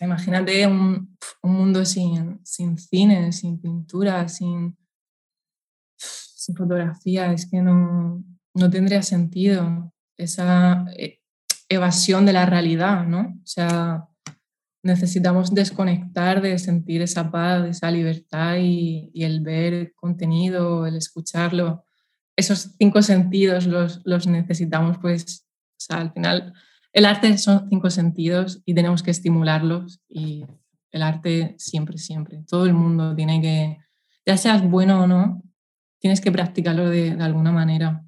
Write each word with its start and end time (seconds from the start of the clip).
imagínate 0.00 0.66
un, 0.66 1.16
un, 1.42 1.52
mundo 1.52 1.84
sin, 1.84 2.40
sin 2.44 2.78
cine, 2.78 3.32
sin 3.32 3.60
pintura, 3.60 4.28
sin, 4.28 4.76
sin 5.96 6.56
fotografía, 6.56 7.32
es 7.32 7.48
que 7.48 7.60
no, 7.60 8.24
no 8.54 8.70
tendría 8.70 9.02
sentido 9.02 9.92
esa 10.16 10.86
eh, 10.96 11.20
evasión 11.68 12.26
de 12.26 12.32
la 12.32 12.46
realidad, 12.46 13.06
¿no? 13.06 13.20
O 13.20 13.46
sea, 13.46 14.06
necesitamos 14.82 15.54
desconectar 15.54 16.40
de 16.40 16.58
sentir 16.58 17.02
esa 17.02 17.30
paz, 17.30 17.68
esa 17.68 17.90
libertad 17.90 18.56
y, 18.58 19.10
y 19.12 19.24
el 19.24 19.40
ver 19.40 19.92
contenido, 19.94 20.86
el 20.86 20.96
escucharlo. 20.96 21.84
Esos 22.36 22.74
cinco 22.78 23.02
sentidos 23.02 23.66
los, 23.66 24.00
los 24.04 24.26
necesitamos, 24.26 24.98
pues, 24.98 25.46
o 25.46 25.80
sea, 25.80 25.98
al 25.98 26.12
final 26.12 26.54
el 26.92 27.04
arte 27.04 27.36
son 27.38 27.68
cinco 27.68 27.90
sentidos 27.90 28.62
y 28.64 28.74
tenemos 28.74 29.02
que 29.02 29.10
estimularlos 29.10 30.00
y 30.08 30.44
el 30.90 31.02
arte 31.02 31.54
siempre, 31.58 31.98
siempre. 31.98 32.42
Todo 32.48 32.66
el 32.66 32.74
mundo 32.74 33.14
tiene 33.14 33.40
que, 33.40 33.78
ya 34.26 34.36
seas 34.36 34.68
bueno 34.68 35.04
o 35.04 35.06
no, 35.06 35.42
tienes 36.00 36.20
que 36.20 36.32
practicarlo 36.32 36.88
de, 36.88 37.12
alguna 37.12 37.52
manera 37.52 38.04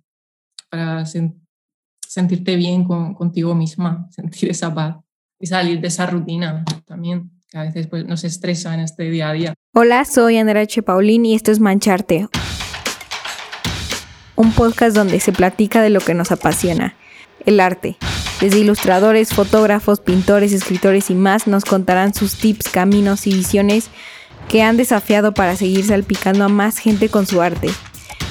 para 0.68 1.04
sentirte 1.06 2.56
bien 2.56 2.84
con, 2.84 3.14
contigo 3.14 3.54
misma, 3.54 4.08
sentir 4.10 4.50
esa 4.50 4.74
paz 4.74 4.96
y 5.38 5.46
salir 5.46 5.80
de 5.80 5.88
esa 5.88 6.06
rutina 6.06 6.64
también, 6.84 7.30
que 7.48 7.58
a 7.58 7.62
veces 7.62 7.86
pues, 7.86 8.04
nos 8.04 8.24
estresa 8.24 8.74
en 8.74 8.80
este 8.80 9.10
día 9.10 9.28
a 9.28 9.32
día. 9.32 9.54
Hola, 9.74 10.04
soy 10.04 10.38
Andrea 10.38 10.66
y 10.66 11.34
esto 11.34 11.52
es 11.52 11.60
Mancharte, 11.60 12.28
un 14.34 14.52
podcast 14.52 14.96
donde 14.96 15.20
se 15.20 15.32
platica 15.32 15.82
de 15.82 15.90
lo 15.90 16.00
que 16.00 16.14
nos 16.14 16.32
apasiona, 16.32 16.94
el 17.46 17.60
arte. 17.60 17.96
Desde 18.42 18.58
ilustradores, 18.58 19.32
fotógrafos, 19.32 20.00
pintores, 20.00 20.52
escritores 20.52 21.10
y 21.10 21.14
más 21.14 21.46
nos 21.46 21.64
contarán 21.64 22.12
sus 22.12 22.34
tips, 22.34 22.70
caminos 22.70 23.28
y 23.28 23.34
visiones 23.34 23.88
que 24.48 24.62
han 24.62 24.76
desafiado 24.76 25.32
para 25.32 25.54
seguir 25.54 25.84
salpicando 25.84 26.42
a 26.42 26.48
más 26.48 26.78
gente 26.78 27.08
con 27.08 27.24
su 27.24 27.40
arte 27.40 27.68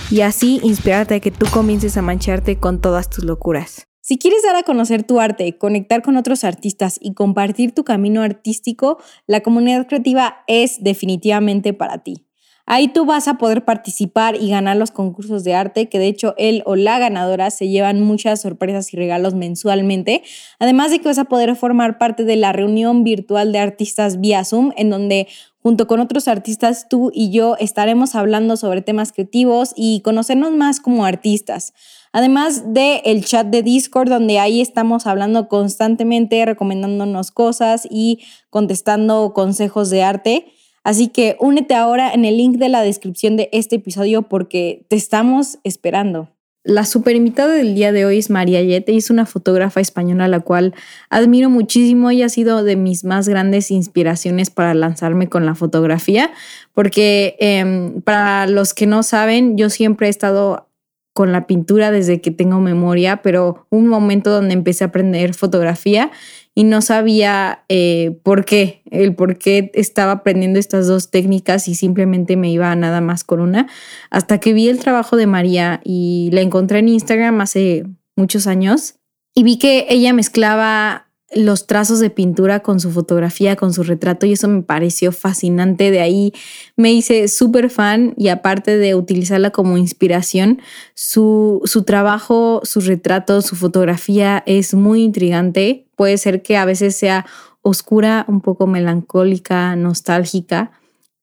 y 0.09 0.19
así 0.19 0.59
inspirarte 0.63 1.15
a 1.15 1.19
que 1.21 1.31
tú 1.31 1.45
comiences 1.49 1.95
a 1.95 2.01
mancharte 2.01 2.57
con 2.57 2.81
todas 2.81 3.09
tus 3.09 3.23
locuras. 3.23 3.87
Si 4.01 4.17
quieres 4.17 4.43
dar 4.43 4.57
a 4.57 4.63
conocer 4.63 5.03
tu 5.03 5.21
arte, 5.21 5.57
conectar 5.57 6.01
con 6.01 6.17
otros 6.17 6.43
artistas 6.43 6.97
y 6.99 7.13
compartir 7.13 7.73
tu 7.73 7.85
camino 7.85 8.21
artístico, 8.21 8.97
la 9.27 9.39
comunidad 9.39 9.87
creativa 9.87 10.43
es 10.45 10.83
definitivamente 10.83 11.71
para 11.71 11.99
ti. 11.99 12.25
Ahí 12.73 12.87
tú 12.87 13.03
vas 13.03 13.27
a 13.27 13.33
poder 13.33 13.65
participar 13.65 14.37
y 14.37 14.49
ganar 14.49 14.77
los 14.77 14.91
concursos 14.91 15.43
de 15.43 15.53
arte, 15.53 15.89
que 15.89 15.99
de 15.99 16.07
hecho 16.07 16.35
él 16.37 16.63
o 16.65 16.77
la 16.77 16.99
ganadora 16.99 17.51
se 17.51 17.67
llevan 17.67 17.99
muchas 17.99 18.39
sorpresas 18.39 18.93
y 18.93 18.95
regalos 18.95 19.33
mensualmente. 19.33 20.23
Además 20.57 20.89
de 20.89 20.99
que 20.99 21.09
vas 21.09 21.17
a 21.17 21.25
poder 21.25 21.53
formar 21.57 21.97
parte 21.97 22.23
de 22.23 22.37
la 22.37 22.53
reunión 22.53 23.03
virtual 23.03 23.51
de 23.51 23.59
artistas 23.59 24.21
vía 24.21 24.45
Zoom, 24.45 24.71
en 24.77 24.89
donde 24.89 25.27
junto 25.61 25.85
con 25.85 25.99
otros 25.99 26.29
artistas 26.29 26.87
tú 26.87 27.11
y 27.13 27.29
yo 27.29 27.57
estaremos 27.59 28.15
hablando 28.15 28.55
sobre 28.55 28.81
temas 28.81 29.11
creativos 29.11 29.73
y 29.75 29.99
conocernos 29.99 30.53
más 30.53 30.79
como 30.79 31.03
artistas. 31.03 31.73
Además 32.13 32.73
de 32.73 33.01
el 33.03 33.25
chat 33.25 33.47
de 33.47 33.63
Discord 33.63 34.07
donde 34.07 34.39
ahí 34.39 34.61
estamos 34.61 35.07
hablando 35.07 35.49
constantemente, 35.49 36.45
recomendándonos 36.45 37.31
cosas 37.31 37.85
y 37.91 38.21
contestando 38.49 39.33
consejos 39.33 39.89
de 39.89 40.03
arte. 40.03 40.45
Así 40.83 41.09
que 41.09 41.37
únete 41.39 41.75
ahora 41.75 42.11
en 42.13 42.25
el 42.25 42.37
link 42.37 42.57
de 42.57 42.69
la 42.69 42.81
descripción 42.81 43.37
de 43.37 43.49
este 43.51 43.75
episodio 43.75 44.23
porque 44.23 44.85
te 44.87 44.95
estamos 44.95 45.59
esperando. 45.63 46.29
La 46.63 46.85
super 46.85 47.15
invitada 47.15 47.53
del 47.53 47.73
día 47.73 47.91
de 47.91 48.05
hoy 48.05 48.19
es 48.19 48.29
María 48.29 48.61
Yete, 48.61 48.95
es 48.95 49.09
una 49.09 49.25
fotógrafa 49.25 49.79
española 49.79 50.25
a 50.25 50.27
la 50.27 50.41
cual 50.41 50.75
admiro 51.09 51.49
muchísimo 51.49 52.11
y 52.11 52.21
ha 52.21 52.29
sido 52.29 52.63
de 52.63 52.75
mis 52.75 53.03
más 53.03 53.27
grandes 53.27 53.71
inspiraciones 53.71 54.51
para 54.51 54.75
lanzarme 54.75 55.27
con 55.27 55.47
la 55.47 55.55
fotografía, 55.55 56.31
porque 56.75 57.35
em, 57.39 58.01
para 58.01 58.45
los 58.45 58.75
que 58.75 58.85
no 58.85 59.01
saben, 59.01 59.57
yo 59.57 59.71
siempre 59.71 60.05
he 60.05 60.11
estado 60.11 60.67
con 61.13 61.31
la 61.31 61.47
pintura 61.47 61.89
desde 61.89 62.21
que 62.21 62.29
tengo 62.29 62.59
memoria, 62.59 63.23
pero 63.23 63.65
un 63.69 63.87
momento 63.87 64.29
donde 64.29 64.53
empecé 64.53 64.83
a 64.83 64.87
aprender 64.87 65.33
fotografía 65.33 66.11
y 66.53 66.63
no 66.65 66.81
sabía 66.81 67.63
eh, 67.69 68.17
por 68.23 68.45
qué, 68.45 68.81
el 68.91 69.15
por 69.15 69.37
qué 69.37 69.71
estaba 69.73 70.11
aprendiendo 70.11 70.59
estas 70.59 70.87
dos 70.87 71.09
técnicas 71.09 71.67
y 71.67 71.75
simplemente 71.75 72.35
me 72.35 72.51
iba 72.51 72.75
nada 72.75 73.01
más 73.01 73.23
con 73.23 73.39
una, 73.39 73.67
hasta 74.09 74.39
que 74.39 74.53
vi 74.53 74.67
el 74.67 74.79
trabajo 74.79 75.15
de 75.15 75.27
María 75.27 75.81
y 75.83 76.29
la 76.33 76.41
encontré 76.41 76.79
en 76.79 76.89
Instagram 76.89 77.39
hace 77.41 77.85
muchos 78.15 78.47
años 78.47 78.95
y 79.33 79.43
vi 79.43 79.57
que 79.57 79.87
ella 79.89 80.13
mezclaba 80.13 81.10
los 81.33 81.65
trazos 81.65 81.99
de 81.99 82.09
pintura 82.09 82.59
con 82.61 82.79
su 82.79 82.91
fotografía, 82.91 83.55
con 83.55 83.73
su 83.73 83.83
retrato 83.83 84.25
y 84.25 84.33
eso 84.33 84.47
me 84.47 84.63
pareció 84.63 85.11
fascinante. 85.11 85.91
De 85.91 86.01
ahí 86.01 86.33
me 86.75 86.91
hice 86.91 87.27
súper 87.27 87.69
fan 87.69 88.13
y 88.17 88.27
aparte 88.27 88.77
de 88.77 88.95
utilizarla 88.95 89.51
como 89.51 89.77
inspiración, 89.77 90.61
su, 90.93 91.61
su 91.65 91.83
trabajo, 91.83 92.61
su 92.63 92.81
retrato, 92.81 93.41
su 93.41 93.55
fotografía 93.55 94.43
es 94.45 94.73
muy 94.73 95.03
intrigante. 95.03 95.85
Puede 95.95 96.17
ser 96.17 96.41
que 96.41 96.57
a 96.57 96.65
veces 96.65 96.95
sea 96.95 97.25
oscura, 97.61 98.25
un 98.27 98.41
poco 98.41 98.67
melancólica, 98.67 99.75
nostálgica, 99.75 100.71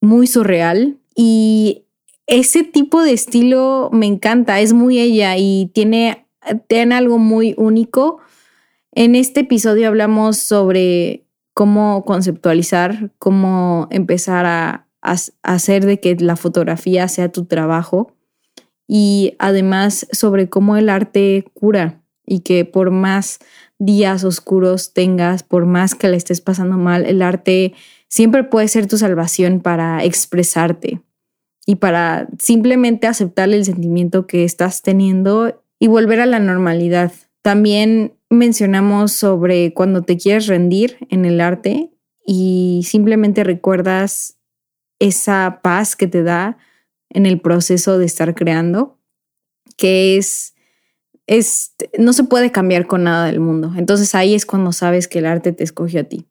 muy 0.01 0.27
surreal 0.27 0.97
y 1.15 1.85
ese 2.27 2.63
tipo 2.63 3.03
de 3.03 3.13
estilo 3.13 3.91
me 3.93 4.07
encanta, 4.07 4.61
es 4.61 4.73
muy 4.73 5.01
ella 5.01 5.37
y 5.37 5.71
tiene, 5.75 6.27
tiene 6.69 6.95
algo 6.95 7.19
muy 7.19 7.55
único 7.57 8.21
en 8.99 9.15
este 9.15 9.41
episodio 9.41 9.87
hablamos 9.87 10.39
sobre 10.39 11.25
cómo 11.55 12.05
conceptualizar, 12.05 13.13
cómo 13.21 13.87
empezar 13.93 14.45
a, 14.45 14.87
hacer 15.45 15.87
de 15.87 16.01
que 16.01 16.17
la 16.17 16.35
fotografía 16.35 17.07
sea 17.07 17.31
tu 17.31 17.45
trabajo 17.45 18.13
y 18.89 19.37
además 19.39 20.09
sobre 20.11 20.49
cómo 20.49 20.77
el 20.77 20.89
arte 20.89 21.45
cura 21.55 22.03
y 22.27 22.41
que 22.41 22.65
por 22.65 22.91
más 22.91 23.39
días 23.79 24.25
oscuros 24.25 24.93
tengas, 24.93 25.45
por 25.45 25.65
más 25.65 25.95
que 25.95 26.09
le 26.09 26.17
estés 26.17 26.41
pasando 26.41 26.77
mal, 26.77 27.07
el 27.07 27.23
arte 27.23 27.75
siempre 28.09 28.43
puede 28.43 28.67
ser 28.67 28.89
tu 28.89 28.99
salvación 28.99 29.61
para 29.61 30.03
expresarte 30.03 31.01
y 31.65 31.77
para 31.77 32.27
simplemente 32.41 33.07
aceptar 33.07 33.49
el 33.51 33.65
sentimiento 33.65 34.27
que 34.27 34.43
estás 34.43 34.83
teniendo 34.83 35.63
y 35.79 35.87
volver 35.87 36.21
a 36.21 36.27
la 36.27 36.41
normalidad. 36.41 37.13
También 37.43 38.19
mencionamos 38.31 39.13
sobre 39.13 39.73
cuando 39.73 40.03
te 40.03 40.17
quieres 40.17 40.47
rendir 40.47 40.99
en 41.09 41.25
el 41.25 41.41
arte 41.41 41.91
y 42.27 42.83
simplemente 42.85 43.45
recuerdas 43.45 44.39
esa 44.99 45.61
paz 45.63 45.97
que 45.97 46.07
te 46.07 46.23
da 46.23 46.59
en 47.11 47.25
el 47.25 47.41
proceso 47.41 47.99
de 47.99 48.07
estar 48.07 48.35
creando, 48.35 48.99
que 49.77 50.19
es, 50.19 50.55
es, 51.27 51.75
no 51.99 52.13
se 52.13 52.25
puede 52.25 52.53
cambiar 52.53 52.87
con 52.87 53.05
nada 53.05 53.27
del 53.27 53.41
mundo. 53.41 53.73
Entonces 53.77 54.15
ahí 54.15 54.35
es 54.35 54.45
cuando 54.45 54.73
sabes 54.73 55.09
que 55.09 55.21
el 55.21 55.27
arte 55.27 55.53
te 55.53 55.65
escogió 55.65 56.01
a 56.01 56.05
ti. 56.05 56.27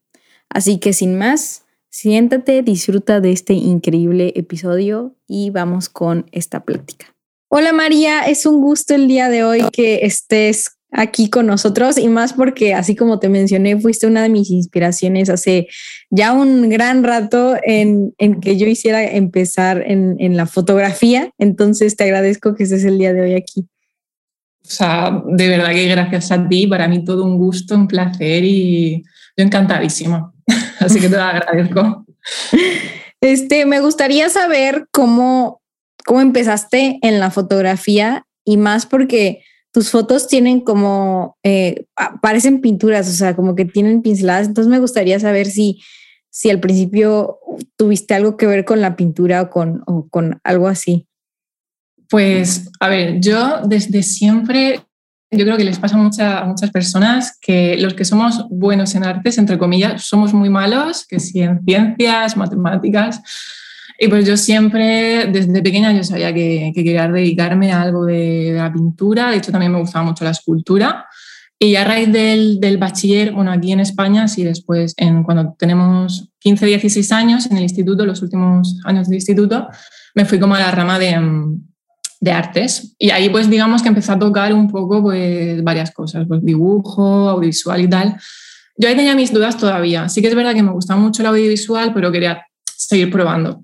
Así 0.49 0.79
que 0.79 0.93
sin 0.93 1.17
más, 1.17 1.65
siéntate, 1.89 2.61
disfruta 2.61 3.19
de 3.19 3.31
este 3.31 3.53
increíble 3.53 4.33
episodio 4.35 5.15
y 5.27 5.49
vamos 5.49 5.89
con 5.89 6.27
esta 6.31 6.63
plática. 6.63 7.07
Hola 7.49 7.73
María, 7.73 8.27
es 8.27 8.45
un 8.45 8.61
gusto 8.61 8.93
el 8.93 9.07
día 9.07 9.29
de 9.29 9.43
hoy 9.43 9.63
que 9.71 10.05
estés 10.05 10.76
aquí 10.91 11.29
con 11.29 11.47
nosotros 11.47 11.97
y 11.97 12.07
más 12.07 12.33
porque, 12.33 12.73
así 12.73 12.95
como 12.95 13.19
te 13.19 13.29
mencioné, 13.29 13.79
fuiste 13.79 14.07
una 14.07 14.23
de 14.23 14.29
mis 14.29 14.49
inspiraciones 14.49 15.29
hace 15.29 15.67
ya 16.09 16.33
un 16.33 16.69
gran 16.69 17.03
rato 17.03 17.55
en, 17.63 18.13
que 18.41 18.57
yo 18.57 18.67
hiciera 18.67 19.03
empezar 19.03 19.83
en, 19.85 20.37
la 20.37 20.45
fotografía. 20.45 21.31
Entonces 21.37 21.95
te 21.95 22.05
agradezco 22.05 22.55
que 22.55 22.63
estés 22.63 22.83
el 22.83 22.97
día 22.97 23.13
de 23.13 23.21
hoy 23.21 23.33
aquí. 23.33 23.67
O 24.63 24.69
sea, 24.69 25.23
de 25.25 25.47
verdad 25.47 25.71
que 25.71 25.87
gracias 25.87 26.31
a 26.31 26.47
ti, 26.47 26.67
para 26.67 26.87
mí 26.87 27.03
todo 27.03 27.23
un 27.23 27.37
gusto, 27.37 27.75
un 27.75 27.87
placer 27.87 28.43
y 28.43 29.03
yo 29.35 29.43
encantadísima. 29.43 30.33
Así 30.79 30.99
que 30.99 31.09
te 31.09 31.15
lo 31.15 31.23
agradezco. 31.23 32.05
Este, 33.21 33.65
me 33.65 33.79
gustaría 33.79 34.29
saber 34.29 34.87
cómo, 34.91 35.61
cómo 36.05 36.21
empezaste 36.21 36.99
en 37.01 37.19
la 37.19 37.31
fotografía 37.31 38.25
y 38.45 38.57
más 38.57 38.85
porque 38.85 39.41
tus 39.77 39.91
fotos 39.91 40.27
tienen 40.27 40.61
como, 40.61 41.37
eh, 41.43 41.85
parecen 42.19 42.61
pinturas, 42.61 43.07
o 43.09 43.11
sea, 43.11 43.35
como 43.35 43.53
que 43.53 43.63
tienen 43.63 44.01
pinceladas. 44.01 44.47
Entonces 44.47 44.71
me 44.71 44.79
gustaría 44.79 45.19
saber 45.19 45.45
si, 45.45 45.83
si 46.31 46.49
al 46.49 46.59
principio 46.59 47.37
tuviste 47.75 48.15
algo 48.15 48.37
que 48.37 48.47
ver 48.47 48.65
con 48.65 48.81
la 48.81 48.95
pintura 48.95 49.43
o 49.43 49.49
con, 49.51 49.83
o 49.85 50.07
con 50.09 50.41
algo 50.43 50.67
así. 50.67 51.05
Pues, 52.09 52.71
a 52.79 52.87
ver, 52.87 53.19
yo 53.19 53.61
desde 53.67 54.01
siempre, 54.01 54.81
yo 55.29 55.45
creo 55.45 55.57
que 55.57 55.63
les 55.63 55.77
pasa 55.77 55.95
a, 55.95 56.39
a 56.39 56.45
muchas 56.45 56.71
personas 56.71 57.37
que 57.39 57.77
los 57.77 57.93
que 57.93 58.03
somos 58.03 58.47
buenos 58.49 58.95
en 58.95 59.03
artes, 59.03 59.37
entre 59.37 59.59
comillas, 59.59 60.01
somos 60.01 60.33
muy 60.33 60.49
malos, 60.49 61.05
que 61.05 61.19
si 61.19 61.41
en 61.41 61.63
ciencias, 61.63 62.35
matemáticas, 62.35 63.21
y 63.99 64.07
pues 64.09 64.27
yo 64.27 64.37
siempre, 64.37 65.27
desde 65.31 65.61
pequeña, 65.63 65.91
yo 65.91 66.03
sabía 66.03 66.33
que, 66.33 66.71
quería 66.73 67.07
dedicarme 67.07 67.71
a 67.71 67.81
algo 67.81 68.05
de, 68.05 68.53
la 68.55 68.71
pintura. 68.71 69.31
De 69.31 69.37
hecho, 69.37 69.51
también 69.51 69.71
me 69.71 69.79
gustaba 69.79 70.05
mucho 70.05 70.23
la 70.23 70.31
escultura. 70.31 71.07
Y 71.59 71.75
a 71.75 71.83
raíz 71.83 72.11
del, 72.11 72.59
del, 72.59 72.77
bachiller, 72.77 73.31
bueno, 73.31 73.51
aquí 73.51 73.71
en 73.71 73.79
España, 73.79 74.27
sí, 74.27 74.43
después, 74.43 74.93
en, 74.97 75.23
cuando 75.23 75.55
tenemos 75.57 76.29
15, 76.39 76.67
16 76.67 77.11
años 77.11 77.47
en 77.47 77.57
el 77.57 77.63
instituto, 77.63 78.05
los 78.05 78.21
últimos 78.21 78.79
años 78.85 79.07
del 79.07 79.15
instituto, 79.15 79.67
me 80.13 80.25
fui 80.25 80.39
como 80.39 80.53
a 80.53 80.59
la 80.59 80.69
rama 80.69 80.99
de, 80.99 81.19
de 82.19 82.31
artes. 82.31 82.95
Y 82.99 83.09
ahí, 83.09 83.29
pues, 83.29 83.49
digamos 83.49 83.81
que 83.81 83.87
empecé 83.87 84.11
a 84.11 84.19
tocar 84.19 84.53
un 84.53 84.69
poco, 84.69 85.01
pues, 85.01 85.63
varias 85.63 85.89
cosas, 85.89 86.25
pues, 86.27 86.45
dibujo, 86.45 87.29
audiovisual 87.29 87.81
y 87.81 87.89
tal. 87.89 88.15
Yo 88.77 88.87
ahí 88.87 88.95
tenía 88.95 89.15
mis 89.15 89.33
dudas 89.33 89.57
todavía. 89.57 90.07
Sí 90.07 90.21
que 90.21 90.27
es 90.27 90.35
verdad 90.35 90.53
que 90.53 90.61
me 90.61 90.71
gustaba 90.71 90.99
mucho 90.99 91.23
el 91.23 91.29
audiovisual, 91.29 91.95
pero 91.95 92.11
quería 92.11 92.45
seguir 92.63 93.09
probando. 93.09 93.63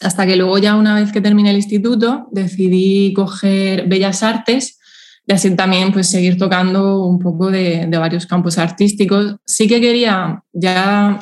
Hasta 0.00 0.26
que 0.26 0.36
luego 0.36 0.58
ya 0.58 0.76
una 0.76 0.94
vez 0.94 1.12
que 1.12 1.20
terminé 1.20 1.50
el 1.50 1.56
instituto, 1.56 2.28
decidí 2.30 3.12
coger 3.14 3.86
Bellas 3.86 4.22
Artes 4.22 4.78
y 5.26 5.32
así 5.32 5.54
también 5.56 5.92
pues 5.92 6.08
seguir 6.08 6.36
tocando 6.36 7.04
un 7.04 7.18
poco 7.18 7.50
de, 7.50 7.86
de 7.86 7.98
varios 7.98 8.26
campos 8.26 8.58
artísticos. 8.58 9.36
Sí 9.44 9.66
que 9.66 9.80
quería 9.80 10.42
ya 10.52 11.20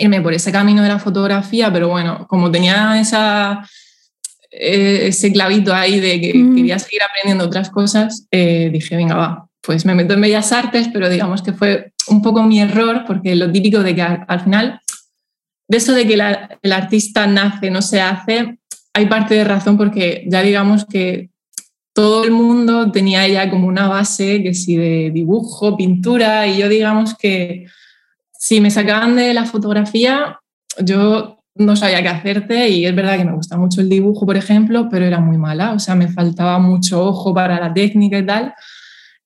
irme 0.00 0.20
por 0.20 0.32
ese 0.32 0.50
camino 0.50 0.82
de 0.82 0.88
la 0.88 0.98
fotografía, 0.98 1.72
pero 1.72 1.88
bueno, 1.88 2.26
como 2.28 2.50
tenía 2.50 3.00
esa, 3.00 3.66
eh, 4.50 5.08
ese 5.08 5.32
clavito 5.32 5.72
ahí 5.72 6.00
de 6.00 6.20
que 6.20 6.32
quería 6.32 6.78
seguir 6.78 7.02
aprendiendo 7.02 7.44
otras 7.44 7.70
cosas, 7.70 8.26
eh, 8.30 8.70
dije, 8.72 8.96
venga, 8.96 9.14
va, 9.14 9.48
pues 9.60 9.84
me 9.84 9.94
meto 9.94 10.14
en 10.14 10.22
Bellas 10.22 10.52
Artes, 10.52 10.88
pero 10.92 11.08
digamos 11.08 11.42
que 11.42 11.52
fue 11.52 11.92
un 12.08 12.22
poco 12.22 12.42
mi 12.42 12.60
error, 12.60 13.04
porque 13.06 13.36
lo 13.36 13.52
típico 13.52 13.80
de 13.80 13.94
que 13.94 14.02
al, 14.02 14.40
final, 14.40 14.80
de 15.70 15.76
eso 15.76 15.92
de 15.92 16.04
que 16.04 16.14
el 16.14 16.72
artista 16.72 17.28
nace, 17.28 17.70
no 17.70 17.80
se 17.80 18.00
hace, 18.00 18.58
hay 18.92 19.06
parte 19.06 19.36
de 19.36 19.44
razón 19.44 19.78
porque 19.78 20.24
ya 20.26 20.42
digamos 20.42 20.84
que 20.84 21.30
todo 21.94 22.24
el 22.24 22.32
mundo 22.32 22.90
tenía 22.90 23.28
ya 23.28 23.48
como 23.48 23.68
una 23.68 23.86
base 23.86 24.42
que 24.42 24.52
si 24.52 24.74
de 24.74 25.12
dibujo, 25.14 25.76
pintura, 25.76 26.48
y 26.48 26.58
yo 26.58 26.68
digamos 26.68 27.16
que 27.16 27.66
si 28.32 28.60
me 28.60 28.72
sacaban 28.72 29.14
de 29.14 29.32
la 29.32 29.44
fotografía, 29.44 30.40
yo 30.84 31.38
no 31.54 31.76
sabía 31.76 32.02
qué 32.02 32.08
hacerte 32.08 32.68
y 32.68 32.84
es 32.84 32.94
verdad 32.96 33.16
que 33.16 33.24
me 33.24 33.36
gusta 33.36 33.56
mucho 33.56 33.80
el 33.80 33.88
dibujo, 33.88 34.26
por 34.26 34.36
ejemplo, 34.36 34.88
pero 34.90 35.04
era 35.04 35.20
muy 35.20 35.38
mala, 35.38 35.72
o 35.74 35.78
sea, 35.78 35.94
me 35.94 36.08
faltaba 36.08 36.58
mucho 36.58 37.00
ojo 37.00 37.32
para 37.32 37.60
la 37.60 37.72
técnica 37.72 38.18
y 38.18 38.26
tal. 38.26 38.54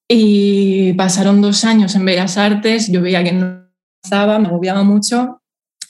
Y 0.07 0.93
pasaron 0.93 1.41
dos 1.41 1.65
años 1.65 1.95
en 1.95 2.05
Bellas 2.05 2.37
Artes, 2.37 2.93
yo 2.93 3.01
veía 3.01 3.25
que 3.25 3.33
no 3.33 3.65
estaba, 4.03 4.39
me 4.39 4.49
agobiaba 4.49 4.83
mucho 4.83 5.41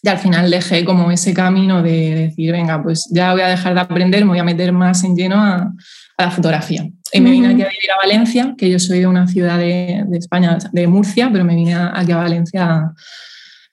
y 0.04 0.08
al 0.10 0.18
final 0.18 0.50
dejé 0.50 0.84
como 0.84 1.10
ese 1.10 1.32
camino 1.32 1.82
de 1.82 2.14
decir, 2.14 2.52
venga, 2.52 2.82
pues 2.82 3.08
ya 3.10 3.32
voy 3.32 3.40
a 3.40 3.48
dejar 3.48 3.72
de 3.72 3.80
aprender, 3.80 4.22
me 4.26 4.32
voy 4.32 4.38
a 4.38 4.44
meter 4.44 4.70
más 4.70 5.02
en 5.02 5.16
lleno 5.16 5.36
a, 5.40 5.72
la 6.18 6.30
fotografía. 6.30 6.86
Y 7.10 7.20
me 7.22 7.30
vine 7.30 7.46
aquí 7.46 7.62
a 7.62 7.68
vivir 7.68 7.90
a 7.90 8.06
Valencia, 8.06 8.54
que 8.56 8.70
yo 8.70 8.78
soy 8.78 9.00
de 9.00 9.06
una 9.06 9.26
ciudad 9.26 9.58
de, 9.58 10.04
España, 10.12 10.58
de 10.72 10.86
Murcia, 10.86 11.30
pero 11.32 11.44
me 11.44 11.56
vine 11.56 11.74
aquí 11.74 12.12
a 12.12 12.18
Valencia 12.18 12.70
a, 12.70 12.94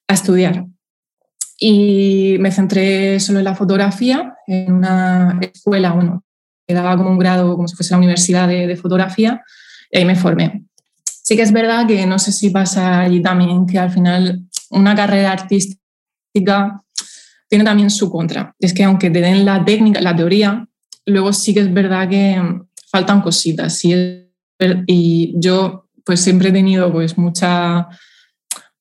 a 0.07 0.13
estudiar. 0.13 0.65
Y 1.59 2.37
me 2.39 2.49
centré 2.49 3.19
solo 3.19 3.39
en 3.39 3.45
la 3.45 3.53
fotografía, 3.53 4.33
en 4.47 4.71
una 4.71 5.37
escuela, 5.41 5.91
bueno, 5.91 6.23
que 6.65 6.73
daba 6.73 6.95
como 6.95 7.09
un 7.09 7.19
grado, 7.19 7.55
como 7.57 7.67
si 7.67 7.75
fuese 7.75 7.93
la 7.93 7.97
universidad 7.97 8.47
de, 8.47 8.67
de 8.67 8.75
fotografía, 8.77 9.43
y 9.91 9.97
ahí 9.97 10.05
me 10.05 10.15
formé. 10.15 10.63
Sí 11.03 11.35
que 11.35 11.41
es 11.41 11.51
verdad 11.51 11.85
que 11.85 12.05
no 12.05 12.19
sé 12.19 12.31
si 12.31 12.51
pasa 12.51 13.01
allí 13.01 13.21
también, 13.21 13.67
que 13.67 13.77
al 13.77 13.91
final 13.91 14.45
una 14.69 14.95
carrera 14.95 15.33
artística 15.33 15.80
tiene 16.33 17.63
también 17.63 17.89
su 17.89 18.09
contra. 18.09 18.55
Es 18.59 18.73
que 18.73 18.83
aunque 18.83 19.09
te 19.09 19.21
den 19.21 19.45
la 19.45 19.63
técnica, 19.63 20.01
la 20.01 20.15
teoría, 20.15 20.67
luego 21.05 21.33
sí 21.33 21.53
que 21.53 21.61
es 21.61 21.73
verdad 21.73 22.09
que 22.09 22.41
faltan 22.89 23.21
cositas. 23.21 23.81
Y 23.83 25.33
yo 25.39 25.87
pues 26.05 26.21
siempre 26.21 26.49
he 26.49 26.51
tenido 26.51 26.91
pues 26.91 27.17
mucha, 27.17 27.87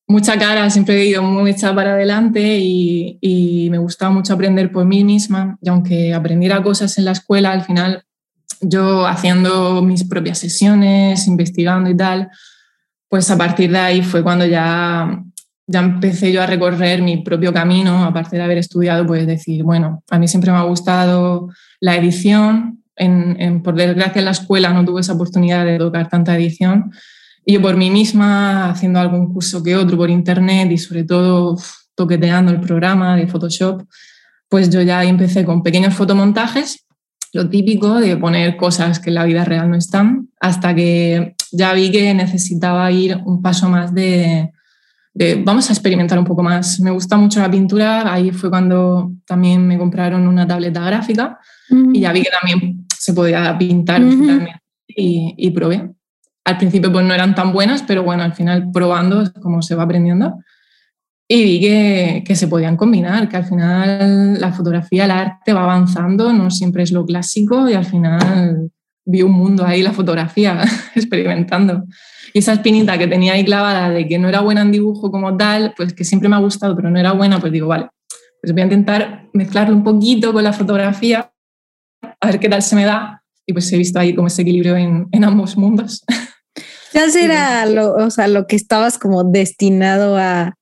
mucha 0.07 0.39
cara, 0.39 0.71
siempre 0.71 1.01
he 1.01 1.07
ido 1.07 1.23
muy 1.23 1.51
echada 1.51 1.75
para 1.75 1.93
adelante 1.93 2.59
y, 2.59 3.19
y 3.21 3.69
me 3.71 3.79
gustaba 3.79 4.13
mucho 4.13 4.35
aprender 4.35 4.71
por 4.71 4.85
mí 4.85 5.05
misma. 5.05 5.59
Y 5.61 5.69
aunque 5.69 6.15
aprendiera 6.15 6.63
cosas 6.63 6.97
en 6.99 7.05
la 7.05 7.13
escuela, 7.13 7.53
al 7.53 7.65
final 7.65 8.05
yo 8.61 9.07
haciendo 9.07 9.83
mis 9.83 10.05
propias 10.05 10.39
sesiones, 10.39 11.27
investigando 11.27 11.91
y 11.91 11.97
tal, 11.97 12.29
pues 13.09 13.31
a 13.31 13.39
partir 13.39 13.73
de 13.73 13.79
ahí 13.79 14.03
fue 14.03 14.23
cuando 14.23 14.47
ya, 14.47 15.23
ya 15.71 15.81
empecé 15.81 16.33
yo 16.33 16.43
a 16.43 16.47
recorrer 16.47 17.01
mi 17.01 17.19
propio 17.19 17.53
camino, 17.53 18.05
aparte 18.05 18.37
de 18.37 18.43
haber 18.43 18.59
estudiado, 18.59 19.07
pues 19.07 19.25
decir, 19.25 19.63
bueno, 19.63 20.03
a 20.11 20.19
mí 20.19 20.27
siempre 20.27 20.51
me 20.51 20.59
ha 20.59 20.63
gustado 20.63 21.49
la 21.79 21.95
edición, 21.95 22.83
en, 22.97 23.63
por 23.63 23.77
desgracia 23.77 24.19
en 24.19 24.25
la 24.25 24.33
escuela 24.33 24.71
no 24.75 24.85
tuve 24.85 25.01
esa 25.01 25.13
oportunidad 25.13 25.65
de 25.65 25.79
tocar 25.79 26.09
tanta 26.09 26.35
edición, 26.35 26.91
y 27.47 27.55
yo 27.55 27.63
por 27.63 27.77
mí 27.77 27.89
misma, 27.89 28.69
haciendo 28.71 28.99
algún 28.99 29.33
curso 29.33 29.63
que 29.63 29.77
otro 29.77 29.97
por 29.97 30.11
internet 30.11 30.71
y 30.73 30.77
sobre 30.77 31.05
todo 31.05 31.57
toqueteando 31.95 32.51
el 32.51 32.61
programa 32.61 33.17
de 33.17 33.29
Photoshop, 33.29 33.85
pues 34.49 34.71
yo 34.71 34.83
ya 34.83 35.05
empecé 35.05 35.45
con 35.45 35.63
pequeños 35.63 35.95
fotomontajes 35.95 36.85
lo 37.33 37.49
típico 37.49 38.01
de 38.01 38.17
poner 38.17 38.57
cosas 38.57 38.99
que 38.99 39.11
en 39.11 39.15
la 39.15 39.25
vida 39.25 39.45
real 39.45 39.71
no 39.71 39.77
están, 39.77 40.31
hasta 40.41 40.75
que 40.75 41.37
ya 41.53 41.73
vi 41.75 41.93
que 41.93 42.13
necesitaba 42.13 42.91
ir 42.91 43.19
un 43.25 43.41
paso 43.41 43.69
más 43.69 43.95
de, 43.95 44.51
vamos 45.45 45.69
a 45.69 45.73
experimentar 45.73 46.19
un 46.19 46.25
poco 46.25 46.43
más. 46.43 46.81
Me 46.81 46.91
gusta 46.91 47.17
mucho 47.17 47.41
la 47.41 47.51
pintura, 47.51 48.13
ahí 48.13 48.31
fue 48.31 48.51
cuando 48.51 49.13
también 49.27 49.67
me 49.67 49.79
compraron 49.79 50.27
una 50.27 50.47
tableta 50.47 50.85
gráfica 50.85 51.39
y 51.71 52.01
ya 52.01 52.13
vi 52.13 52.23
que 52.23 52.31
también 52.31 52.87
se 52.97 53.13
podía 53.13 53.57
pintar 53.57 54.03
y, 54.89 55.35
y, 55.37 55.51
probé. 55.51 55.91
Al 56.45 56.59
principio 56.59 56.91
pues 56.91 57.05
no 57.05 57.15
eran 57.15 57.35
tan 57.35 57.53
buenas, 57.53 57.83
pero 57.83 58.03
bueno, 58.03 58.23
al 58.23 58.35
final 58.35 58.71
probando 58.73 59.23
es 59.23 59.31
como 59.31 59.63
se 59.63 59.75
va 59.75 59.85
aprendiendo 59.85 60.37
y 61.29 61.45
vi 61.45 61.61
que, 61.61 62.25
que, 62.27 62.35
se 62.35 62.49
podían 62.49 62.77
combinar, 62.77 63.29
que 63.29 63.37
al 63.37 63.45
final 63.45 64.41
la 64.41 64.53
fotografía, 64.53 65.05
el 65.05 65.13
arte 65.13 65.53
va 65.53 65.63
avanzando, 65.63 66.33
no 66.33 66.51
siempre 66.51 66.83
es 66.83 66.91
lo 66.91 67.07
clásico 67.07 67.69
y 67.69 67.75
al 67.75 67.85
final 67.85 68.73
vi 69.05 69.23
un 69.23 69.33
mundo 69.33 69.65
ahí, 69.65 69.83
la 69.83 69.93
fotografía, 69.93 70.63
experimentando. 70.95 71.85
Y 72.33 72.39
esa 72.39 72.53
espinita 72.53 72.97
que 72.99 73.07
tenía 73.07 73.33
ahí 73.33 73.45
clavada 73.45 73.91
de 73.91 74.07
que 74.07 74.19
no 74.19 74.29
era 74.29 74.41
buena 74.41 74.63
en 74.63 74.71
dibujo 74.71 75.11
como 75.11 75.37
tal, 75.37 75.75
pues 75.77 75.93
que 75.93 76.05
siempre 76.05 76.29
me 76.29 76.37
ha 76.37 76.41
gustado, 76.41 76.77
pero 76.77 76.91
no 76.91 76.99
era 76.99 77.13
buena, 77.13 77.41
pues 77.41 77.53
digo, 77.53 77.67
vale, 77.67 77.89
pues 78.41 78.53
voy 78.53 78.63
a 78.63 78.65
intentar 78.65 79.29
mezclarlo 79.33 79.75
un 79.75 79.85
poquito 79.85 80.33
con 80.33 80.45
la 80.45 80.53
fotografía, 80.53 81.33
a 82.21 82.27
ver 82.27 82.39
qué 82.39 82.49
tal 82.49 82.63
se 82.63 82.77
me 82.77 82.85
da. 82.85 83.23
Y 83.47 83.53
pues 83.53 83.73
he 83.73 83.79
visto 83.79 83.99
ahí 83.99 84.15
como 84.15 84.29
ese 84.29 84.43
equilibrio 84.43 84.77
en, 84.77 85.09
en 85.11 85.25
ambos 85.25 85.57
mundos. 85.57 86.05
Ya 86.93 87.05
era 87.05 87.67
lo, 87.67 87.95
o 87.95 88.11
sea, 88.11 88.27
lo 88.27 88.49
que 88.49 88.57
estabas 88.57 88.99
como 88.99 89.23
destinado 89.23 90.17
a, 90.17 90.57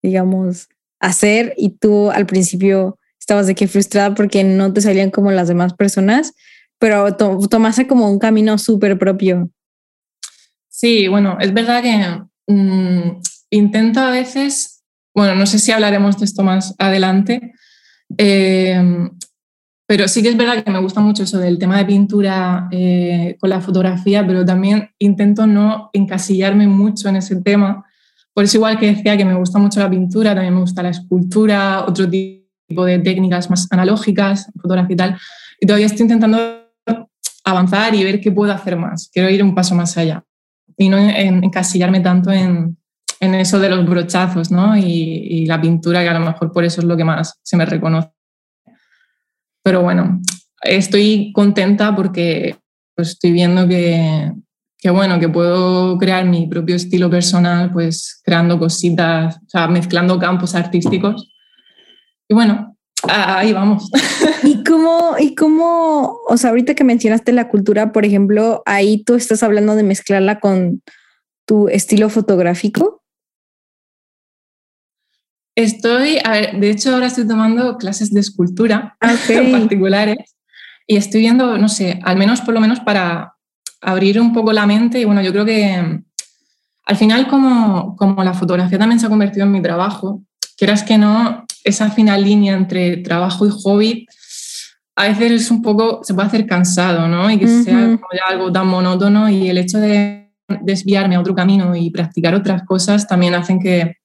digamos, 0.00 0.68
hacer 1.00 1.54
y 1.56 1.70
tú 1.70 2.10
al 2.10 2.26
principio 2.26 2.98
estabas 3.18 3.48
de 3.48 3.56
que 3.56 3.66
frustrada 3.66 4.14
porque 4.14 4.44
no 4.44 4.72
te 4.72 4.80
salían 4.80 5.10
como 5.10 5.32
las 5.32 5.48
demás 5.48 5.74
personas, 5.74 6.34
pero 6.78 7.16
tomaste 7.16 7.86
como 7.86 8.10
un 8.10 8.18
camino 8.18 8.58
súper 8.58 8.98
propio. 8.98 9.50
Sí, 10.68 11.08
bueno, 11.08 11.38
es 11.40 11.52
verdad 11.54 11.82
que 11.82 12.52
mm, 12.52 13.20
intento 13.50 14.00
a 14.00 14.10
veces, 14.10 14.84
bueno, 15.14 15.34
no 15.34 15.46
sé 15.46 15.58
si 15.58 15.72
hablaremos 15.72 16.18
de 16.18 16.26
esto 16.26 16.42
más 16.42 16.74
adelante, 16.78 17.52
eh, 18.18 19.08
pero 19.86 20.08
sí 20.08 20.22
que 20.22 20.28
es 20.28 20.36
verdad 20.36 20.62
que 20.62 20.70
me 20.70 20.80
gusta 20.80 21.00
mucho 21.00 21.22
eso 21.22 21.38
del 21.38 21.58
tema 21.58 21.78
de 21.78 21.84
pintura 21.86 22.68
eh, 22.72 23.36
con 23.40 23.50
la 23.50 23.60
fotografía, 23.60 24.26
pero 24.26 24.44
también 24.44 24.90
intento 24.98 25.46
no 25.46 25.90
encasillarme 25.92 26.66
mucho 26.66 27.08
en 27.08 27.16
ese 27.16 27.36
tema 27.40 27.86
por 28.36 28.44
eso 28.44 28.58
igual 28.58 28.78
que 28.78 28.92
decía 28.92 29.16
que 29.16 29.24
me 29.24 29.32
gusta 29.32 29.58
mucho 29.58 29.80
la 29.80 29.88
pintura, 29.88 30.34
también 30.34 30.52
me 30.52 30.60
gusta 30.60 30.82
la 30.82 30.90
escultura, 30.90 31.86
otro 31.86 32.06
tipo 32.06 32.84
de 32.84 32.98
técnicas 32.98 33.48
más 33.48 33.66
analógicas, 33.70 34.52
fotografía 34.60 34.92
y 34.92 34.96
tal. 34.96 35.18
Y 35.58 35.66
todavía 35.66 35.86
estoy 35.86 36.02
intentando 36.02 36.65
avanzar 37.46 37.94
y 37.94 38.04
ver 38.04 38.20
qué 38.20 38.32
puedo 38.32 38.52
hacer 38.52 38.76
más. 38.76 39.08
Quiero 39.12 39.30
ir 39.30 39.42
un 39.42 39.54
paso 39.54 39.74
más 39.74 39.96
allá 39.96 40.24
y 40.76 40.88
no 40.88 40.98
encasillarme 40.98 42.00
tanto 42.00 42.30
en, 42.30 42.76
en 43.20 43.34
eso 43.34 43.58
de 43.58 43.70
los 43.70 43.86
brochazos 43.86 44.50
¿no? 44.50 44.76
y, 44.76 44.82
y, 44.82 45.46
la 45.46 45.60
pintura, 45.60 46.02
que 46.02 46.08
a 46.08 46.18
lo 46.18 46.26
mejor 46.26 46.52
por 46.52 46.64
eso 46.64 46.80
es 46.80 46.86
lo 46.86 46.96
que 46.96 47.04
más 47.04 47.38
se 47.42 47.56
me 47.56 47.64
reconoce. 47.64 48.10
Pero 49.62 49.82
bueno, 49.82 50.20
estoy 50.62 51.32
contenta 51.32 51.94
porque 51.94 52.56
pues, 52.94 53.10
estoy 53.10 53.30
viendo 53.30 53.66
que, 53.68 54.32
que 54.76 54.90
bueno, 54.90 55.20
que 55.20 55.28
puedo 55.28 55.96
crear 55.98 56.24
mi 56.24 56.48
propio 56.48 56.74
estilo 56.74 57.08
personal, 57.08 57.72
pues 57.72 58.20
creando 58.24 58.58
cositas, 58.58 59.36
o 59.36 59.48
sea, 59.48 59.68
mezclando 59.68 60.18
campos 60.18 60.56
artísticos. 60.56 61.32
Y 62.28 62.34
bueno, 62.34 62.75
ahí 63.08 63.52
vamos. 63.52 63.90
¿Y 64.42 64.62
cómo, 64.64 65.16
y 65.18 65.34
cómo, 65.34 66.18
o 66.28 66.36
sea, 66.36 66.50
ahorita 66.50 66.74
que 66.74 66.84
mencionaste 66.84 67.32
la 67.32 67.48
cultura, 67.48 67.92
por 67.92 68.04
ejemplo, 68.04 68.62
ahí 68.66 69.02
tú 69.04 69.14
estás 69.14 69.42
hablando 69.42 69.74
de 69.74 69.82
mezclarla 69.82 70.40
con 70.40 70.82
tu 71.46 71.68
estilo 71.68 72.08
fotográfico? 72.08 73.02
Estoy, 75.54 76.18
a 76.22 76.32
ver, 76.32 76.60
de 76.60 76.70
hecho 76.70 76.92
ahora 76.92 77.06
estoy 77.06 77.26
tomando 77.26 77.78
clases 77.78 78.12
de 78.12 78.20
escultura 78.20 78.96
particulares 79.00 80.36
y 80.86 80.96
estoy 80.96 81.20
viendo, 81.20 81.56
no 81.56 81.68
sé, 81.68 81.98
al 82.04 82.16
menos 82.16 82.42
por 82.42 82.52
lo 82.52 82.60
menos 82.60 82.80
para, 82.80 83.36
abrir 83.86 84.20
un 84.20 84.32
poco 84.32 84.52
la 84.52 84.66
mente 84.66 85.00
y 85.00 85.04
bueno, 85.04 85.22
yo 85.22 85.32
creo 85.32 85.44
que 85.44 86.02
al 86.86 86.96
final, 86.96 87.28
como, 87.28 87.96
como 87.96 88.22
la 88.22 88.34
fotografía 88.34 88.78
también 88.78 89.00
se 89.00 89.06
ha 89.06 89.08
convertido 89.08 89.46
en 89.46 89.52
mi 89.52 89.62
trabajo, 89.62 90.22
quieras 90.56 90.82
que 90.82 90.98
no, 90.98 91.45
esa 91.66 91.90
fina 91.90 92.16
línea 92.16 92.54
entre 92.54 92.98
trabajo 92.98 93.46
y 93.46 93.50
hobby 93.50 94.06
a 94.96 95.08
veces 95.08 95.32
es 95.32 95.50
un 95.50 95.60
poco, 95.60 96.00
se 96.02 96.14
puede 96.14 96.28
hacer 96.28 96.46
cansado, 96.46 97.06
¿no? 97.06 97.30
Y 97.30 97.38
que 97.38 97.46
sea 97.46 97.74
como 97.74 98.08
ya 98.14 98.22
algo 98.28 98.50
tan 98.50 98.66
monótono 98.66 99.28
y 99.28 99.48
el 99.50 99.58
hecho 99.58 99.78
de 99.78 100.32
desviarme 100.62 101.16
a 101.16 101.20
otro 101.20 101.34
camino 101.34 101.76
y 101.76 101.90
practicar 101.90 102.34
otras 102.34 102.62
cosas 102.62 103.06
también 103.06 103.34
hacen 103.34 103.60
que, 103.60 103.96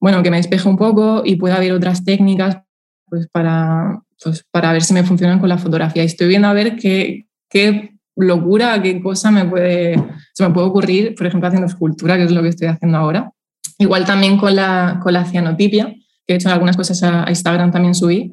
bueno, 0.00 0.22
que 0.22 0.30
me 0.30 0.36
despeje 0.36 0.68
un 0.68 0.76
poco 0.76 1.22
y 1.24 1.36
pueda 1.36 1.56
haber 1.56 1.72
otras 1.72 2.04
técnicas 2.04 2.58
pues 3.06 3.26
para, 3.32 4.00
pues 4.22 4.44
para 4.48 4.72
ver 4.72 4.82
si 4.82 4.94
me 4.94 5.02
funcionan 5.02 5.40
con 5.40 5.48
la 5.48 5.58
fotografía. 5.58 6.04
Y 6.04 6.06
estoy 6.06 6.28
viendo 6.28 6.46
a 6.46 6.52
ver 6.52 6.76
qué, 6.76 7.26
qué 7.50 7.96
locura, 8.14 8.80
qué 8.80 9.02
cosa 9.02 9.32
me 9.32 9.44
puede, 9.44 9.96
se 10.32 10.46
me 10.46 10.54
puede 10.54 10.68
ocurrir, 10.68 11.14
por 11.16 11.26
ejemplo, 11.26 11.48
haciendo 11.48 11.66
escultura, 11.66 12.16
que 12.16 12.24
es 12.24 12.30
lo 12.30 12.42
que 12.42 12.48
estoy 12.48 12.68
haciendo 12.68 12.96
ahora. 12.96 13.32
Igual 13.78 14.06
también 14.06 14.38
con 14.38 14.54
la, 14.54 15.00
con 15.02 15.12
la 15.12 15.24
cianotipia, 15.24 15.94
que 16.26 16.34
he 16.34 16.36
hecho 16.36 16.50
algunas 16.50 16.76
cosas 16.76 17.02
a, 17.02 17.26
Instagram 17.28 17.70
también 17.70 17.94
subí. 17.94 18.32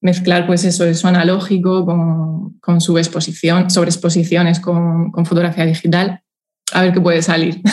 Mezclar 0.00 0.46
pues 0.46 0.64
eso, 0.64 0.84
eso 0.84 1.08
analógico 1.08 1.84
con, 1.86 2.58
con 2.58 2.80
subexposición, 2.80 3.70
sobreexposiciones 3.70 4.58
con, 4.60 5.12
con 5.12 5.26
fotografía 5.26 5.64
digital. 5.64 6.22
A 6.72 6.82
ver 6.82 6.92
qué 6.92 7.00
puede 7.00 7.22
salir. 7.22 7.60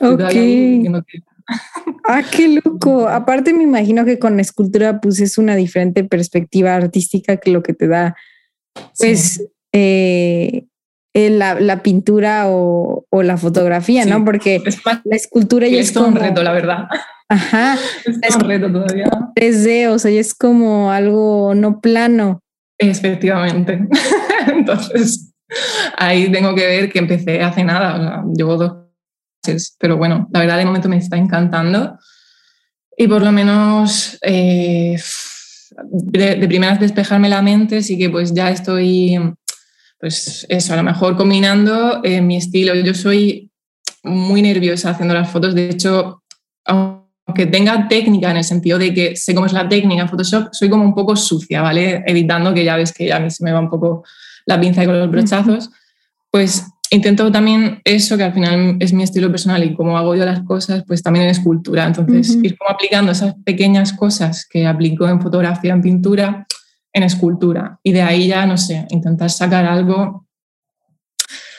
Ok. 0.00 0.22
ah, 2.08 2.22
qué 2.30 2.60
loco. 2.64 3.08
Aparte 3.08 3.52
me 3.52 3.64
imagino 3.64 4.04
que 4.04 4.18
con 4.18 4.40
escultura 4.40 5.00
pues 5.00 5.20
es 5.20 5.36
una 5.36 5.56
diferente 5.56 6.04
perspectiva 6.04 6.74
artística 6.74 7.36
que 7.36 7.50
lo 7.50 7.62
que 7.62 7.74
te 7.74 7.88
da 7.88 8.16
pues 8.98 9.44
eh, 9.72 10.66
la, 11.14 11.60
la, 11.60 11.82
pintura 11.82 12.48
o, 12.48 13.06
o, 13.08 13.22
la 13.22 13.36
fotografía, 13.36 14.04
¿no? 14.04 14.24
Porque 14.24 14.60
la 15.04 15.16
escultura 15.16 15.68
ya 15.68 15.78
es, 15.78 15.92
como... 15.92 16.08
un 16.08 16.16
reto, 16.16 16.42
la 16.42 16.52
verdad. 16.52 16.88
Ajá. 17.28 17.78
Es 18.22 18.36
un 18.36 18.42
reto 18.42 18.70
todavía. 18.70 19.06
3D, 19.34 19.88
o 19.88 19.98
sea, 19.98 20.10
ya 20.10 20.20
es 20.20 20.34
como 20.34 20.90
algo 20.90 21.54
no 21.54 21.80
plano. 21.80 22.40
Efectivamente. 22.78 23.86
Entonces, 24.48 25.32
ahí 25.96 26.30
tengo 26.30 26.54
que 26.54 26.66
ver 26.66 26.92
que 26.92 26.98
empecé 26.98 27.42
hace 27.42 27.64
nada, 27.64 27.94
o 27.94 27.98
sea, 27.98 28.24
llevo 28.36 28.56
dos 28.56 28.72
meses, 29.46 29.76
pero 29.78 29.96
bueno, 29.96 30.28
la 30.32 30.40
verdad 30.40 30.58
de 30.58 30.64
momento 30.64 30.88
me 30.88 30.98
está 30.98 31.16
encantando. 31.16 31.98
Y 32.96 33.08
por 33.08 33.22
lo 33.22 33.32
menos 33.32 34.18
eh, 34.22 34.96
de, 35.76 36.34
de 36.36 36.48
primeras 36.48 36.80
despejarme 36.80 37.28
la 37.28 37.42
mente, 37.42 37.82
sí 37.82 37.98
que 37.98 38.10
pues 38.10 38.34
ya 38.34 38.50
estoy 38.50 39.18
pues 40.04 40.44
eso, 40.50 40.74
a 40.74 40.76
lo 40.76 40.82
mejor 40.82 41.16
combinando 41.16 42.02
eh, 42.04 42.20
mi 42.20 42.36
estilo. 42.36 42.74
Yo 42.74 42.92
soy 42.92 43.50
muy 44.02 44.42
nerviosa 44.42 44.90
haciendo 44.90 45.14
las 45.14 45.30
fotos, 45.30 45.54
de 45.54 45.70
hecho, 45.70 46.22
aunque 46.66 47.46
tenga 47.46 47.88
técnica 47.88 48.30
en 48.30 48.36
el 48.36 48.44
sentido 48.44 48.78
de 48.78 48.92
que 48.92 49.16
sé 49.16 49.34
cómo 49.34 49.46
es 49.46 49.54
la 49.54 49.66
técnica 49.66 50.02
en 50.02 50.10
Photoshop, 50.10 50.48
soy 50.52 50.68
como 50.68 50.84
un 50.84 50.94
poco 50.94 51.16
sucia, 51.16 51.62
¿vale? 51.62 52.02
Evitando 52.06 52.52
que 52.52 52.64
ya 52.64 52.76
ves 52.76 52.92
que 52.92 53.14
a 53.14 53.18
mí 53.18 53.30
se 53.30 53.42
me 53.44 53.52
va 53.52 53.60
un 53.60 53.70
poco 53.70 54.04
la 54.44 54.60
pinza 54.60 54.84
con 54.84 54.98
los 54.98 55.10
brochazos, 55.10 55.70
pues 56.30 56.66
intento 56.90 57.32
también 57.32 57.80
eso, 57.82 58.18
que 58.18 58.24
al 58.24 58.34
final 58.34 58.76
es 58.80 58.92
mi 58.92 59.04
estilo 59.04 59.30
personal 59.30 59.64
y 59.64 59.72
cómo 59.72 59.96
hago 59.96 60.14
yo 60.14 60.26
las 60.26 60.42
cosas, 60.42 60.84
pues 60.86 61.02
también 61.02 61.24
en 61.24 61.30
escultura. 61.30 61.86
Entonces, 61.86 62.36
ir 62.42 62.58
como 62.58 62.72
aplicando 62.72 63.12
esas 63.12 63.36
pequeñas 63.42 63.94
cosas 63.94 64.46
que 64.46 64.66
aplico 64.66 65.08
en 65.08 65.22
fotografía, 65.22 65.72
en 65.72 65.80
pintura, 65.80 66.46
en 66.94 67.02
escultura. 67.02 67.78
Y 67.82 67.92
de 67.92 68.02
ahí 68.02 68.28
ya, 68.28 68.46
no 68.46 68.56
sé, 68.56 68.86
intentar 68.88 69.28
sacar 69.28 69.66
algo. 69.66 70.26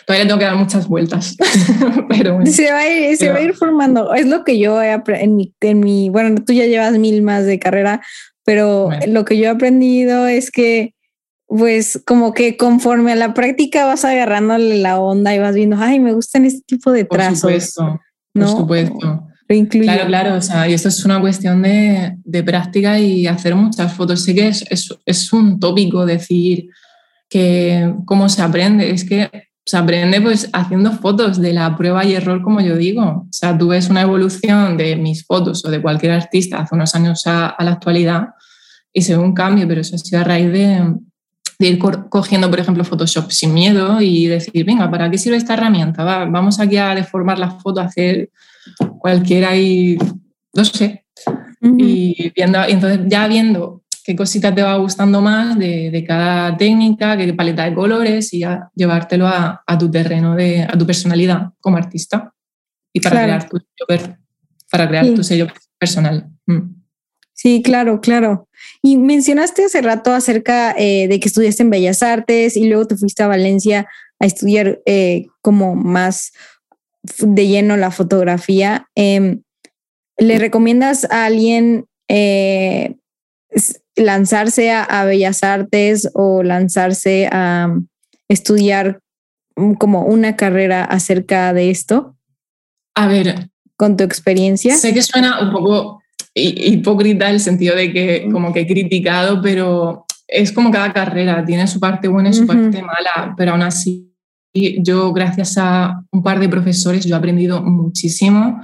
Todavía 0.07 0.27
tengo 0.27 0.39
que 0.39 0.45
dar 0.45 0.55
muchas 0.55 0.87
vueltas. 0.87 1.35
pero 2.09 2.43
se, 2.45 2.71
va 2.71 2.79
a 2.79 2.87
ir, 2.87 3.17
se 3.17 3.29
va 3.29 3.37
a 3.37 3.41
ir 3.41 3.53
formando. 3.53 4.13
Es 4.13 4.25
lo 4.25 4.43
que 4.43 4.57
yo 4.57 4.81
he 4.81 4.91
aprendido 4.91 5.51
en 5.61 5.79
mi, 5.81 6.09
bueno, 6.09 6.41
tú 6.43 6.53
ya 6.53 6.65
llevas 6.65 6.97
mil 6.97 7.21
más 7.21 7.45
de 7.45 7.59
carrera, 7.59 8.01
pero 8.43 8.89
lo 9.07 9.25
que 9.25 9.37
yo 9.37 9.45
he 9.45 9.49
aprendido 9.49 10.27
es 10.27 10.51
que 10.51 10.93
pues 11.47 12.01
como 12.07 12.33
que 12.33 12.57
conforme 12.57 13.11
a 13.11 13.15
la 13.15 13.33
práctica 13.35 13.85
vas 13.85 14.03
agarrándole 14.03 14.79
la 14.79 14.99
onda 14.99 15.35
y 15.35 15.39
vas 15.39 15.53
viendo, 15.53 15.77
ay, 15.79 15.99
me 15.99 16.13
gustan 16.13 16.45
este 16.45 16.61
tipo 16.65 16.91
de 16.91 17.05
trazos. 17.05 17.41
Por 17.41 17.61
supuesto, 17.61 18.01
por 18.33 18.47
supuesto. 18.47 19.27
Claro, 19.47 20.07
claro, 20.07 20.35
o 20.35 20.41
sea, 20.41 20.67
y 20.67 20.73
esto 20.73 20.89
es 20.89 21.05
una 21.05 21.21
cuestión 21.21 21.61
de, 21.61 22.17
de 22.23 22.43
práctica 22.43 22.99
y 22.99 23.27
hacer 23.27 23.53
muchas 23.55 23.93
fotos. 23.93 24.23
Sé 24.23 24.33
que 24.33 24.47
es, 24.47 24.65
es, 24.69 24.89
es, 25.05 25.33
un 25.33 25.59
tópico 25.59 26.05
decir 26.05 26.69
que 27.29 27.93
cómo 28.05 28.27
se 28.27 28.41
aprende, 28.41 28.89
es 28.89 29.03
que 29.03 29.29
se 29.63 29.77
aprende 29.77 30.19
pues 30.21 30.49
haciendo 30.51 30.91
fotos 30.93 31.39
de 31.39 31.53
la 31.53 31.75
prueba 31.75 32.03
y 32.05 32.13
error, 32.13 32.41
como 32.41 32.59
yo 32.61 32.75
digo. 32.75 33.03
O 33.03 33.27
sea, 33.31 33.55
tú 33.57 33.67
ves 33.67 33.89
una 33.89 34.01
evolución 34.01 34.77
de 34.77 34.95
mis 34.95 35.25
fotos 35.25 35.63
o 35.63 35.69
de 35.69 35.81
cualquier 35.81 36.13
artista 36.13 36.57
hace 36.57 36.73
unos 36.73 36.95
años 36.95 37.25
a, 37.27 37.47
a 37.47 37.63
la 37.63 37.73
actualidad 37.73 38.29
y 38.91 39.01
se 39.01 39.15
ve 39.15 39.21
un 39.21 39.33
cambio, 39.33 39.67
pero 39.67 39.81
eso 39.81 39.95
ha 39.95 39.99
sido 39.99 40.21
a 40.21 40.23
raíz 40.23 40.51
de, 40.51 40.95
de 41.59 41.67
ir 41.67 41.79
cogiendo, 41.79 42.49
por 42.49 42.59
ejemplo, 42.59 42.83
Photoshop 42.83 43.31
sin 43.31 43.53
miedo 43.53 44.01
y 44.01 44.27
decir, 44.27 44.65
venga, 44.65 44.89
¿para 44.89 45.09
qué 45.09 45.17
sirve 45.17 45.37
esta 45.37 45.53
herramienta? 45.53 46.03
vamos 46.03 46.59
aquí 46.59 46.77
a 46.77 46.95
deformar 46.95 47.39
la 47.39 47.51
foto, 47.51 47.81
a 47.81 47.85
hacer 47.85 48.29
cualquiera 49.05 49.55
y 49.55 49.99
no 50.55 50.65
sé. 50.65 51.05
Y 51.61 52.31
viendo, 52.35 52.63
entonces 52.67 53.01
ya 53.05 53.27
viendo 53.27 53.83
qué 54.03 54.15
cosita 54.15 54.53
te 54.53 54.63
va 54.63 54.77
gustando 54.77 55.21
más 55.21 55.59
de, 55.59 55.91
de, 55.91 56.03
cada 56.03 56.57
técnica, 56.57 57.15
qué 57.15 57.31
paleta 57.35 57.65
de 57.65 57.75
colores 57.75 58.33
y 58.33 58.39
ya 58.39 58.71
llevártelo 58.73 59.27
a, 59.27 59.63
a, 59.63 59.77
tu 59.77 59.91
terreno, 59.91 60.33
de, 60.35 60.63
a 60.63 60.75
tu 60.75 60.87
personalidad 60.87 61.51
como 61.59 61.77
artista 61.77 62.33
y 62.91 62.99
para 62.99 63.23
crear 63.23 63.47
tu 63.47 63.57
sello, 63.59 64.03
para 64.71 64.87
crear 64.87 65.05
tu 65.13 65.23
sello 65.23 65.47
personal. 65.77 66.27
Mm. 66.47 66.73
Sí, 67.33 67.61
claro, 67.61 68.01
claro. 68.01 68.49
Y 68.81 68.97
mencionaste 68.97 69.65
hace 69.65 69.83
rato 69.83 70.13
acerca 70.13 70.73
eh, 70.75 71.07
de 71.07 71.19
que 71.19 71.27
estudiaste 71.27 71.61
en 71.61 71.69
Bellas 71.69 72.01
Artes 72.01 72.57
y 72.57 72.67
luego 72.67 72.87
te 72.87 72.97
fuiste 72.97 73.21
a 73.21 73.27
Valencia 73.27 73.87
a 74.19 74.25
estudiar 74.25 74.81
eh, 74.87 75.27
como 75.41 75.75
más 75.75 76.31
de 77.19 77.47
lleno 77.47 77.77
la 77.77 77.91
fotografía. 77.91 78.87
Em, 78.95 79.41
¿Le 80.17 80.39
recomiendas 80.39 81.05
a 81.11 81.25
alguien 81.25 81.85
eh, 82.07 82.95
lanzarse 83.95 84.71
a, 84.71 85.05
Bellas 85.05 85.43
Artes 85.43 86.09
o 86.13 86.43
lanzarse 86.43 87.27
a 87.31 87.67
um, 87.69 87.87
estudiar 88.29 88.99
como 89.77 90.05
una 90.05 90.35
carrera 90.35 90.83
acerca 90.83 91.53
de 91.53 91.69
esto? 91.69 92.15
A 92.95 93.07
ver. 93.07 93.49
Con 93.77 93.97
tu 93.97 94.03
experiencia. 94.03 94.77
Sé 94.77 94.93
que 94.93 95.01
suena 95.01 95.41
un 95.41 95.51
poco 95.51 96.01
hipócrita 96.33 97.29
el 97.29 97.39
sentido 97.39 97.75
de 97.75 97.91
que 97.91 98.29
como 98.31 98.53
que 98.53 98.61
he 98.61 98.67
criticado, 98.67 99.41
pero 99.41 100.05
es 100.27 100.51
como 100.51 100.71
cada 100.71 100.93
carrera, 100.93 101.43
tiene 101.45 101.67
su 101.67 101.79
parte 101.79 102.07
buena 102.07 102.29
y 102.29 102.33
su 102.33 102.47
parte 102.47 102.81
mala, 102.81 103.33
pero 103.37 103.51
aún 103.51 103.61
así 103.61 104.14
yo 104.81 105.11
gracias 105.13 105.57
a 105.57 106.01
un 106.11 106.23
par 106.23 106.39
de 106.39 106.49
profesores 106.49 107.05
yo 107.05 107.15
he 107.15 107.17
aprendido 107.17 107.61
muchísimo. 107.61 108.61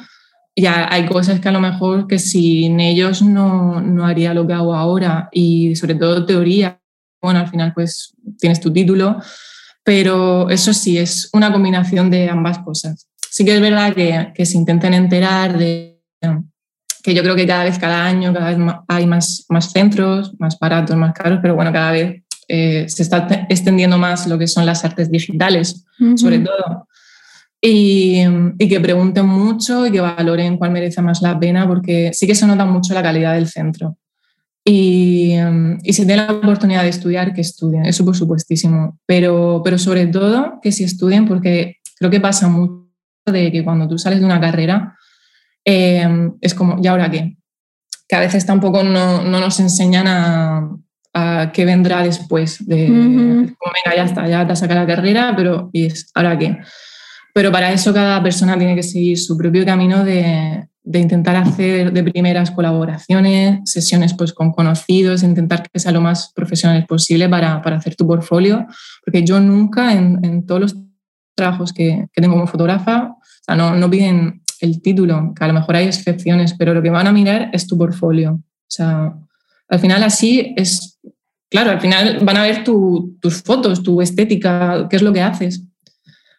Y 0.54 0.66
hay 0.66 1.06
cosas 1.06 1.40
que 1.40 1.48
a 1.48 1.52
lo 1.52 1.62
mejor 1.62 2.08
que 2.08 2.20
sin 2.20 2.80
ellos 2.80 3.22
no, 3.22 3.80
no 3.80 4.06
haría 4.06 4.34
lo 4.34 4.46
que 4.46 4.54
hago 4.54 4.76
ahora. 4.76 5.30
Y 5.32 5.76
sobre 5.76 5.96
todo 5.96 6.26
teoría, 6.26 6.80
bueno, 7.22 7.40
al 7.40 7.48
final 7.48 7.74
pues 7.74 8.14
tienes 8.38 8.60
tu 8.60 8.72
título, 8.72 9.22
pero 9.84 10.50
eso 10.50 10.74
sí, 10.74 10.98
es 10.98 11.30
una 11.34 11.52
combinación 11.52 12.10
de 12.10 12.30
ambas 12.30 12.60
cosas. 12.60 13.08
Sí 13.30 13.46
que 13.46 13.56
es 13.56 13.62
verdad 13.62 13.94
que, 13.94 14.34
que 14.36 14.46
se 14.46 14.58
intenten 14.58 14.94
enterar 14.94 15.58
de 15.58 16.02
que 17.02 17.14
yo 17.14 17.24
creo 17.24 17.36
que 17.36 17.48
cada 17.48 17.64
vez, 17.64 17.80
cada 17.80 18.06
año, 18.06 18.34
cada 18.34 18.50
vez 18.50 18.76
hay 18.88 19.08
más, 19.08 19.46
más 19.50 19.72
centros, 19.72 20.34
más 20.40 20.58
baratos, 20.60 20.96
más 20.96 21.14
caros, 21.14 21.40
pero 21.42 21.56
bueno, 21.56 21.72
cada 21.72 21.92
vez 21.92 22.21
eh, 22.52 22.90
se 22.90 23.04
está 23.04 23.28
extendiendo 23.50 23.98
más 23.98 24.28
lo 24.28 24.38
que 24.38 24.48
son 24.48 24.66
las 24.66 24.84
artes 24.84 25.10
digitales, 25.10 25.86
sobre 26.16 26.40
todo. 26.40 26.88
Y, 27.62 28.22
y, 28.58 28.68
que 28.68 28.80
pregunten 28.80 29.28
mucho 29.28 29.86
y 29.86 29.92
que 29.92 30.02
valoren 30.02 30.58
cuál 30.58 30.72
merece 30.72 31.02
más 31.02 31.22
la 31.22 31.40
pena, 31.40 31.68
porque 31.68 32.12
sí 32.12 32.26
que 32.26 32.34
se 32.34 32.48
nota 32.48 32.66
mucho 32.66 32.94
la 32.94 33.04
calidad 33.04 33.36
del 33.36 33.48
centro. 33.48 33.98
Y, 34.66 35.36
y 35.84 35.94
si 35.94 36.06
tienen 36.06 36.28
la 36.28 36.34
oportunidad 36.34 36.84
de 36.84 36.90
estudiar, 36.90 37.34
que 37.34 37.42
estudien, 37.42 37.86
eso 37.86 38.04
por 38.04 38.16
supuestísimo. 38.16 39.00
Pero, 39.06 39.62
pero 39.64 39.78
sobre 39.78 40.08
todo 40.08 40.60
que 40.62 40.72
si 40.72 40.84
estudien, 40.84 41.28
porque 41.28 41.78
creo 42.00 42.10
que 42.10 42.20
pasa 42.20 42.48
mucho 42.48 42.90
de 43.28 43.52
que 43.52 43.64
cuando 43.64 43.88
tú 43.88 44.00
sales 44.00 44.20
de 44.20 44.26
una 44.26 44.42
carrera, 44.42 44.98
Em, 45.64 46.38
es 46.42 46.54
como, 46.54 46.78
¿y 46.82 46.88
ahora 46.88 47.10
qué? 47.10 47.38
Que 48.08 48.16
a 48.16 48.20
veces 48.20 48.46
tampoco 48.46 48.84
no, 48.84 49.22
no 49.24 49.40
nos 49.40 49.60
enseñan 49.60 50.08
a, 50.08 50.70
a, 51.14 51.52
qué 51.54 51.66
vendrá 51.66 52.04
después. 52.04 52.66
De, 52.66 52.88
como, 52.88 53.74
venga, 53.74 53.96
ya 53.96 54.04
está, 54.04 54.28
ya 54.28 54.48
te 54.48 54.56
sacado 54.56 54.82
la 54.82 54.88
carrera, 54.88 55.34
pero 55.36 55.70
¿y 55.74 55.86
es, 55.86 56.10
ahora 56.14 56.38
qué? 56.38 56.58
Pero 57.34 57.52
para 57.52 57.72
eso 57.72 57.94
cada 57.94 58.22
persona 58.22 58.58
tiene 58.58 58.76
que 58.76 58.84
seguir 58.84 59.18
su 59.18 59.38
propio 59.38 59.66
camino 59.66 60.04
de, 60.04 60.68
de 60.84 61.00
intentar 61.00 61.36
hacer 61.36 61.94
de 61.94 62.04
primeras 62.04 62.52
colaboraciones, 62.52 63.60
sesiones 63.66 64.14
pues, 64.14 64.34
con 64.34 64.52
conocidos, 64.52 65.24
intentar 65.24 65.68
que 65.70 65.80
sea 65.80 65.92
lo 65.92 66.02
más 66.02 66.32
profesional 66.34 66.86
posible 66.86 67.30
para, 67.30 67.62
para 67.62 67.78
hacer 67.78 67.96
tu 67.96 68.08
portfolio, 68.08 68.66
porque 69.06 69.24
yo 69.24 69.40
nunca 69.40 69.94
en, 69.94 70.20
en 70.24 70.46
todos 70.46 70.62
los 70.62 70.78
trabajos 71.36 71.72
que, 71.72 72.08
que 72.12 72.22
tengo 72.22 72.34
como 72.34 72.48
fotógrafa, 72.48 73.16
o 73.16 73.44
sea, 73.44 73.56
no, 73.56 73.76
no 73.76 73.90
piden 73.90 74.42
el 74.60 74.82
título, 74.82 75.34
que 75.36 75.44
a 75.44 75.48
lo 75.48 75.54
mejor 75.54 75.76
hay 75.76 75.88
excepciones, 75.88 76.54
pero 76.58 76.74
lo 76.74 76.82
que 76.82 76.90
van 76.90 77.08
a 77.08 77.12
mirar 77.12 77.50
es 77.54 77.68
tu 77.68 77.78
portfolio. 77.78 78.34
O 78.34 78.74
sea, 78.74 79.14
al 79.68 79.80
final 79.80 80.04
así 80.04 80.54
es, 80.56 80.91
claro, 81.52 81.72
al 81.72 81.82
final 81.82 82.20
van 82.24 82.38
a 82.38 82.44
ver 82.44 82.64
tus 82.64 83.44
fotos, 83.44 83.84
tu 83.84 84.02
estética, 84.02 84.88
qué 84.90 84.96
es 84.96 85.02
lo 85.02 85.14
que 85.14 85.22
haces. 85.22 85.64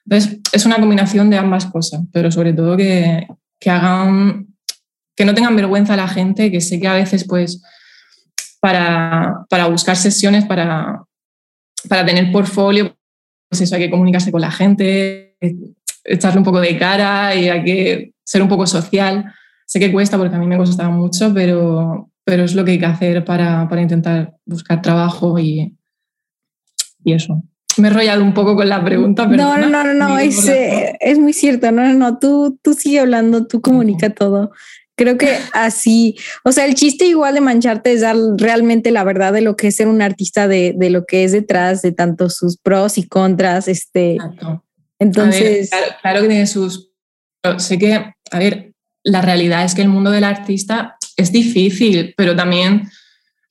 Entonces, 0.06 0.40
es 0.52 0.66
una 0.66 0.80
combinación 0.80 1.30
de 1.30 1.36
ambas 1.36 1.66
cosas, 1.66 2.00
pero 2.12 2.32
sobre 2.32 2.54
todo 2.54 2.76
que, 2.76 3.28
que 3.60 3.70
hagan, 3.70 4.48
que 5.14 5.24
no 5.24 5.34
tengan 5.34 5.54
vergüenza 5.54 5.94
la 5.96 6.08
gente, 6.08 6.50
que 6.50 6.60
sé 6.60 6.80
que 6.80 6.88
a 6.88 6.94
veces, 6.94 7.24
pues, 7.28 7.62
para, 8.58 9.44
para 9.48 9.66
buscar 9.66 9.96
sesiones, 9.96 10.46
para, 10.46 11.04
para 11.88 12.06
tener 12.06 12.32
portfolio, 12.32 12.96
pues 13.48 13.60
eso, 13.60 13.74
hay 13.74 13.82
que 13.82 13.90
comunicarse 13.90 14.32
con 14.32 14.40
la 14.40 14.50
gente, 14.50 15.36
echarle 16.04 16.38
un 16.38 16.44
poco 16.44 16.60
de 16.60 16.78
cara 16.78 17.34
y 17.34 17.48
hay 17.50 17.62
que 17.62 18.14
ser 18.24 18.40
un 18.40 18.48
poco 18.48 18.66
social. 18.66 19.32
Sé 19.66 19.78
que 19.78 19.92
cuesta 19.92 20.16
porque 20.16 20.34
a 20.34 20.38
mí 20.38 20.46
me 20.46 20.56
costaba 20.56 20.88
mucho, 20.88 21.32
pero, 21.34 22.10
pero 22.24 22.44
es 22.44 22.54
lo 22.54 22.64
que 22.64 22.72
hay 22.72 22.78
que 22.78 22.86
hacer 22.86 23.24
para, 23.24 23.68
para 23.68 23.82
intentar 23.82 24.36
buscar 24.44 24.80
trabajo 24.82 25.38
y, 25.38 25.76
y 27.04 27.12
eso. 27.12 27.42
Me 27.78 27.88
he 27.88 27.90
enrollado 27.90 28.22
un 28.22 28.34
poco 28.34 28.54
con 28.54 28.68
la 28.68 28.84
pregunta, 28.84 29.28
pero... 29.28 29.42
No, 29.42 29.56
no, 29.56 29.68
no, 29.68 29.84
no, 29.84 29.94
no 29.94 30.18
es, 30.18 30.46
eh, 30.48 30.96
es 31.00 31.18
muy 31.18 31.32
cierto. 31.32 31.72
No, 31.72 31.82
no, 31.82 31.94
no, 31.94 32.18
tú, 32.18 32.58
tú 32.62 32.74
sigue 32.74 33.00
hablando, 33.00 33.46
tú 33.46 33.60
comunica 33.60 34.10
todo. 34.10 34.52
Creo 34.94 35.16
que 35.16 35.38
así, 35.54 36.16
o 36.44 36.52
sea, 36.52 36.66
el 36.66 36.74
chiste 36.74 37.06
igual 37.06 37.34
de 37.34 37.40
mancharte 37.40 37.92
es 37.92 38.02
dar 38.02 38.16
realmente 38.36 38.90
la 38.90 39.04
verdad 39.04 39.32
de 39.32 39.40
lo 39.40 39.56
que 39.56 39.68
es 39.68 39.76
ser 39.76 39.88
un 39.88 40.02
artista, 40.02 40.48
de, 40.48 40.74
de 40.76 40.90
lo 40.90 41.06
que 41.06 41.24
es 41.24 41.32
detrás, 41.32 41.80
de 41.80 41.92
tanto 41.92 42.28
sus 42.28 42.58
pros 42.58 42.98
y 42.98 43.08
contras. 43.08 43.68
Este, 43.68 44.16
Exacto. 44.16 44.64
Entonces. 44.98 45.70
claro, 46.02 46.20
que 46.20 46.28
tiene 46.28 46.46
sus. 46.46 46.90
Sé 47.56 47.78
que, 47.78 47.94
a 47.94 48.38
ver, 48.38 48.74
la 49.02 49.22
realidad 49.22 49.64
es 49.64 49.74
que 49.74 49.82
el 49.82 49.88
mundo 49.88 50.10
del 50.10 50.24
artista 50.24 50.98
es 51.22 51.32
difícil, 51.32 52.14
pero 52.16 52.36
también. 52.36 52.88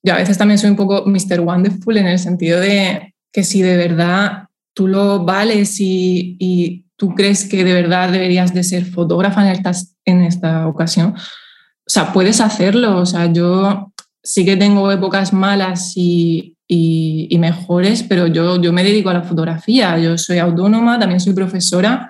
Yo 0.04 0.14
a 0.14 0.18
veces 0.18 0.38
también 0.38 0.58
soy 0.58 0.72
un 0.72 0.76
poco 0.76 1.04
Mr. 1.06 1.42
Wonderful 1.42 1.98
en 1.98 2.08
el 2.08 2.18
sentido 2.18 2.60
de 2.60 3.14
que 3.32 3.44
si 3.44 3.62
de 3.62 3.78
verdad 3.78 4.48
tú 4.74 4.88
lo 4.88 5.24
vales 5.24 5.80
y, 5.80 6.38
y 6.40 6.86
tú 6.96 7.14
crees 7.14 7.46
que 7.46 7.64
de 7.64 7.74
verdad 7.74 8.12
deberías 8.12 8.54
de 8.54 8.64
ser 8.64 8.86
fotógrafa 8.86 9.44
en 9.44 9.54
esta, 9.54 9.72
en 10.06 10.22
esta 10.22 10.68
ocasión, 10.68 11.16
o 11.16 11.90
sea, 11.90 12.14
puedes 12.14 12.42
hacerlo. 12.42 12.98
O 12.98 13.06
sea, 13.06 13.32
yo 13.32 13.92
sí 14.24 14.46
que 14.46 14.56
tengo 14.56 14.92
épocas 14.92 15.34
malas 15.34 15.94
y, 15.96 16.56
y, 16.68 17.38
mejores, 17.38 18.04
pero 18.04 18.28
yo, 18.28 18.62
yo 18.62 18.72
me 18.72 18.84
dedico 18.84 19.10
a 19.10 19.16
la 19.16 19.24
fotografía, 19.24 19.98
yo 19.98 20.18
soy 20.18 20.38
autónoma, 20.38 21.00
también 21.00 21.20
soy 21.20 21.34
profesora 21.34 22.10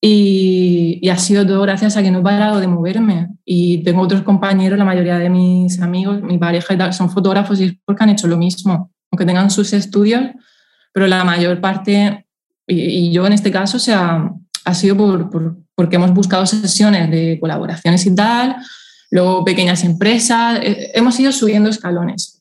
y, 0.00 0.75
y, 1.00 1.08
ha 1.08 1.18
sido 1.18 1.46
todo 1.46 1.62
gracias 1.62 1.96
a 1.96 2.02
que 2.02 2.10
no 2.10 2.20
he 2.20 2.22
parado 2.22 2.60
de 2.60 2.66
moverme. 2.66 3.28
Y 3.44 3.82
tengo 3.84 4.02
otros 4.02 4.22
compañeros, 4.22 4.78
la 4.78 4.84
mayoría 4.84 5.18
de 5.18 5.28
mis 5.28 5.80
amigos, 5.80 6.22
mi 6.22 6.38
pareja 6.38 6.74
y 6.74 6.78
tal, 6.78 6.92
son 6.92 7.10
fotógrafos 7.10 7.60
y 7.60 7.64
es 7.64 7.72
porque 7.84 8.04
han 8.04 8.10
hecho 8.10 8.26
lo 8.28 8.36
mismo, 8.36 8.92
aunque 9.10 9.24
tengan 9.24 9.50
sus 9.50 9.72
estudios, 9.72 10.22
pero 10.92 11.06
la 11.06 11.24
mayor 11.24 11.60
parte, 11.60 12.26
y, 12.66 13.10
yo 13.12 13.26
en 13.26 13.32
este 13.32 13.50
caso, 13.50 13.76
o 13.76 13.80
sea, 13.80 14.30
ha 14.64 14.74
sido 14.74 14.96
por, 14.96 15.30
por, 15.30 15.56
porque 15.74 15.96
hemos 15.96 16.12
buscado 16.12 16.46
sesiones 16.46 17.10
de 17.10 17.38
colaboraciones 17.40 18.04
y 18.06 18.14
tal, 18.14 18.56
luego 19.10 19.44
pequeñas 19.44 19.84
empresas, 19.84 20.60
eh, 20.62 20.90
hemos 20.94 21.18
ido 21.20 21.32
subiendo 21.32 21.68
escalones 21.68 22.36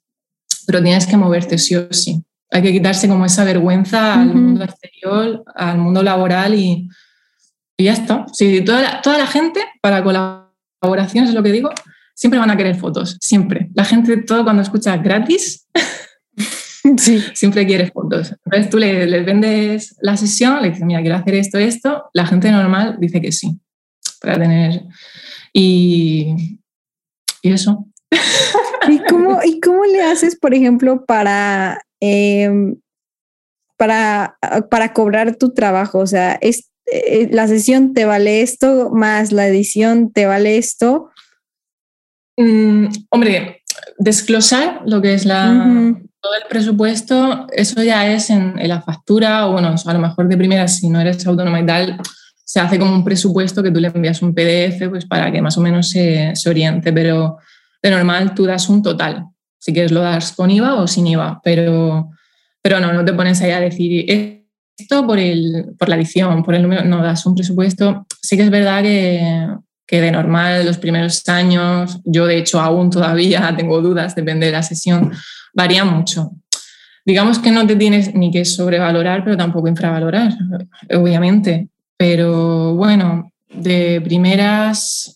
pero 0.66 0.82
tienes 0.82 1.06
que 1.06 1.18
moverte 1.18 1.58
sí 1.58 1.76
o 1.76 1.88
sí. 1.92 2.24
Hay 2.52 2.62
que 2.62 2.72
quitarse 2.72 3.08
como 3.08 3.26
esa 3.26 3.44
vergüenza 3.44 4.14
al 4.14 4.34
mundo 4.34 4.64
exterior, 4.64 5.44
al 5.56 5.78
mundo 5.78 6.04
laboral 6.04 6.54
y, 6.54 6.90
y 7.78 7.86
ya 7.86 7.94
está. 7.94 8.26
Sí, 8.34 8.62
toda, 8.64 8.82
la, 8.82 9.02
toda 9.02 9.18
la 9.18 9.28
gente 9.28 9.62
para 9.82 10.04
colaboraciones, 10.04 11.30
es 11.30 11.36
lo 11.36 11.44
que 11.44 11.52
digo, 11.52 11.70
siempre 12.14 12.40
van 12.40 12.52
a 12.52 12.58
querer 12.58 12.76
fotos, 12.76 13.18
siempre. 13.22 13.70
La 13.74 13.86
gente, 13.86 14.18
todo 14.18 14.44
cuando 14.44 14.62
escucha 14.62 14.98
gratis, 14.98 15.68
sí. 16.98 17.24
siempre 17.34 17.66
quiere 17.66 17.92
fotos. 17.92 18.34
Entonces 18.46 18.70
tú 18.70 18.78
les 18.78 19.10
le 19.10 19.24
vendes 19.24 19.96
la 20.02 20.18
sesión, 20.18 20.62
le 20.62 20.70
dices, 20.70 20.86
mira, 20.86 21.02
quiero 21.02 21.18
hacer 21.18 21.36
esto, 21.36 21.58
esto, 21.58 22.10
la 22.14 22.26
gente 22.26 22.52
normal 22.52 22.98
dice 23.00 23.22
que 23.22 23.32
sí, 23.32 23.60
para 24.22 24.40
tener... 24.40 24.84
Y, 25.58 26.60
y 27.42 27.54
eso. 27.54 27.88
¿Y 28.90 29.00
cómo, 29.10 29.40
¿Y 29.44 29.62
cómo 29.62 29.86
le 29.86 30.02
haces, 30.02 30.38
por 30.38 30.54
ejemplo, 30.54 31.06
para, 31.06 31.82
em, 32.02 32.76
para, 33.78 34.38
para 34.70 34.92
cobrar 34.94 35.38
tu 35.38 35.54
trabajo? 35.54 36.00
O 36.00 36.08
sea, 36.08 36.34
es, 36.42 36.70
eh, 36.86 37.30
la 37.32 37.48
sesión 37.48 37.94
te 37.94 38.06
vale 38.06 38.42
esto, 38.42 38.90
más 38.92 39.32
la 39.32 39.48
edición 39.48 40.12
te 40.12 40.26
vale 40.26 40.58
esto. 40.58 41.10
Mm, 42.38 42.88
hombre, 43.10 43.62
desglosar 43.98 44.82
lo 44.86 45.02
que 45.02 45.14
es 45.14 45.26
la, 45.26 45.96
todo 46.20 46.34
el 46.36 46.48
presupuesto, 46.50 47.48
eso 47.52 47.82
ya 47.84 48.12
es 48.12 48.30
en, 48.30 48.56
la 48.68 48.82
factura, 48.82 49.48
o 49.48 49.54
bueno, 49.54 49.76
a 49.84 49.94
lo 49.94 50.00
mejor 50.00 50.28
de 50.28 50.38
primera, 50.38 50.68
si 50.68 50.90
no 50.90 51.00
eres 51.00 51.26
autónoma 51.26 51.60
y 51.60 51.66
tal, 51.66 52.00
se 52.44 52.60
hace 52.60 52.78
como 52.78 52.94
un 52.94 53.04
presupuesto 53.04 53.64
que 53.64 53.72
tú 53.72 53.80
le 53.80 53.88
envías 53.88 54.22
un 54.22 54.34
PDF 54.34 54.90
pues 54.90 55.06
para 55.06 55.32
que 55.32 55.42
más 55.42 55.58
o 55.58 55.62
menos 55.62 55.90
se, 55.90 56.36
se 56.36 56.50
oriente, 56.50 56.94
pero 56.94 57.38
de 57.82 57.92
normal 57.92 58.34
tú 58.34 58.46
das 58.46 58.70
un 58.70 58.84
total. 58.84 59.26
Si 59.58 59.74
quieres 59.74 59.92
lo 59.92 60.02
das 60.02 60.34
con 60.34 60.52
IVA 60.52 60.76
o 60.76 60.88
sin 60.88 61.08
IVA, 61.08 61.42
pero, 61.44 62.10
pero 62.62 62.80
no, 62.80 62.94
no 62.94 63.04
te 63.04 63.14
pones 63.14 63.42
ahí 63.42 63.52
a 63.52 63.60
decir 63.60 64.06
esto 64.78 65.06
por, 65.06 65.20
el, 65.20 65.74
por 65.78 65.90
la 65.90 65.96
edición, 65.96 66.44
por 66.44 66.56
el 66.56 66.64
número, 66.64 66.84
no 66.84 67.02
das 67.02 67.26
un 67.26 67.36
presupuesto. 67.36 68.06
Sí 68.22 68.36
que 68.36 68.44
es 68.44 68.50
verdad 68.50 68.84
que, 68.84 69.48
de 69.88 70.12
normal 70.12 70.66
los 70.66 70.78
primeros 70.78 71.28
años, 71.30 72.00
yo 72.04 72.26
de 72.26 72.38
hecho 72.38 72.60
aún 72.60 72.90
todavía 72.90 73.54
tengo 73.58 73.82
dudas, 73.82 74.16
depende 74.16 74.48
de 74.48 74.52
la 74.52 74.64
sesión, 74.64 75.12
varía 75.54 75.86
mucho. 75.86 76.32
Digamos 77.06 77.40
que 77.40 77.52
no 77.52 77.68
te 77.68 77.76
tienes 77.76 78.16
ni 78.16 78.32
que 78.32 78.46
sobrevalorar, 78.46 79.24
pero 79.24 79.38
tampoco 79.38 79.68
infravalorar, 79.68 80.34
obviamente. 80.92 81.70
Pero 81.98 82.74
bueno, 82.76 83.32
de 83.48 84.02
primeras 84.02 85.16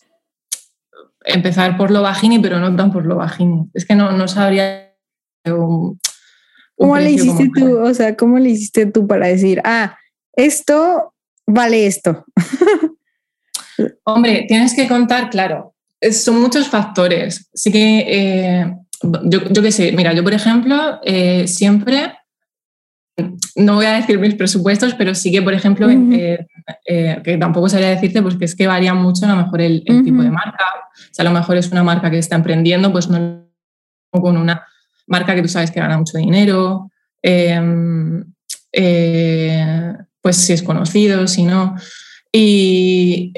empezar 1.24 1.76
por 1.76 1.90
lo 1.90 2.02
bajini, 2.02 2.38
pero 2.38 2.58
no 2.58 2.74
tan 2.76 2.92
por 2.92 3.04
lo 3.06 3.16
bajini. 3.16 3.68
Es 3.74 3.84
que 3.84 3.94
no, 3.94 4.12
no 4.12 4.28
sabría 4.28 4.94
¿Cómo 6.80 6.96
le 6.96 7.10
hiciste 7.10 7.50
tú? 7.54 7.78
O 7.78 7.92
sea, 7.92 8.16
¿cómo 8.16 8.38
le 8.38 8.48
hiciste 8.50 8.86
tú 8.86 9.06
para 9.06 9.26
decir, 9.26 9.60
ah, 9.64 9.98
esto 10.32 11.12
vale 11.46 11.86
esto? 11.86 12.24
Hombre, 14.04 14.46
tienes 14.48 14.74
que 14.74 14.88
contar, 14.88 15.28
claro, 15.28 15.74
son 16.10 16.40
muchos 16.40 16.68
factores. 16.68 17.50
Sí 17.52 17.70
que, 17.70 18.04
eh, 18.08 18.74
yo, 19.24 19.44
yo 19.50 19.62
qué 19.62 19.72
sé, 19.72 19.92
mira, 19.92 20.14
yo 20.14 20.24
por 20.24 20.32
ejemplo, 20.32 21.00
eh, 21.04 21.46
siempre 21.46 22.14
no 23.56 23.74
voy 23.74 23.86
a 23.86 23.92
decir 23.92 24.18
mis 24.18 24.34
presupuestos, 24.34 24.94
pero 24.94 25.14
sí 25.14 25.30
que, 25.30 25.42
por 25.42 25.52
ejemplo, 25.52 25.88
eh, 25.90 26.46
eh, 26.86 27.20
que 27.22 27.36
tampoco 27.36 27.68
sabría 27.68 27.90
decirte, 27.90 28.22
porque 28.22 28.46
es 28.46 28.54
que 28.54 28.66
varía 28.66 28.94
mucho 28.94 29.26
a 29.26 29.28
lo 29.28 29.36
mejor 29.36 29.60
el, 29.60 29.84
tipo 29.84 30.22
de 30.22 30.30
marca. 30.30 30.64
O 30.94 31.12
sea, 31.12 31.24
a 31.24 31.28
lo 31.28 31.34
mejor 31.34 31.56
es 31.56 31.70
una 31.70 31.82
marca 31.82 32.10
que 32.10 32.18
está 32.18 32.36
emprendiendo, 32.36 32.90
pues 32.90 33.08
no 33.08 33.46
con 34.10 34.36
una 34.36 34.66
marca 35.10 35.34
que 35.34 35.42
tú 35.42 35.48
sabes 35.48 35.70
que 35.70 35.80
gana 35.80 35.98
mucho 35.98 36.16
dinero, 36.16 36.90
em, 37.22 38.24
eh, 38.72 39.92
pues 40.22 40.36
si 40.36 40.54
es 40.54 40.62
conocido, 40.62 41.26
si 41.26 41.42
no. 41.42 41.74
Y 42.32 43.32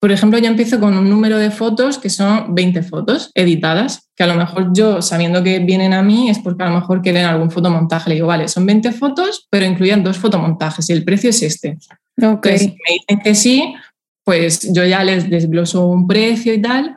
por 0.00 0.12
ejemplo, 0.12 0.38
yo 0.38 0.46
empiezo 0.46 0.78
con 0.78 0.96
un 0.96 1.10
número 1.10 1.38
de 1.38 1.50
fotos 1.50 1.98
que 1.98 2.08
son 2.08 2.54
20 2.54 2.82
fotos 2.82 3.32
editadas, 3.34 4.10
que 4.14 4.22
a 4.22 4.28
lo 4.28 4.36
mejor 4.36 4.72
yo, 4.72 5.02
sabiendo 5.02 5.42
que 5.42 5.58
vienen 5.58 5.92
a 5.92 6.02
mí, 6.02 6.30
es 6.30 6.38
porque 6.38 6.62
a 6.62 6.68
lo 6.68 6.76
mejor 6.76 7.02
quieren 7.02 7.24
algún 7.24 7.50
fotomontaje. 7.50 8.10
Le 8.10 8.14
digo, 8.16 8.28
vale, 8.28 8.46
son 8.46 8.64
20 8.64 8.92
fotos, 8.92 9.48
pero 9.50 9.66
incluyen 9.66 10.04
dos 10.04 10.16
fotomontajes 10.18 10.88
y 10.88 10.92
el 10.92 11.04
precio 11.04 11.30
es 11.30 11.42
este. 11.42 11.78
Okay. 12.20 12.58
si 12.58 12.66
me 12.68 12.94
dicen 12.94 13.20
que 13.22 13.34
sí, 13.34 13.74
pues 14.22 14.72
yo 14.72 14.84
ya 14.84 15.02
les 15.02 15.28
desgloso 15.28 15.86
un 15.86 16.06
precio 16.06 16.54
y 16.54 16.62
tal. 16.62 16.96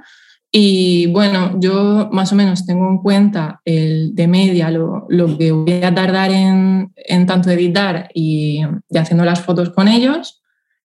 Y 0.52 1.08
bueno, 1.08 1.58
yo 1.60 2.10
más 2.12 2.34
o 2.34 2.36
menos 2.36 2.66
tengo 2.66 2.90
en 2.90 2.98
cuenta 2.98 3.62
el 3.64 4.14
de 4.14 4.28
media 4.28 4.70
lo, 4.70 5.06
lo 5.08 5.38
que 5.38 5.52
voy 5.52 5.82
a 5.82 5.96
tardar 5.96 6.32
en, 6.32 6.92
en 6.96 7.26
tanto 7.26 7.50
editar 7.52 8.10
y, 8.14 8.62
y 8.90 8.98
haciendo 8.98 9.24
las 9.24 9.42
fotos 9.42 9.70
con 9.70 9.88
ellos 9.88 10.42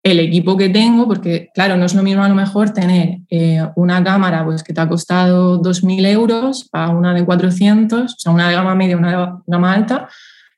el 0.04 0.20
equipo 0.20 0.56
que 0.58 0.68
tengo, 0.68 1.08
porque 1.08 1.48
claro, 1.54 1.78
no 1.78 1.86
es 1.86 1.94
lo 1.94 2.02
mismo 2.02 2.22
a 2.22 2.28
lo 2.28 2.34
mejor 2.34 2.70
tener 2.70 3.20
eh, 3.30 3.66
una 3.74 4.04
cámara 4.04 4.44
pues, 4.44 4.62
que 4.62 4.74
te 4.74 4.80
ha 4.82 4.88
costado 4.88 5.60
2.000 5.62 6.06
euros 6.06 6.68
a 6.72 6.90
una 6.90 7.14
de 7.14 7.24
400, 7.24 8.12
o 8.12 8.18
sea, 8.18 8.30
una 8.30 8.50
de 8.50 8.54
gama 8.54 8.74
media, 8.74 8.98
una 8.98 9.10
de 9.10 9.32
gama 9.46 9.72
alta, 9.72 10.06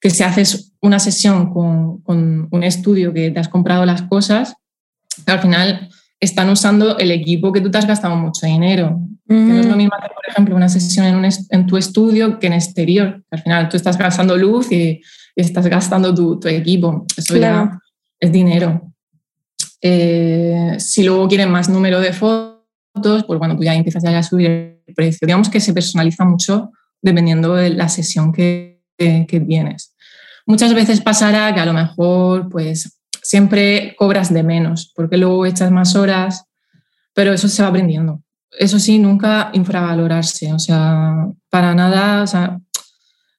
que 0.00 0.10
si 0.10 0.24
haces 0.24 0.72
una 0.80 0.98
sesión 0.98 1.52
con, 1.52 2.02
con 2.02 2.48
un 2.50 2.62
estudio 2.64 3.12
que 3.12 3.30
te 3.30 3.38
has 3.38 3.48
comprado 3.48 3.86
las 3.86 4.02
cosas, 4.02 4.56
al 5.26 5.38
final 5.38 5.90
están 6.20 6.48
usando 6.48 6.98
el 6.98 7.10
equipo 7.10 7.52
que 7.52 7.60
tú 7.60 7.70
te 7.70 7.78
has 7.78 7.86
gastado 7.86 8.16
mucho 8.16 8.46
dinero. 8.46 9.00
que 9.28 9.34
no 9.34 9.60
es 9.60 9.66
lo 9.66 9.76
mismo 9.76 9.94
hacer, 9.94 10.10
por 10.14 10.28
ejemplo, 10.28 10.56
una 10.56 10.68
sesión 10.68 11.06
en, 11.06 11.16
un 11.16 11.28
en, 11.50 11.66
tu 11.66 11.76
estudio 11.76 12.38
que 12.38 12.46
en 12.46 12.54
exterior. 12.54 13.22
Al 13.30 13.42
final 13.42 13.68
tú 13.68 13.76
estás 13.76 13.98
gastando 13.98 14.36
luz 14.36 14.70
y, 14.72 15.00
estás 15.34 15.66
gastando 15.66 16.14
tu, 16.14 16.40
tu 16.40 16.48
equipo. 16.48 17.04
Eso 17.14 17.36
ya 17.36 17.78
es 18.18 18.32
dinero. 18.32 18.94
Eh, 19.82 20.76
si 20.78 21.04
luego 21.04 21.28
quieren 21.28 21.50
más 21.50 21.68
número 21.68 22.00
de 22.00 22.14
fotos, 22.14 23.24
pues 23.26 23.38
bueno, 23.38 23.54
tú 23.54 23.62
ya 23.62 23.74
empiezas 23.74 24.02
a 24.04 24.22
subir 24.22 24.46
el 24.86 24.94
precio. 24.94 25.26
Digamos 25.26 25.50
que 25.50 25.60
se 25.60 25.74
personaliza 25.74 26.24
mucho 26.24 26.70
dependiendo 27.02 27.54
de 27.54 27.70
la 27.70 27.88
sesión 27.88 28.32
que, 28.32 28.80
que 28.96 29.40
tienes. 29.46 29.94
Muchas 30.46 30.72
veces 30.74 31.00
pasará 31.00 31.52
que 31.52 31.60
a 31.60 31.66
lo 31.66 31.74
mejor 31.74 32.48
pues 32.48 32.95
siempre 33.26 33.96
cobras 33.98 34.32
de 34.32 34.44
menos 34.44 34.92
porque 34.94 35.16
luego 35.16 35.46
echas 35.46 35.72
más 35.72 35.96
horas, 35.96 36.44
pero 37.12 37.32
eso 37.32 37.48
se 37.48 37.60
va 37.62 37.68
aprendiendo. 37.68 38.22
Eso 38.52 38.78
sí, 38.78 39.00
nunca 39.00 39.50
infravalorarse, 39.52 40.52
o 40.52 40.58
sea, 40.60 41.26
para 41.50 41.74
nada, 41.74 42.22
o 42.22 42.26
sea, 42.26 42.60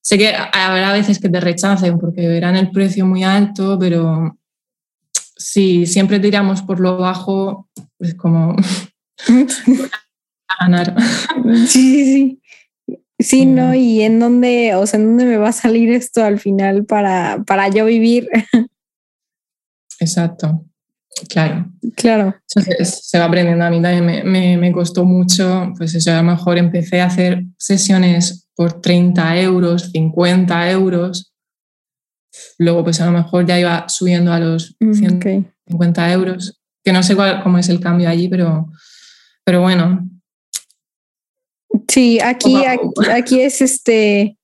sé 0.02 0.18
que 0.18 0.34
habrá 0.36 0.92
veces 0.92 1.20
que 1.20 1.30
te 1.30 1.40
rechacen 1.40 1.98
porque 2.00 2.28
verán 2.28 2.58
el 2.58 2.70
precio 2.70 3.06
muy 3.06 3.24
alto, 3.24 3.80
pero 3.80 4.38
si 5.38 5.86
siempre 5.86 6.20
tiramos 6.20 6.62
por 6.62 6.82
lo 6.82 6.98
bajo, 6.98 7.70
es 8.00 8.14
como 8.16 8.58
ganar. 10.60 10.96
Sí, 11.66 11.66
sí, 11.68 12.06
sí. 12.06 12.42
Sí, 13.20 13.46
no, 13.48 13.74
y 13.74 14.02
en 14.02 14.20
dónde, 14.20 14.76
o 14.76 14.86
sea, 14.86 15.00
en 15.00 15.08
dónde 15.08 15.26
me 15.26 15.38
va 15.38 15.50
a 15.50 15.54
salir 15.54 15.92
esto 15.92 16.24
al 16.24 16.40
final 16.40 16.86
para, 16.86 17.42
para 17.48 17.70
yo 17.70 17.86
vivir. 17.86 18.30
Exacto, 20.00 20.66
claro. 21.30 21.72
Claro. 21.96 22.36
se, 22.46 23.18
va 23.18 23.26
aprendiendo 23.26 23.66
a 23.66 23.70
mí 23.70 23.82
también, 23.82 24.26
me, 24.26 24.58
me, 24.58 24.72
costó 24.72 25.06
mucho, 25.06 25.74
pues 25.78 25.96
eso, 25.96 26.12
a 26.12 26.18
lo 26.18 26.24
mejor 26.24 26.58
empecé 26.58 27.02
a 27.02 27.06
hacer 27.06 27.44
sesiones 27.58 28.48
por 28.56 28.82
30 28.82 29.40
euros, 29.42 29.90
50 29.92 30.72
euros, 30.72 31.34
luego 32.58 32.84
pues 32.84 33.02
a 33.02 33.06
lo 33.06 33.12
mejor 33.12 33.46
ya 33.46 33.60
iba 33.60 33.90
subiendo 33.90 34.32
a 34.32 34.40
los 34.40 34.76
150 34.80 36.08
mm, 36.08 36.12
euros, 36.12 36.62
que 36.84 36.94
no 36.94 37.02
sé 37.02 37.16
cuál, 37.16 37.42
cómo 37.42 37.58
es 37.58 37.70
el 37.70 37.80
cambio 37.80 38.10
allí, 38.10 38.28
pero, 38.28 38.68
pero 39.44 39.62
bueno, 39.62 40.08
Sí, 41.88 42.20
aquí, 42.20 42.56
aquí, 43.12 43.42
es 43.42 43.62
este, 43.62 44.38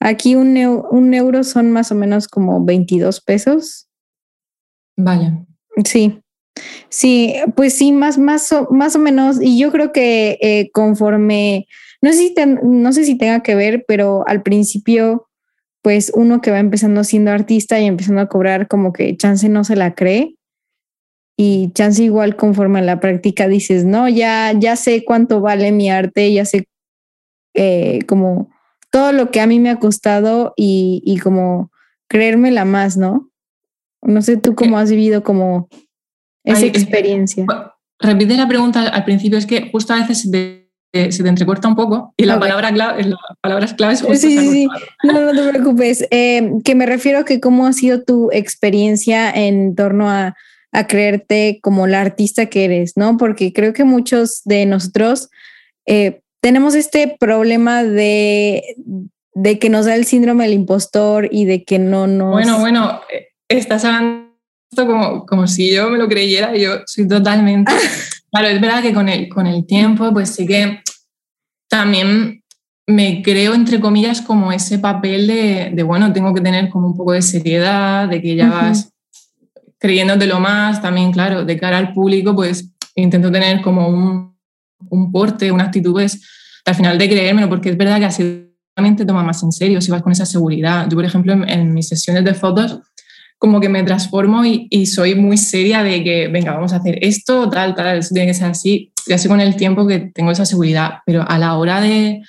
aquí 0.00 0.34
un, 0.34 0.56
un, 0.90 1.14
euro 1.14 1.44
son 1.44 1.70
más 1.70 1.92
o 1.92 1.94
menos 1.94 2.26
como 2.26 2.64
22 2.64 3.20
pesos. 3.20 3.85
Vaya. 4.96 5.44
Sí, 5.84 6.20
sí, 6.88 7.34
pues 7.54 7.74
sí, 7.74 7.92
más, 7.92 8.18
más, 8.18 8.50
o, 8.52 8.68
más 8.70 8.96
o 8.96 8.98
menos. 8.98 9.40
Y 9.40 9.58
yo 9.58 9.70
creo 9.70 9.92
que 9.92 10.38
eh, 10.40 10.70
conforme, 10.72 11.66
no 12.00 12.12
sé, 12.12 12.18
si 12.18 12.34
no 12.62 12.92
sé 12.92 13.04
si 13.04 13.18
tenga 13.18 13.42
que 13.42 13.54
ver, 13.54 13.84
pero 13.86 14.26
al 14.26 14.42
principio, 14.42 15.28
pues 15.82 16.10
uno 16.14 16.40
que 16.40 16.50
va 16.50 16.58
empezando 16.58 17.04
siendo 17.04 17.30
artista 17.30 17.78
y 17.78 17.84
empezando 17.84 18.22
a 18.22 18.28
cobrar 18.28 18.68
como 18.68 18.92
que 18.92 19.16
chance 19.16 19.48
no 19.48 19.64
se 19.64 19.76
la 19.76 19.94
cree. 19.94 20.36
Y 21.38 21.70
chance 21.74 22.02
igual 22.02 22.36
conforme 22.36 22.78
a 22.78 22.82
la 22.82 22.98
práctica 22.98 23.46
dices, 23.46 23.84
no, 23.84 24.08
ya, 24.08 24.52
ya 24.58 24.74
sé 24.76 25.04
cuánto 25.04 25.42
vale 25.42 25.70
mi 25.70 25.90
arte, 25.90 26.32
ya 26.32 26.46
sé 26.46 26.66
eh, 27.54 28.00
como 28.06 28.50
todo 28.90 29.12
lo 29.12 29.30
que 29.30 29.42
a 29.42 29.46
mí 29.46 29.60
me 29.60 29.68
ha 29.68 29.78
costado 29.78 30.54
y, 30.56 31.02
y 31.04 31.18
como 31.18 31.70
creérmela 32.08 32.64
más, 32.64 32.96
¿no? 32.96 33.30
No 34.06 34.22
sé 34.22 34.36
tú 34.36 34.54
cómo 34.54 34.78
has 34.78 34.90
vivido 34.90 35.22
como 35.22 35.68
esa 36.44 36.66
experiencia. 36.66 37.46
repite 37.98 38.36
la 38.36 38.48
pregunta 38.48 38.88
al 38.88 39.04
principio, 39.04 39.38
es 39.38 39.46
que 39.46 39.70
justo 39.70 39.92
a 39.92 39.98
veces 39.98 40.22
se 40.22 40.30
te, 40.30 41.12
se 41.12 41.22
te 41.22 41.28
entrecorta 41.28 41.68
un 41.68 41.74
poco 41.74 42.14
y 42.16 42.24
la 42.24 42.38
palabra 42.38 42.72
clave, 42.72 43.04
la 43.04 43.16
palabras 43.40 43.74
claves 43.74 44.00
justo 44.00 44.16
Sí, 44.16 44.38
sí, 44.38 44.50
sí. 44.50 44.68
No, 45.02 45.32
no 45.32 45.32
te 45.32 45.48
preocupes. 45.50 46.06
Eh, 46.10 46.52
que 46.64 46.74
me 46.74 46.86
refiero 46.86 47.20
a 47.20 47.24
que 47.24 47.40
cómo 47.40 47.66
ha 47.66 47.72
sido 47.72 48.02
tu 48.02 48.30
experiencia 48.32 49.30
en 49.30 49.74
torno 49.74 50.08
a, 50.08 50.36
a 50.72 50.86
creerte 50.86 51.58
como 51.62 51.86
la 51.86 52.00
artista 52.00 52.46
que 52.46 52.64
eres, 52.64 52.96
¿no? 52.96 53.16
Porque 53.16 53.52
creo 53.52 53.72
que 53.72 53.84
muchos 53.84 54.42
de 54.44 54.66
nosotros 54.66 55.30
eh, 55.86 56.20
tenemos 56.40 56.74
este 56.74 57.16
problema 57.18 57.82
de, 57.82 58.62
de 59.34 59.58
que 59.58 59.70
nos 59.70 59.86
da 59.86 59.94
el 59.94 60.04
síndrome 60.04 60.44
del 60.44 60.52
impostor 60.52 61.28
y 61.30 61.44
de 61.44 61.64
que 61.64 61.78
no 61.78 62.06
nos... 62.06 62.32
Bueno, 62.32 62.58
bueno, 62.58 63.00
eh, 63.12 63.25
estás 63.48 63.84
hablando 63.84 64.26
como, 64.74 65.26
como 65.26 65.46
si 65.46 65.72
yo 65.72 65.88
me 65.90 65.98
lo 65.98 66.08
creyera, 66.08 66.56
yo 66.56 66.80
soy 66.86 67.06
totalmente... 67.08 67.72
claro, 68.30 68.48
es 68.48 68.60
verdad 68.60 68.82
que 68.82 68.92
con 68.92 69.08
el, 69.08 69.28
con 69.28 69.46
el 69.46 69.66
tiempo, 69.66 70.12
pues 70.12 70.30
sí 70.30 70.46
que 70.46 70.80
también 71.68 72.42
me 72.86 73.22
creo, 73.22 73.54
entre 73.54 73.80
comillas, 73.80 74.20
como 74.20 74.52
ese 74.52 74.78
papel 74.78 75.26
de, 75.26 75.70
de, 75.72 75.82
bueno, 75.82 76.12
tengo 76.12 76.32
que 76.32 76.40
tener 76.40 76.68
como 76.68 76.86
un 76.86 76.96
poco 76.96 77.12
de 77.12 77.22
seriedad, 77.22 78.08
de 78.08 78.22
que 78.22 78.36
ya 78.36 78.48
vas 78.48 78.92
creyéndote 79.78 80.26
lo 80.26 80.40
más, 80.40 80.80
también, 80.80 81.12
claro, 81.12 81.44
de 81.44 81.58
cara 81.58 81.78
al 81.78 81.92
público, 81.92 82.34
pues 82.34 82.72
intento 82.94 83.30
tener 83.30 83.60
como 83.60 83.88
un, 83.88 84.36
un 84.90 85.12
porte, 85.12 85.52
una 85.52 85.64
actitud, 85.64 85.92
pues, 85.92 86.22
al 86.64 86.74
final 86.74 86.98
de 86.98 87.08
creérmelo, 87.08 87.48
porque 87.48 87.70
es 87.70 87.76
verdad 87.76 87.98
que 87.98 88.06
así 88.06 88.46
realmente 88.74 89.04
toma 89.04 89.22
más 89.22 89.42
en 89.42 89.52
serio 89.52 89.80
si 89.80 89.90
vas 89.90 90.02
con 90.02 90.12
esa 90.12 90.26
seguridad. 90.26 90.88
Yo, 90.88 90.96
por 90.96 91.04
ejemplo, 91.04 91.32
en, 91.32 91.72
mis 91.72 91.88
sesiones 91.88 92.24
de 92.24 92.34
fotos, 92.34 92.80
como 93.38 93.60
que 93.60 93.68
me 93.68 93.82
transformo 93.82 94.44
y, 94.44 94.86
soy 94.86 95.14
muy 95.14 95.36
seria 95.36 95.82
de 95.82 96.02
que, 96.02 96.28
venga, 96.28 96.52
vamos 96.52 96.72
a 96.72 96.76
hacer 96.76 96.98
esto, 97.02 97.48
tal, 97.50 97.74
tal, 97.74 98.06
tiene 98.08 98.26
que 98.26 98.34
ser 98.34 98.50
así. 98.50 98.92
Y 99.06 99.12
así 99.12 99.28
con 99.28 99.40
el 99.40 99.56
tiempo 99.56 99.86
que 99.86 99.98
tengo 99.98 100.30
esa 100.30 100.46
seguridad, 100.46 101.00
pero 101.04 101.24
a 101.28 101.38
la 101.38 101.56
hora 101.56 101.80
de, 101.80 102.22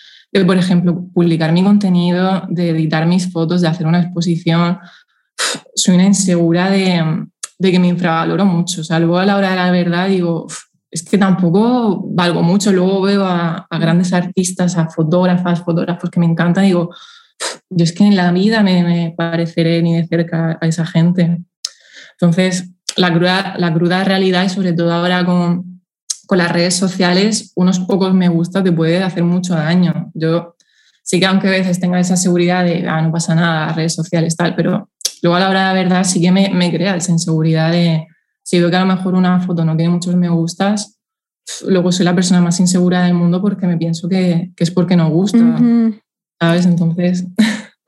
por 0.45 0.57
ejemplo, 0.57 1.05
publicar 1.13 1.51
mi 1.53 1.63
contenido, 1.63 2.43
de 2.49 2.69
editar 2.69 3.07
mis 3.07 3.31
fotos, 3.31 3.61
de 3.61 3.67
hacer 3.67 3.87
una 3.87 4.01
exposición, 4.01 4.79
soy 5.75 5.95
una 5.95 6.05
insegura 6.05 6.69
de, 6.69 7.25
de 7.57 7.71
que 7.71 7.79
me 7.79 7.87
infravaloro 7.87 8.45
mucho. 8.45 8.81
O 8.81 8.83
sea, 8.83 8.99
luego 8.99 9.17
a 9.17 9.25
la 9.25 9.37
hora 9.37 9.51
de 9.51 9.55
la 9.55 9.71
verdad 9.71 10.09
digo, 10.09 10.47
es 10.91 11.03
que 11.03 11.17
tampoco 11.17 12.03
valgo 12.09 12.41
mucho. 12.43 12.71
Luego 12.71 13.01
veo 13.01 13.25
a, 13.25 13.67
grandes 13.71 14.13
artistas, 14.13 14.77
a 14.77 14.89
fotógrafas, 14.89 15.63
fotógrafos 15.63 16.09
que 16.09 16.19
me 16.19 16.25
encantan 16.25 16.65
digo, 16.65 16.93
yo 17.69 17.83
es 17.83 17.91
que 17.91 18.05
en 18.05 18.15
la 18.15 18.31
vida 18.31 18.63
me, 18.63 19.13
pareceré 19.17 19.81
ni 19.81 19.95
de 19.95 20.07
cerca 20.07 20.57
a 20.61 20.67
esa 20.67 20.85
gente. 20.85 21.39
Entonces, 22.13 22.69
la 22.95 23.13
cruda, 23.13 23.55
la 23.57 23.73
cruda 23.73 24.03
realidad 24.03 24.45
y 24.45 24.49
sobre 24.49 24.73
todo 24.73 24.91
ahora 24.91 25.25
con, 25.25 25.81
con 26.25 26.37
las 26.37 26.51
redes 26.51 26.75
sociales, 26.75 27.51
unos 27.55 27.79
pocos 27.79 28.13
me 28.13 28.29
gusta 28.29 28.63
te 28.63 28.71
puede 28.71 29.03
hacer 29.03 29.23
mucho 29.23 29.53
daño. 29.53 30.11
Yo 30.13 30.55
sí 31.03 31.19
que 31.19 31.25
aunque 31.25 31.47
a 31.47 31.51
veces 31.51 31.79
tenga 31.79 31.99
esa 31.99 32.17
seguridad 32.17 32.63
de, 32.63 32.87
ah, 32.87 33.01
no 33.01 33.11
pasa 33.11 33.35
nada, 33.35 33.73
redes 33.73 33.93
sociales, 33.93 34.35
tal, 34.35 34.55
pero 34.55 34.89
luego 35.21 35.35
a 35.35 35.39
la 35.39 35.49
hora 35.49 35.59
de 35.69 35.75
la 35.75 35.83
verdad 35.83 36.03
sí 36.03 36.21
que 36.21 36.31
me, 36.31 36.49
me 36.49 36.71
crea 36.71 36.95
esa 36.95 37.11
inseguridad 37.11 37.71
de, 37.71 38.07
si 38.43 38.59
veo 38.59 38.69
que 38.69 38.75
a 38.77 38.85
lo 38.85 38.85
mejor 38.85 39.13
una 39.13 39.39
foto 39.41 39.65
no 39.65 39.75
tiene 39.75 39.91
muchos 39.91 40.15
me 40.15 40.29
gustas, 40.29 40.99
luego 41.65 41.91
soy 41.91 42.05
la 42.05 42.15
persona 42.15 42.41
más 42.41 42.59
insegura 42.59 43.03
del 43.03 43.13
mundo 43.13 43.41
porque 43.41 43.67
me 43.67 43.77
pienso 43.77 44.09
que, 44.09 44.51
es 44.57 44.71
porque 44.71 44.95
no 44.95 45.09
gusta, 45.09 45.59
¿sabes? 46.39 46.65
Entonces... 46.65 47.25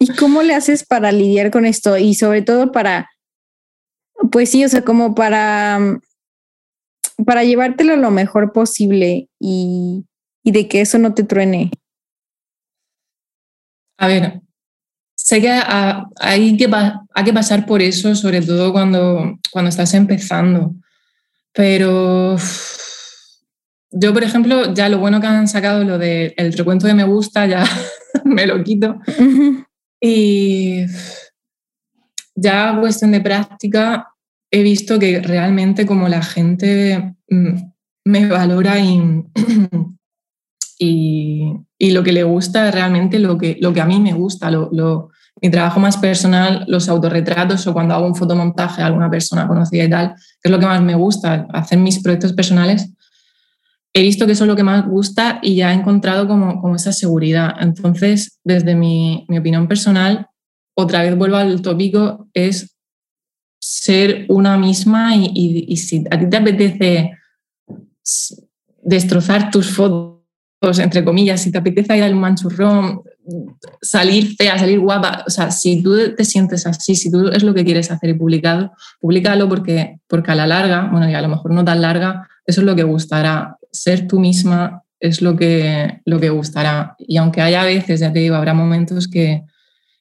¿Y 0.01 0.15
cómo 0.15 0.43
le 0.43 0.55
haces 0.55 0.85
para 0.85 1.11
lidiar 1.11 1.51
con 1.51 1.65
esto? 1.65 1.97
Y 1.97 2.15
sobre 2.15 2.41
todo 2.41 2.71
para, 2.71 3.09
pues 4.31 4.49
sí, 4.49 4.63
o 4.63 4.69
sea, 4.69 4.83
como 4.85 5.13
para, 5.13 5.99
para 7.25 7.43
llevártelo 7.43 7.97
lo 7.97 8.09
mejor 8.09 8.53
posible 8.53 9.27
y, 9.39 10.05
y 10.41 10.51
de 10.51 10.69
que 10.69 10.79
eso 10.79 10.97
no 10.99 11.13
te 11.13 11.25
truene. 11.25 11.71
A 13.97 14.07
ver, 14.07 14.41
sé 15.15 15.41
que 15.41 15.49
hay 15.51 16.55
que, 16.55 16.69
hay 17.13 17.23
que 17.25 17.33
pasar 17.33 17.65
por 17.65 17.81
eso, 17.81 18.15
sobre 18.15 18.41
todo 18.41 18.71
cuando, 18.71 19.37
cuando 19.51 19.67
estás 19.67 19.93
empezando. 19.93 20.75
Pero 21.51 22.37
yo, 23.91 24.13
por 24.13 24.23
ejemplo, 24.23 24.73
ya 24.73 24.87
lo 24.87 24.99
bueno 24.99 25.19
que 25.19 25.27
han 25.27 25.49
sacado 25.49 25.83
lo 25.83 25.97
del 25.97 26.53
recuento 26.53 26.87
de 26.87 26.93
me 26.93 27.03
gusta, 27.03 27.45
ya 27.45 27.65
me 28.35 28.45
lo 28.45 28.63
quito. 28.63 28.99
Y 30.01 30.85
ya 32.35 32.77
cuestión 32.79 33.11
de 33.11 33.21
práctica, 33.21 34.07
he 34.51 34.63
visto 34.63 34.97
que 34.97 35.19
realmente 35.19 35.85
como 35.85 36.07
la 36.07 36.21
gente 36.21 37.15
mm, 37.29 37.55
me 38.05 38.27
valora 38.27 38.79
y, 38.79 39.23
y, 41.79 41.91
lo 41.91 42.03
que 42.03 42.11
le 42.11 42.23
gusta 42.23 42.71
realmente 42.71 43.19
lo 43.19 43.37
que, 43.37 43.57
lo 43.59 43.73
que 43.73 43.81
a 43.81 43.85
mí 43.85 43.99
me 43.99 44.13
gusta, 44.13 44.49
lo, 44.49 44.69
lo, 44.71 45.09
mi 45.41 45.49
trabajo 45.49 45.79
más 45.79 45.97
personal, 45.97 46.65
los 46.67 46.89
autorretratos 46.89 47.65
o 47.67 47.73
cuando 47.73 47.93
hago 47.93 48.07
un 48.07 48.15
fotomontaje 48.15 48.81
a 48.81 48.87
alguna 48.87 49.09
persona 49.09 49.47
conocida 49.47 49.83
y 49.83 49.89
tal, 49.89 50.15
que 50.41 50.49
es 50.49 50.51
lo 50.51 50.59
que 50.59 50.65
más 50.65 50.81
me 50.81 50.95
gusta, 50.95 51.47
hacer 51.53 51.77
mis 51.79 52.01
proyectos 52.01 52.33
personales, 52.33 52.93
he 53.93 54.01
visto 54.01 54.25
que 54.25 54.33
eso 54.33 54.43
es 54.43 54.47
lo 54.47 54.55
que 54.55 54.63
más 54.63 54.85
gusta 54.87 55.39
y 55.41 55.55
ya 55.55 55.71
he 55.71 55.75
encontrado 55.75 56.27
como, 56.27 56.61
como 56.61 56.75
esa 56.75 56.91
seguridad. 56.91 57.55
Entonces, 57.59 58.39
desde 58.43 58.75
mi, 58.75 59.25
mi 59.27 59.37
opinión 59.37 59.67
personal, 59.67 60.27
otra 60.75 61.03
vez 61.03 61.17
vuelvo 61.17 61.37
al 61.37 61.61
tópico, 61.61 62.27
es 62.33 62.77
ser 63.59 64.25
una 64.29 64.57
misma 64.57 65.15
y, 65.15 65.75
si 65.77 66.05
a 66.09 66.17
ti 66.17 66.29
te 66.29 66.37
apetece 66.37 67.11
destrozar 68.81 69.51
tus 69.51 69.69
fotos, 69.71 70.79
entre 70.79 71.03
comillas, 71.03 71.41
si 71.41 71.51
te 71.51 71.57
apetece 71.57 71.97
ir 71.97 72.03
al 72.03 72.15
manchurrón, 72.15 73.01
salir 73.81 74.35
fea, 74.35 74.57
salir 74.57 74.79
guapa. 74.79 75.23
O 75.27 75.29
sea, 75.29 75.51
si 75.51 75.83
tú 75.83 76.15
te 76.15 76.25
sientes 76.25 76.65
así, 76.65 76.95
si 76.95 77.11
tú 77.11 77.27
es 77.27 77.43
lo 77.43 77.53
que 77.53 77.65
quieres 77.65 77.91
hacer 77.91 78.11
y 78.11 78.13
publicado, 78.13 78.71
públicalo 78.99 79.47
porque, 79.47 79.99
porque 80.07 80.31
a 80.31 80.35
la 80.35 80.47
larga, 80.47 80.89
bueno, 80.91 81.09
y 81.09 81.13
a 81.13 81.21
lo 81.21 81.27
mejor 81.27 81.51
no 81.51 81.63
tan 81.63 81.81
larga, 81.81 82.27
eso 82.45 82.61
es 82.61 82.65
lo 82.65 82.75
que 82.75 82.83
gustará. 82.83 83.58
Ser 83.71 84.07
tú 84.07 84.19
misma 84.19 84.83
es 84.99 85.21
lo 85.21 85.35
que, 85.35 86.01
lo 86.05 86.19
que 86.19 86.29
gustará. 86.29 86.95
Y 86.99 87.17
aunque 87.17 87.41
haya 87.41 87.63
veces, 87.63 87.99
ya 87.99 88.11
te 88.11 88.19
digo, 88.19 88.35
habrá 88.35 88.53
momentos 88.53 89.07
que, 89.07 89.43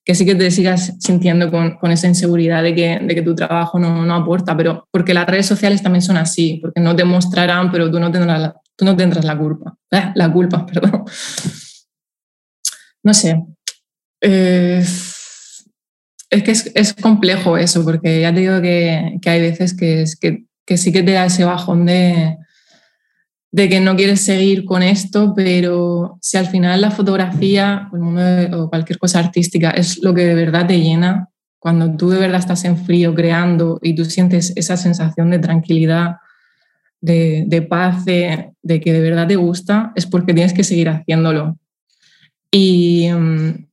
que 0.05 0.15
sí 0.15 0.25
que 0.25 0.35
te 0.35 0.51
sigas 0.51 0.95
sintiendo 0.99 1.51
con, 1.51 1.77
con 1.77 1.91
esa 1.91 2.09
inseguridad 2.09 2.63
de 2.63 2.75
que, 2.75 2.99
de 2.99 3.15
que 3.15 3.23
tu 3.23 3.35
trabajo 3.35 3.79
no, 3.79 4.05
no, 4.05 4.15
aporta, 4.15 4.57
pero 4.57 4.89
porque 4.91 5.15
las 5.15 5.27
redes 5.27 5.47
sociales 5.47 5.83
también 5.83 6.03
son 6.03 6.17
así, 6.17 6.59
porque 6.61 6.81
no 6.81 6.97
te 6.97 7.05
mostrarán, 7.05 7.71
pero 7.71 7.91
tú 7.91 8.01
no 8.01 8.11
tendrás 8.11 8.41
la, 8.41 8.61
tú 8.75 8.85
no 8.85 8.97
tendrás 8.97 9.25
la 9.25 9.39
culpa. 9.39 9.77
Ah, 9.93 10.13
la 10.15 10.33
culpa, 10.33 10.67
perdón. 10.73 11.05
No 13.03 13.15
sé. 13.15 13.45
Eh, 14.21 14.85
es 16.31 16.43
que 16.43 16.51
es, 16.51 16.73
es, 16.75 16.93
complejo 16.95 17.57
eso, 17.57 17.85
porque 17.85 18.21
ya 18.21 18.35
te 18.35 18.41
digo 18.41 18.61
que, 18.61 19.19
que 19.23 19.31
hay 19.31 19.41
veces 19.41 19.75
que, 19.75 20.03
es, 20.03 20.17
que, 20.17 20.45
que 20.67 20.77
sí 20.77 20.93
que 20.93 21.03
te 21.03 21.13
da 21.13 21.27
ese 21.27 21.45
bajón 21.45 21.87
de, 21.87 22.37
de 23.51 23.69
que 23.69 23.81
no 23.81 23.97
quieres 23.97 24.25
seguir 24.25 24.65
con 24.65 24.83
esto, 24.83 25.33
pero 25.35 26.19
si 26.21 26.37
al 26.37 26.47
final 26.47 26.81
la 26.81 26.91
fotografía 26.91 27.89
o, 27.93 28.69
cualquier 28.69 28.99
cosa 28.99 29.21
artística 29.21 29.71
es 29.71 30.03
lo 30.03 30.15
que 30.15 30.25
de 30.25 30.35
verdad 30.35 30.67
te 30.67 30.81
llena, 30.81 31.29
cuando 31.59 31.97
tú 31.97 32.11
de 32.11 32.21
verdad 32.21 32.41
estás 32.41 32.65
en 32.65 32.77
frío 32.77 33.15
creando 33.15 33.79
y 33.83 33.95
tú 33.95 34.05
sientes 34.05 34.53
esa 34.55 34.77
sensación 34.77 35.31
de 35.31 35.39
tranquilidad, 35.39 36.17
de, 37.01 37.45
de 37.47 37.63
paz, 37.63 38.05
de, 38.05 38.53
de, 38.63 38.81
que 38.81 38.93
de 38.93 39.01
verdad 39.01 39.27
te 39.27 39.37
gusta, 39.37 39.93
es 39.97 40.07
porque 40.07 40.35
tienes 40.35 40.53
que 40.53 40.65
seguir 40.65 40.89
haciéndolo. 40.89 41.59
Y 42.51 43.11
um, 43.13 43.67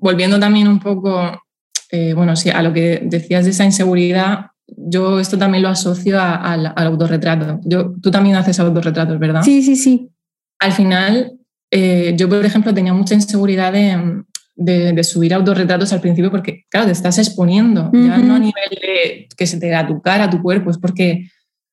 volviendo 0.00 0.38
también 0.38 0.68
un 0.68 0.78
poco, 0.78 1.42
eh, 1.90 2.12
bueno, 2.14 2.36
sí, 2.36 2.50
a 2.50 2.62
lo 2.62 2.72
que 2.72 3.00
decías 3.04 3.44
de 3.44 3.50
esa 3.50 3.64
inseguridad, 3.64 4.50
yo 4.76 5.18
esto 5.18 5.38
también 5.38 5.62
lo 5.62 5.70
asocio 5.70 6.20
al 6.20 6.72
autorretrato. 6.76 7.60
Yo, 7.64 7.94
tú 8.02 8.10
también 8.10 8.36
haces 8.36 8.60
autorretratos, 8.60 9.18
¿verdad? 9.18 9.42
Sí, 9.42 9.62
sí, 9.62 9.76
sí. 9.76 10.10
Al 10.58 10.72
final, 10.72 11.32
eh, 11.70 12.14
yo, 12.16 12.28
por 12.28 12.44
ejemplo, 12.44 12.74
tenía 12.74 12.92
mucha 12.92 13.14
inseguridad 13.14 13.72
de, 13.72 14.22
de, 14.54 14.92
de, 14.92 15.04
subir 15.04 15.32
autorretratos 15.32 15.92
al 15.92 16.00
principio 16.00 16.30
porque, 16.30 16.64
claro, 16.68 16.86
te 16.86 16.92
estás 16.92 17.18
exponiendo, 17.18 17.86
uh 17.86 17.92
-huh. 17.92 18.06
ya 18.08 18.18
no 18.18 18.34
a 18.34 18.38
nivel 18.38 18.70
de 18.70 19.28
que 19.36 19.46
se 19.46 19.58
te 19.58 19.68
da 19.68 19.86
tu 19.86 20.02
cara, 20.02 20.28
tu 20.28 20.42
cuerpo, 20.42 20.70
es 20.70 20.78
porque 20.78 21.30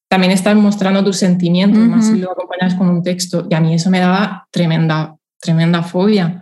también 0.07 0.31
estás 0.31 0.55
mostrando 0.55 1.03
tus 1.03 1.17
sentimientos, 1.17 1.79
uh 1.79 1.85
-huh. 1.85 1.89
más 1.89 2.07
si 2.07 2.17
lo 2.17 2.31
acompañas 2.31 2.75
con 2.75 2.89
un 2.89 3.03
texto. 3.03 3.47
Y 3.49 3.53
a 3.55 3.59
mí 3.59 3.73
eso 3.73 3.89
me 3.89 3.99
daba 3.99 4.47
tremenda, 4.51 5.15
tremenda 5.41 5.83
fobia. 5.83 6.41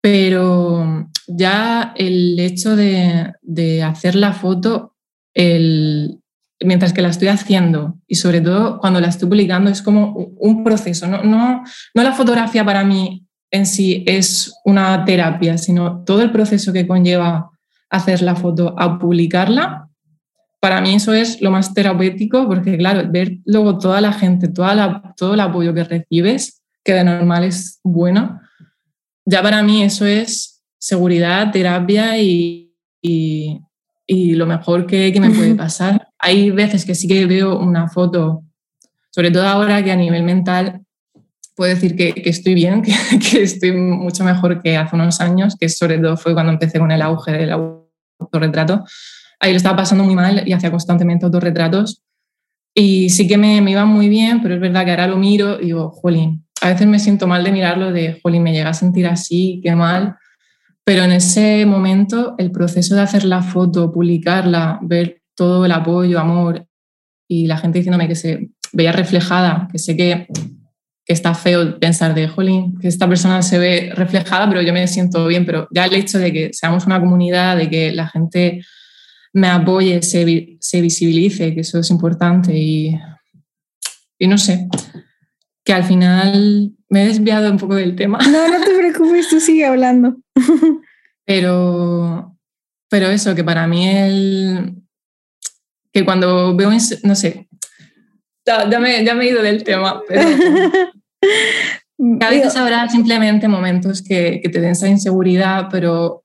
Pero 0.00 1.08
ya 1.26 1.92
el 1.96 2.38
hecho 2.38 2.76
de, 2.76 3.32
de 3.42 3.82
hacer 3.82 4.14
la 4.14 4.32
foto 4.32 4.93
el, 5.34 6.20
mientras 6.60 6.92
que 6.92 7.02
la 7.02 7.08
estoy 7.08 7.28
haciendo 7.28 7.98
y 8.06 8.16
sobre 8.16 8.40
todo 8.40 8.78
cuando 8.78 9.00
la 9.00 9.08
estoy 9.08 9.28
publicando 9.28 9.70
es 9.70 9.82
como 9.82 10.14
un 10.38 10.64
proceso. 10.64 11.06
No, 11.06 11.22
no, 11.22 11.62
no 11.94 12.02
la 12.02 12.12
fotografía 12.12 12.64
para 12.64 12.84
mí 12.84 13.26
en 13.50 13.66
sí 13.66 14.04
es 14.06 14.52
una 14.64 15.04
terapia, 15.04 15.58
sino 15.58 16.02
todo 16.04 16.22
el 16.22 16.32
proceso 16.32 16.72
que 16.72 16.86
conlleva 16.86 17.50
hacer 17.90 18.22
la 18.22 18.34
foto 18.34 18.74
a 18.78 18.98
publicarla. 18.98 19.88
Para 20.60 20.80
mí 20.80 20.94
eso 20.94 21.12
es 21.12 21.40
lo 21.40 21.50
más 21.50 21.74
terapéutico 21.74 22.48
porque, 22.48 22.76
claro, 22.76 23.08
ver 23.10 23.38
luego 23.44 23.78
toda 23.78 24.00
la 24.00 24.12
gente, 24.12 24.48
toda 24.48 24.74
la, 24.74 25.14
todo 25.16 25.34
el 25.34 25.40
apoyo 25.40 25.74
que 25.74 25.84
recibes, 25.84 26.62
que 26.82 26.94
de 26.94 27.04
normal 27.04 27.44
es 27.44 27.80
bueno, 27.84 28.40
ya 29.24 29.42
para 29.42 29.62
mí 29.62 29.82
eso 29.82 30.06
es 30.06 30.62
seguridad, 30.78 31.50
terapia 31.50 32.18
y, 32.18 32.74
y, 33.00 33.60
y 34.06 34.34
lo 34.34 34.46
mejor 34.46 34.86
que, 34.86 35.12
que, 35.12 35.20
me 35.20 35.30
puede 35.30 35.54
pasar. 35.54 36.08
Hay 36.18 36.50
veces 36.50 36.84
que 36.84 36.94
sí 36.94 37.08
que 37.08 37.26
veo 37.26 37.58
una 37.58 37.88
foto, 37.88 38.42
sobre 39.10 39.30
todo 39.30 39.46
ahora 39.46 39.82
que 39.82 39.92
a 39.92 39.96
nivel 39.96 40.22
mental 40.22 40.82
puedo 41.56 41.72
decir 41.72 41.96
que, 41.96 42.12
que 42.14 42.30
estoy 42.30 42.54
bien, 42.54 42.82
que, 42.82 42.92
que, 43.18 43.42
estoy 43.42 43.72
mucho 43.72 44.24
mejor 44.24 44.62
que 44.62 44.76
hace 44.76 44.94
unos 44.94 45.20
años, 45.20 45.56
que 45.58 45.68
sobre 45.68 45.98
todo 45.98 46.16
fue 46.16 46.34
cuando 46.34 46.52
empecé 46.52 46.78
con 46.78 46.90
el 46.90 47.02
auge 47.02 47.32
del 47.32 47.52
autorretrato. 47.52 48.84
Ahí 49.40 49.52
lo 49.52 49.56
estaba 49.56 49.76
pasando 49.76 50.04
muy 50.04 50.14
mal 50.14 50.46
y 50.46 50.52
hacía 50.52 50.70
constantemente 50.70 51.24
autorretratos. 51.26 52.02
Y 52.74 53.10
sí 53.10 53.28
que 53.28 53.36
me, 53.36 53.60
me 53.60 53.70
iba 53.70 53.84
muy 53.84 54.08
bien, 54.08 54.42
pero 54.42 54.54
es 54.54 54.60
verdad 54.60 54.84
que 54.84 54.90
ahora 54.90 55.06
lo 55.06 55.16
miro 55.16 55.60
y 55.60 55.66
digo, 55.66 55.90
jolín, 55.90 56.44
a 56.60 56.70
veces 56.70 56.86
me 56.86 56.98
siento 56.98 57.26
mal 57.26 57.44
de 57.44 57.52
mirarlo, 57.52 57.92
de, 57.92 58.18
jolín, 58.20 58.42
me 58.42 58.52
llega 58.52 58.70
a 58.70 58.74
sentir 58.74 59.06
así, 59.06 59.60
qué 59.62 59.76
mal 59.76 60.16
pero 60.84 61.02
en 61.02 61.12
ese 61.12 61.64
momento, 61.64 62.34
el 62.38 62.50
proceso 62.50 62.94
de 62.94 63.00
hacer 63.00 63.24
la 63.24 63.42
foto, 63.42 63.90
publicarla, 63.90 64.78
ver 64.82 65.22
todo 65.34 65.64
el 65.64 65.72
apoyo, 65.72 66.20
amor 66.20 66.66
y 67.26 67.46
la 67.46 67.56
gente 67.56 67.78
diciéndome 67.78 68.06
que 68.06 68.14
se 68.14 68.50
veía 68.72 68.92
reflejada, 68.92 69.66
que 69.72 69.78
sé 69.78 69.96
que, 69.96 70.26
que 71.04 71.12
está 71.12 71.34
feo 71.34 71.78
pensar 71.78 72.14
de, 72.14 72.28
jolín, 72.28 72.78
que 72.78 72.88
esta 72.88 73.08
persona 73.08 73.40
se 73.40 73.58
ve 73.58 73.92
reflejada, 73.94 74.48
pero 74.48 74.60
yo 74.60 74.72
me 74.74 74.86
siento 74.86 75.26
bien, 75.26 75.46
pero 75.46 75.68
ya 75.70 75.86
el 75.86 75.94
hecho 75.94 76.18
de 76.18 76.32
que 76.32 76.52
seamos 76.52 76.84
una 76.84 77.00
comunidad, 77.00 77.56
de 77.56 77.70
que 77.70 77.92
la 77.92 78.08
gente 78.08 78.62
me 79.32 79.48
apoye, 79.48 80.02
se, 80.02 80.58
se 80.60 80.80
visibilice, 80.82 81.54
que 81.54 81.60
eso 81.60 81.78
es 81.78 81.90
importante 81.90 82.56
y, 82.56 82.98
y 84.18 84.26
no 84.26 84.36
sé, 84.36 84.68
que 85.64 85.72
al 85.72 85.84
final 85.84 86.72
me 86.94 87.02
he 87.02 87.08
desviado 87.08 87.50
un 87.50 87.58
poco 87.58 87.74
del 87.74 87.96
tema. 87.96 88.18
No, 88.18 88.48
no 88.48 88.64
te 88.64 88.72
preocupes, 88.72 89.28
tú 89.28 89.40
sigue 89.40 89.66
hablando. 89.66 90.16
pero, 91.26 92.36
pero 92.88 93.08
eso, 93.08 93.34
que 93.34 93.42
para 93.42 93.66
mí 93.66 93.88
el... 93.88 94.76
que 95.92 96.04
cuando 96.04 96.54
veo, 96.54 96.70
no 97.02 97.14
sé, 97.16 97.48
ya, 98.46 98.70
ya, 98.70 98.78
me, 98.78 99.04
ya 99.04 99.16
me 99.16 99.24
he 99.24 99.30
ido 99.30 99.42
del 99.42 99.64
tema, 99.64 100.02
pero... 100.06 100.22
A 102.20 102.28
veces 102.28 102.54
habrá 102.56 102.88
simplemente 102.88 103.48
momentos 103.48 104.02
que, 104.02 104.40
que 104.42 104.48
te 104.48 104.60
den 104.60 104.72
esa 104.72 104.88
inseguridad, 104.88 105.68
pero 105.70 106.24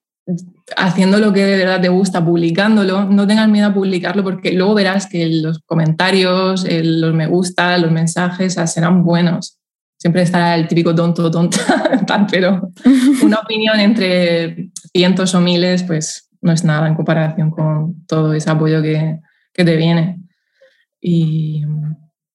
haciendo 0.75 1.19
lo 1.19 1.31
que 1.31 1.45
de 1.45 1.57
verdad 1.57 1.79
te 1.79 1.89
gusta, 1.89 2.25
publicándolo, 2.25 3.05
no 3.05 3.25
tengas 3.25 3.47
miedo 3.47 3.67
a 3.67 3.73
publicarlo 3.73 4.23
porque 4.23 4.51
luego 4.51 4.73
verás 4.73 5.07
que 5.07 5.27
los 5.27 5.59
comentarios, 5.65 6.65
los 6.69 7.13
me 7.13 7.27
gusta, 7.27 7.77
los 7.77 7.91
mensajes 7.91 8.55
serán 8.65 9.03
buenos. 9.03 9.58
Siempre 9.99 10.21
estará 10.21 10.55
el 10.55 10.67
típico 10.67 10.95
tonto, 10.95 11.29
tonta, 11.29 11.59
tal, 12.07 12.25
pero 12.31 12.71
una 13.23 13.39
opinión 13.39 13.79
entre 13.79 14.71
cientos 14.93 15.35
o 15.35 15.41
miles, 15.41 15.83
pues 15.83 16.29
no 16.41 16.53
es 16.53 16.63
nada 16.63 16.87
en 16.87 16.95
comparación 16.95 17.51
con 17.51 18.05
todo 18.05 18.33
ese 18.33 18.49
apoyo 18.49 18.81
que, 18.81 19.19
que 19.53 19.65
te 19.65 19.75
viene. 19.75 20.17
Y... 21.01 21.63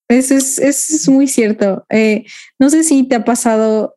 Eso 0.07 0.35
es, 0.35 0.59
eso 0.59 0.95
es 0.95 1.09
muy 1.09 1.27
cierto. 1.27 1.85
Eh, 1.89 2.25
no 2.59 2.69
sé 2.69 2.83
si 2.83 3.07
te 3.07 3.15
ha 3.15 3.25
pasado, 3.25 3.95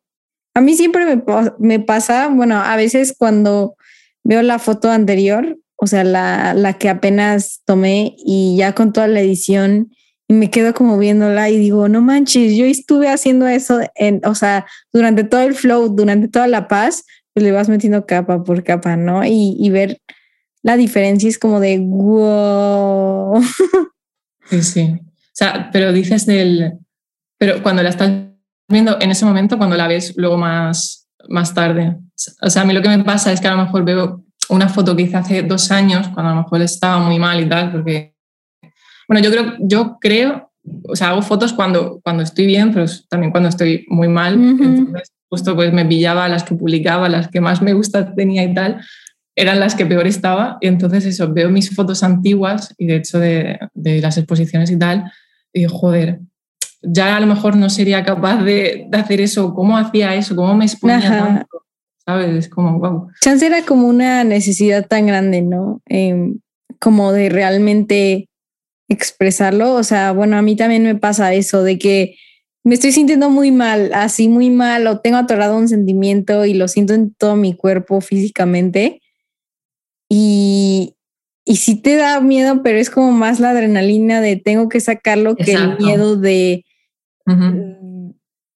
a 0.55 0.61
mí 0.61 0.73
siempre 0.73 1.05
me, 1.05 1.23
me 1.59 1.79
pasa, 1.79 2.27
bueno, 2.29 2.57
a 2.57 2.75
veces 2.75 3.13
cuando 3.15 3.75
veo 4.23 4.41
la 4.41 4.57
foto 4.57 4.89
anterior, 4.89 5.59
o 5.75 5.85
sea, 5.85 6.03
la, 6.03 6.55
la, 6.55 6.73
que 6.73 6.89
apenas 6.89 7.61
tomé 7.65 8.15
y 8.17 8.57
ya 8.57 8.73
con 8.73 8.91
toda 8.91 9.07
la 9.07 9.21
edición 9.21 9.91
y 10.29 10.33
me 10.33 10.51
quedo 10.51 10.75
como 10.75 10.97
viéndola 10.99 11.49
y 11.49 11.57
digo, 11.57 11.89
no 11.89 12.01
manches, 12.01 12.55
yo 12.55 12.65
estuve 12.65 13.09
haciendo 13.09 13.47
eso, 13.47 13.79
en, 13.95 14.21
o 14.25 14.35
sea, 14.35 14.67
durante 14.93 15.23
todo 15.23 15.41
el 15.41 15.55
flow, 15.55 15.89
durante 15.89 16.27
toda 16.27 16.47
la 16.47 16.67
paz, 16.67 17.03
pues 17.33 17.43
le 17.43 17.51
vas 17.51 17.67
metiendo 17.67 18.05
capa 18.05 18.43
por 18.43 18.63
capa, 18.63 18.95
¿no? 18.95 19.25
Y, 19.25 19.57
y 19.59 19.69
ver 19.71 19.99
la 20.61 20.77
diferencia 20.77 21.27
es 21.27 21.39
como 21.39 21.59
de, 21.59 21.79
wow. 21.79 23.41
Sí, 24.49 24.61
sí. 24.61 24.99
O 25.01 25.31
sea, 25.33 25.69
pero 25.71 25.91
dices 25.91 26.25
del, 26.25 26.73
pero 27.37 27.63
cuando 27.63 27.81
la 27.81 27.89
estás 27.89 28.11
viendo 28.67 28.97
en 29.01 29.11
ese 29.11 29.25
momento, 29.25 29.57
cuando 29.57 29.77
la 29.77 29.87
ves 29.87 30.13
luego 30.15 30.37
más, 30.37 31.07
más 31.27 31.53
tarde. 31.53 31.97
O 32.41 32.49
sea, 32.49 32.61
a 32.61 32.65
mí 32.65 32.73
lo 32.73 32.81
que 32.81 32.89
me 32.89 33.03
pasa 33.03 33.31
es 33.31 33.41
que 33.41 33.47
a 33.47 33.55
lo 33.55 33.63
mejor 33.63 33.83
veo 33.83 34.25
una 34.49 34.69
foto 34.69 34.95
que 34.95 35.03
hice 35.03 35.17
hace 35.17 35.41
dos 35.41 35.71
años, 35.71 36.07
cuando 36.09 36.31
a 36.31 36.35
lo 36.35 36.41
mejor 36.43 36.61
estaba 36.61 36.99
muy 36.99 37.17
mal 37.17 37.39
y 37.39 37.47
tal, 37.47 37.71
porque, 37.71 38.15
bueno, 39.09 39.23
yo 39.23 39.31
creo, 39.31 39.53
yo 39.59 39.97
creo, 39.99 40.51
o 40.87 40.95
sea, 40.95 41.09
hago 41.09 41.23
fotos 41.23 41.51
cuando, 41.51 41.99
cuando 42.03 42.21
estoy 42.21 42.45
bien, 42.45 42.71
pero 42.71 42.85
también 43.09 43.31
cuando 43.31 43.49
estoy 43.49 43.85
muy 43.89 44.07
mal. 44.07 44.37
Uh 44.37 44.41
-huh. 44.41 44.65
Entonces, 44.65 45.11
justo 45.27 45.55
pues 45.55 45.73
me 45.73 45.83
pillaba 45.83 46.29
las 46.29 46.43
que 46.43 46.53
publicaba, 46.53 47.09
las 47.09 47.27
que 47.27 47.41
más 47.41 47.61
me 47.63 47.73
gusta 47.73 48.13
tenía 48.13 48.43
y 48.43 48.53
tal, 48.53 48.81
eran 49.35 49.59
las 49.59 49.73
que 49.73 49.87
peor 49.87 50.05
estaba. 50.05 50.59
Y 50.61 50.67
entonces 50.67 51.05
eso, 51.05 51.33
veo 51.33 51.49
mis 51.49 51.73
fotos 51.75 52.03
antiguas 52.03 52.75
y 52.77 52.85
de 52.85 52.97
hecho 52.97 53.19
de, 53.19 53.57
de 53.73 53.99
las 53.99 54.17
exposiciones 54.17 54.69
y 54.69 54.77
tal, 54.77 55.11
y 55.53 55.61
digo, 55.61 55.73
joder, 55.73 56.19
ya 56.83 57.17
a 57.17 57.19
lo 57.19 57.25
mejor 57.25 57.55
no 57.55 57.69
sería 57.71 58.03
capaz 58.03 58.43
de, 58.43 58.85
de 58.89 58.97
hacer 58.97 59.21
eso, 59.21 59.55
cómo 59.55 59.75
hacía 59.75 60.13
eso, 60.13 60.35
cómo 60.35 60.53
me 60.53 60.65
exponía 60.65 60.97
Ajá. 60.97 61.17
tanto, 61.17 61.65
¿sabes? 62.05 62.35
Es 62.35 62.47
como, 62.47 62.77
wow. 62.77 63.07
Chance 63.21 63.47
era 63.47 63.63
como 63.63 63.87
una 63.87 64.23
necesidad 64.23 64.85
tan 64.87 65.07
grande, 65.07 65.41
¿no? 65.41 65.81
Eh, 65.89 66.33
como 66.79 67.11
de 67.11 67.29
realmente 67.29 68.28
expresarlo. 68.89 69.73
O 69.75 69.83
sea, 69.83 70.11
bueno, 70.11 70.37
a 70.37 70.41
mí 70.41 70.55
también 70.55 70.83
me 70.83 70.95
pasa 70.95 71.33
eso, 71.33 71.63
de 71.63 71.77
que 71.77 72.15
me 72.63 72.75
estoy 72.75 72.91
sintiendo 72.91 73.29
muy 73.29 73.51
mal, 73.51 73.91
así 73.93 74.27
muy 74.27 74.49
mal, 74.49 74.85
o 74.87 74.99
tengo 74.99 75.17
atorado 75.17 75.57
un 75.57 75.69
sentimiento 75.69 76.45
y 76.45 76.53
lo 76.53 76.67
siento 76.67 76.93
en 76.93 77.13
todo 77.13 77.35
mi 77.35 77.55
cuerpo 77.55 78.01
físicamente. 78.01 79.01
Y, 80.09 80.95
y 81.45 81.55
sí 81.57 81.75
te 81.75 81.95
da 81.95 82.19
miedo, 82.19 82.61
pero 82.63 82.77
es 82.77 82.89
como 82.89 83.11
más 83.11 83.39
la 83.39 83.51
adrenalina 83.51 84.21
de 84.21 84.35
tengo 84.35 84.69
que 84.69 84.81
sacarlo 84.81 85.35
que 85.35 85.53
el 85.53 85.77
miedo 85.77 86.15
de, 86.15 86.65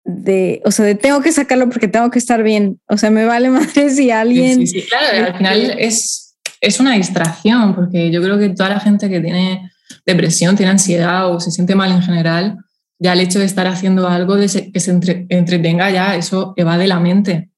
de, 0.04 0.62
o 0.64 0.70
sea, 0.70 0.86
de 0.86 0.94
tengo 0.94 1.20
que 1.20 1.32
sacarlo 1.32 1.68
porque 1.68 1.88
tengo 1.88 2.10
que 2.10 2.18
estar 2.18 2.42
bien. 2.42 2.80
O 2.88 2.96
sea, 2.96 3.10
me 3.10 3.24
vale 3.24 3.50
madre 3.50 3.90
si 3.90 4.10
alguien... 4.10 4.66
Sí, 4.66 4.80
sí, 4.80 4.82
claro, 4.88 5.26
al 5.26 5.36
final 5.36 5.74
es, 5.78 6.36
es 6.60 6.80
una 6.80 6.94
distracción, 6.94 7.74
porque 7.74 8.10
yo 8.10 8.22
creo 8.22 8.38
que 8.38 8.48
toda 8.50 8.70
la 8.70 8.80
gente 8.80 9.08
que 9.08 9.20
tiene 9.20 9.69
depresión, 10.06 10.56
tiene 10.56 10.72
ansiedad 10.72 11.30
o 11.30 11.40
se 11.40 11.50
siente 11.50 11.74
mal 11.74 11.90
en 11.92 12.02
general, 12.02 12.58
ya 12.98 13.14
el 13.14 13.20
hecho 13.20 13.38
de 13.38 13.46
estar 13.46 13.66
haciendo 13.66 14.08
algo 14.08 14.36
que 14.36 14.48
se 14.48 15.00
entretenga 15.30 15.90
ya, 15.90 16.16
eso 16.16 16.52
evade 16.56 16.86
la 16.86 17.00
mente. 17.00 17.50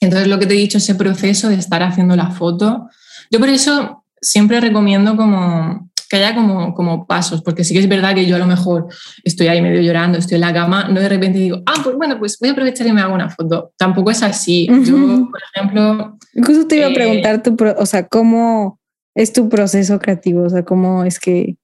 Entonces, 0.00 0.28
lo 0.28 0.38
que 0.38 0.46
te 0.46 0.54
he 0.54 0.58
dicho, 0.58 0.78
ese 0.78 0.94
proceso 0.94 1.48
de 1.48 1.56
estar 1.56 1.82
haciendo 1.82 2.16
la 2.16 2.30
foto, 2.30 2.88
yo 3.30 3.38
por 3.38 3.48
eso 3.48 4.04
siempre 4.20 4.60
recomiendo 4.60 5.16
como 5.16 5.88
que 6.08 6.16
haya 6.16 6.34
como, 6.34 6.74
como 6.74 7.06
pasos, 7.06 7.42
porque 7.42 7.64
sí 7.64 7.74
que 7.74 7.80
es 7.80 7.88
verdad 7.88 8.14
que 8.14 8.24
yo 8.24 8.36
a 8.36 8.38
lo 8.38 8.46
mejor 8.46 8.86
estoy 9.24 9.48
ahí 9.48 9.60
medio 9.60 9.82
llorando, 9.82 10.16
estoy 10.16 10.36
en 10.36 10.40
la 10.40 10.54
cama, 10.54 10.88
no 10.88 11.00
de 11.00 11.08
repente 11.08 11.38
digo, 11.38 11.62
ah, 11.66 11.80
pues 11.84 11.96
bueno, 11.96 12.18
pues 12.18 12.38
voy 12.38 12.48
a 12.48 12.52
aprovechar 12.52 12.86
y 12.86 12.92
me 12.92 13.02
hago 13.02 13.14
una 13.14 13.28
foto. 13.28 13.72
Tampoco 13.76 14.10
es 14.10 14.22
así. 14.22 14.66
Yo, 14.84 14.96
por 15.30 15.40
ejemplo... 15.54 16.16
Incluso 16.32 16.66
te 16.66 16.76
iba 16.76 16.86
a 16.86 16.90
eh, 16.90 16.94
preguntar, 16.94 17.42
tu 17.42 17.56
o 17.76 17.86
sea, 17.86 18.06
¿cómo 18.06 18.80
es 19.14 19.34
tu 19.34 19.50
proceso 19.50 19.98
creativo? 19.98 20.44
O 20.44 20.50
sea, 20.50 20.64
¿cómo 20.64 21.04
es 21.04 21.20
que 21.20 21.56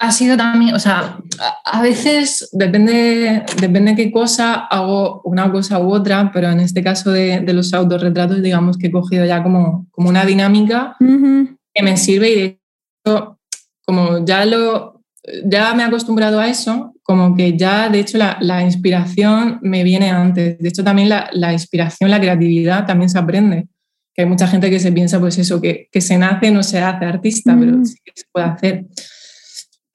ha 0.00 0.12
sido 0.12 0.34
también, 0.34 0.74
o 0.74 0.78
sea, 0.78 1.18
a 1.62 1.82
veces 1.82 2.48
depende, 2.52 3.44
depende 3.60 3.90
de 3.90 3.96
qué 3.96 4.10
cosa 4.10 4.54
hago 4.54 5.20
una 5.24 5.52
cosa 5.52 5.78
u 5.78 5.92
otra, 5.92 6.30
pero 6.32 6.48
en 6.48 6.60
este 6.60 6.82
caso 6.82 7.10
de, 7.10 7.40
de 7.40 7.52
los 7.52 7.74
autorretratos, 7.74 8.40
digamos 8.40 8.78
que 8.78 8.86
he 8.86 8.90
cogido 8.90 9.26
ya 9.26 9.42
como, 9.42 9.86
como 9.90 10.08
una 10.08 10.24
dinámica 10.24 10.96
que 10.98 11.82
me 11.82 11.98
sirve 11.98 12.30
y 12.30 12.34
de 12.34 12.60
hecho, 13.04 13.38
como 13.84 14.24
ya, 14.24 14.46
lo, 14.46 15.02
ya 15.44 15.74
me 15.74 15.82
he 15.82 15.86
acostumbrado 15.86 16.40
a 16.40 16.48
eso, 16.48 16.94
como 17.02 17.36
que 17.36 17.58
ya 17.58 17.90
de 17.90 18.00
hecho 18.00 18.16
la, 18.16 18.38
la 18.40 18.62
inspiración 18.62 19.58
me 19.60 19.84
viene 19.84 20.10
antes. 20.10 20.58
De 20.58 20.68
hecho 20.70 20.82
también 20.82 21.10
la, 21.10 21.28
la, 21.34 21.52
inspiración, 21.52 22.10
la 22.10 22.20
creatividad 22.20 22.86
también 22.86 23.10
se 23.10 23.18
aprende. 23.18 23.68
Que 24.14 24.22
hay 24.22 24.28
mucha 24.28 24.46
gente 24.46 24.70
que 24.70 24.80
se 24.80 24.92
piensa 24.92 25.20
pues 25.20 25.36
eso, 25.36 25.60
que, 25.60 25.88
que 25.92 26.00
se 26.00 26.16
nace, 26.16 26.50
no 26.50 26.62
se 26.62 26.78
hace 26.80 27.04
artista, 27.04 27.54
pero 27.60 27.84
sí 27.84 27.98
que 28.02 28.12
se 28.14 28.24
puede 28.32 28.46
hacer. 28.46 28.86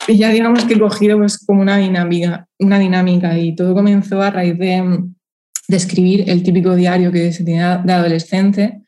Y 0.07 0.17
ya 0.17 0.29
digamos 0.29 0.65
que 0.65 0.75
he 0.75 0.79
cogido 0.79 1.17
pues 1.17 1.37
como 1.43 1.61
una 1.61 1.77
dinámica, 1.77 2.47
una 2.59 2.77
dinámica 2.77 3.37
y 3.37 3.55
todo 3.55 3.73
comenzó 3.73 4.21
a 4.21 4.29
raíz 4.29 4.57
de, 4.57 5.03
escribir 5.67 6.29
el 6.29 6.43
típico 6.43 6.75
diario 6.75 7.11
que 7.11 7.31
se 7.33 7.43
tenía 7.43 7.77
de 7.77 7.93
adolescente. 7.93 8.81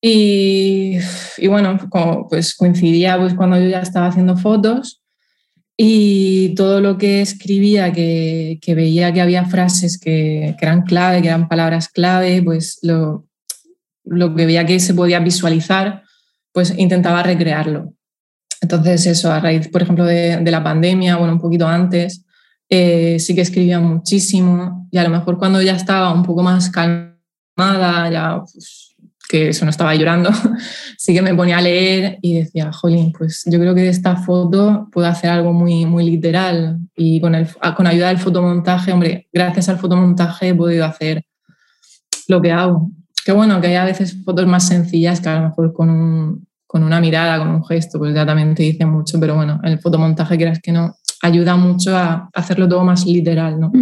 Y, 0.00 0.96
y 1.36 1.46
bueno, 1.46 1.78
como, 1.90 2.26
pues 2.26 2.54
coincidía 2.54 3.18
pues 3.18 3.34
cuando 3.34 3.60
yo 3.60 3.68
ya 3.68 3.80
estaba 3.80 4.06
haciendo 4.06 4.36
fotos 4.38 5.02
y 5.76 6.54
todo 6.54 6.80
lo 6.80 6.96
que 6.96 7.20
escribía, 7.20 7.92
que, 7.92 8.58
que 8.62 8.74
veía 8.74 9.12
que 9.12 9.20
había 9.20 9.44
frases 9.44 9.98
que, 9.98 10.56
que, 10.58 10.64
eran 10.64 10.82
clave, 10.82 11.20
que 11.20 11.28
eran 11.28 11.48
palabras 11.48 11.88
clave, 11.88 12.42
pues 12.42 12.78
lo, 12.82 13.26
lo 14.04 14.34
que 14.34 14.46
veía 14.46 14.64
que 14.64 14.80
se 14.80 14.94
podía 14.94 15.20
visualizar, 15.20 16.02
pues 16.52 16.74
intentaba 16.78 17.22
recrearlo. 17.22 17.94
Entonces, 18.60 19.06
eso, 19.06 19.32
a 19.32 19.40
raíz, 19.40 19.68
por 19.68 19.82
ejemplo, 19.82 20.04
de, 20.04 20.40
la 20.42 20.62
pandemia, 20.62 21.16
bueno, 21.16 21.32
un 21.32 21.40
poquito 21.40 21.66
antes, 21.66 22.24
eh, 22.68 23.18
sí 23.18 23.34
que 23.34 23.40
escribía 23.40 23.80
muchísimo 23.80 24.86
y 24.90 24.98
a 24.98 25.02
lo 25.02 25.10
mejor 25.10 25.38
cuando 25.38 25.60
ya 25.62 25.74
estaba 25.74 26.12
un 26.12 26.22
poco 26.22 26.42
más 26.42 26.70
calmada, 26.70 28.10
ya 28.10 28.40
pues, 28.40 28.94
que 29.28 29.48
eso 29.48 29.64
no 29.64 29.70
estaba 29.70 29.94
llorando, 29.94 30.30
sí 30.98 31.14
que 31.14 31.22
me 31.22 31.34
ponía 31.34 31.58
a 31.58 31.62
leer 31.62 32.18
y 32.20 32.40
decía, 32.40 32.72
jolín, 32.72 33.12
pues 33.16 33.44
yo 33.46 33.58
creo 33.58 33.74
que 33.74 33.82
de 33.82 33.88
esta 33.88 34.16
foto 34.16 34.88
puedo 34.92 35.06
hacer 35.06 35.30
algo 35.30 35.52
muy, 35.52 35.86
muy 35.86 36.04
literal 36.04 36.78
y 36.96 37.20
con, 37.20 37.34
el, 37.34 37.48
con 37.76 37.86
ayuda 37.86 38.08
del 38.08 38.18
fotomontaje, 38.18 38.92
hombre, 38.92 39.28
gracias 39.32 39.68
al 39.68 39.78
fotomontaje 39.78 40.48
he 40.48 40.54
podido 40.54 40.84
hacer 40.84 41.24
lo 42.28 42.42
que 42.42 42.52
hago. 42.52 42.90
Qué 43.24 43.32
bueno 43.32 43.60
que 43.60 43.68
hay 43.68 43.76
a 43.76 43.84
veces 43.84 44.16
fotos 44.24 44.46
más 44.46 44.66
sencillas 44.66 45.20
que 45.20 45.28
a 45.28 45.40
lo 45.40 45.48
mejor 45.48 45.72
con 45.72 45.90
un, 45.90 46.46
con 46.70 46.84
una 46.84 47.00
mirada, 47.00 47.36
con 47.36 47.48
un 47.48 47.64
gesto, 47.64 47.98
pues 47.98 48.14
ya 48.14 48.24
también 48.24 48.54
te 48.54 48.62
dice 48.62 48.86
mucho, 48.86 49.18
pero 49.18 49.34
bueno, 49.34 49.58
el 49.64 49.80
fotomontaje, 49.80 50.36
quieras 50.36 50.60
que 50.62 50.70
no, 50.70 50.94
ayuda 51.20 51.56
mucho 51.56 51.96
a 51.96 52.30
hacerlo 52.32 52.68
todo 52.68 52.84
más 52.84 53.04
literal, 53.06 53.58
¿no? 53.58 53.72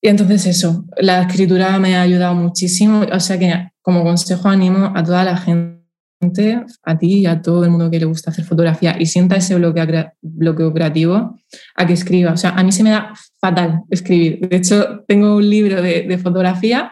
Y 0.00 0.08
entonces 0.08 0.44
eso, 0.46 0.84
la 0.96 1.22
escritura 1.22 1.78
me 1.78 1.94
ha 1.94 2.02
ayudado 2.02 2.34
muchísimo, 2.34 3.02
o 3.12 3.20
sea 3.20 3.38
que 3.38 3.70
como 3.80 4.02
consejo 4.02 4.48
animo 4.48 4.90
a 4.92 5.04
toda 5.04 5.22
la 5.22 5.36
gente, 5.36 6.64
a 6.82 6.98
ti 6.98 7.18
y 7.18 7.26
a 7.26 7.40
todo 7.40 7.62
el 7.62 7.70
mundo 7.70 7.88
que 7.92 8.00
le 8.00 8.06
gusta 8.06 8.32
hacer 8.32 8.44
fotografía 8.44 8.96
y 8.98 9.06
sienta 9.06 9.36
ese 9.36 9.54
bloqueo, 9.54 9.86
bloqueo 10.20 10.74
creativo, 10.74 11.38
a 11.76 11.86
que 11.86 11.92
escriba. 11.92 12.32
O 12.32 12.36
sea, 12.36 12.50
a 12.50 12.64
mí 12.64 12.72
se 12.72 12.82
me 12.82 12.90
da 12.90 13.12
fatal 13.40 13.82
escribir. 13.88 14.48
De 14.48 14.56
hecho, 14.56 15.04
tengo 15.06 15.36
un 15.36 15.48
libro 15.48 15.80
de, 15.80 16.02
de 16.08 16.18
fotografía 16.18 16.90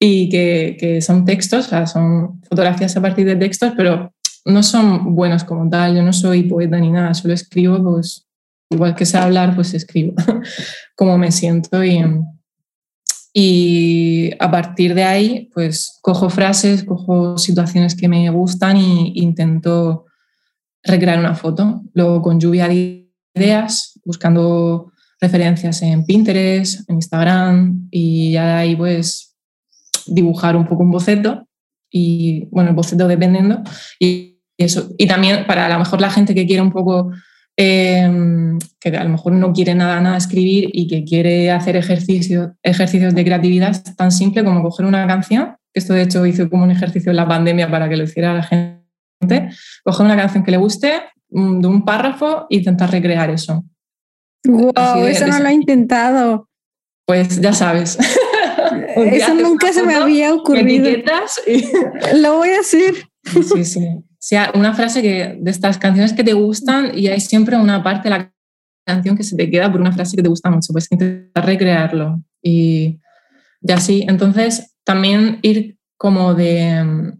y 0.00 0.28
que, 0.28 0.76
que, 0.78 1.00
son 1.00 1.24
textos, 1.24 1.66
o 1.66 1.68
sea, 1.70 1.86
son 1.86 2.40
fotografías 2.48 2.96
a 2.96 3.02
partir 3.02 3.26
de 3.26 3.36
textos, 3.36 3.72
pero 3.76 4.12
no 4.44 4.62
son 4.62 5.14
buenos 5.14 5.44
como 5.44 5.68
tal. 5.68 5.96
Yo 5.96 6.02
no 6.02 6.12
soy 6.12 6.44
poeta 6.44 6.78
ni 6.78 6.90
nada, 6.90 7.14
solo 7.14 7.34
escribo, 7.34 7.82
pues 7.82 8.26
igual 8.70 8.94
que 8.94 9.06
sé 9.06 9.18
hablar, 9.18 9.54
pues 9.54 9.74
escribo 9.74 10.14
como 10.96 11.18
me 11.18 11.32
siento 11.32 11.82
y, 11.84 12.04
y 13.32 14.30
a 14.38 14.50
partir 14.50 14.94
de 14.94 15.04
ahí, 15.04 15.50
pues 15.54 15.98
cojo 16.02 16.30
frases, 16.30 16.84
cojo 16.84 17.38
situaciones 17.38 17.94
que 17.94 18.08
me 18.08 18.28
gustan 18.30 18.76
e 18.76 19.12
intento 19.14 20.06
recrear 20.82 21.18
una 21.18 21.34
foto. 21.34 21.82
Luego 21.92 22.22
con 22.22 22.40
lluvia 22.40 22.68
de 22.68 23.10
ideas, 23.34 24.00
buscando 24.04 24.92
referencias 25.20 25.82
en 25.82 26.04
Pinterest, 26.04 26.88
en 26.88 26.96
Instagram 26.96 27.88
y 27.90 28.32
ya 28.32 28.46
de 28.46 28.52
ahí 28.52 28.76
pues 28.76 29.36
dibujar 30.08 30.56
un 30.56 30.66
poco 30.66 30.82
un 30.82 30.90
boceto 30.90 31.46
y, 31.90 32.46
bueno, 32.50 32.70
el 32.70 32.76
boceto 32.76 33.08
dependiendo. 33.08 33.62
Y, 33.98 34.40
eso. 34.58 34.88
y 34.98 35.06
también 35.06 35.46
para 35.46 35.66
a 35.66 35.68
lo 35.68 35.78
mejor 35.78 36.00
la 36.00 36.10
gente 36.10 36.34
que 36.34 36.44
quiere 36.44 36.62
un 36.62 36.72
poco, 36.72 37.12
em, 37.56 38.58
que 38.80 38.88
a 38.88 39.04
lo 39.04 39.10
mejor 39.10 39.32
no 39.32 39.52
quiere 39.52 39.74
nada, 39.74 40.00
nada 40.00 40.16
escribir 40.16 40.70
y 40.72 40.88
que 40.88 41.04
quiere 41.04 41.52
hacer 41.52 41.76
ejercicios, 41.76 42.50
ejercicios 42.62 43.14
de 43.14 43.24
creatividad 43.24 43.80
tan 43.96 44.10
simple 44.10 44.42
como 44.42 44.62
coger 44.62 44.84
una 44.86 45.06
canción, 45.06 45.56
que 45.72 45.78
esto 45.78 45.94
de 45.94 46.02
hecho 46.02 46.26
hice 46.26 46.48
como 46.48 46.64
un 46.64 46.72
ejercicio 46.72 47.10
en 47.10 47.16
la 47.16 47.28
pandemia 47.28 47.70
para 47.70 47.88
que 47.88 47.96
lo 47.96 48.04
hiciera 48.04 48.34
la 48.34 48.42
gente, 48.42 49.50
coger 49.84 50.06
una 50.06 50.16
canción 50.16 50.42
que 50.42 50.50
le 50.50 50.56
guste, 50.56 50.92
de 51.30 51.66
un 51.66 51.84
párrafo 51.84 52.46
e 52.50 52.56
intentar 52.56 52.90
recrear 52.90 53.30
eso. 53.30 53.64
¡Wow! 54.44 55.04
eso 55.06 55.26
no 55.26 55.38
lo 55.38 55.48
he 55.48 55.52
intentado. 55.52 56.48
Pues 57.06 57.40
ya 57.40 57.52
sabes. 57.52 57.98
Eso 59.12 59.34
nunca 59.34 59.72
se 59.72 59.82
me 59.82 59.94
había 59.94 60.34
ocurrido. 60.34 60.88
Lo 62.16 62.36
voy 62.38 62.50
a 62.50 62.60
hacer. 62.60 62.94
Sí, 63.24 63.64
sí. 63.64 63.86
O 63.86 64.20
sea, 64.20 64.52
una 64.54 64.74
frase 64.74 65.00
que 65.02 65.38
de 65.40 65.50
estas 65.50 65.78
canciones 65.78 66.12
que 66.12 66.24
te 66.24 66.32
gustan 66.32 66.96
y 66.96 67.06
hay 67.06 67.20
siempre 67.20 67.56
una 67.56 67.82
parte 67.82 68.08
de 68.08 68.16
la 68.16 68.32
canción 68.84 69.16
que 69.16 69.22
se 69.22 69.36
te 69.36 69.50
queda 69.50 69.70
por 69.70 69.80
una 69.80 69.92
frase 69.92 70.16
que 70.16 70.22
te 70.22 70.28
gusta 70.28 70.50
mucho, 70.50 70.72
pues 70.72 70.90
intentar 70.90 71.46
recrearlo 71.46 72.20
y, 72.42 72.98
y 73.60 73.72
así. 73.72 74.04
Entonces, 74.08 74.74
también 74.84 75.38
ir 75.42 75.78
como 75.96 76.34
de, 76.34 77.12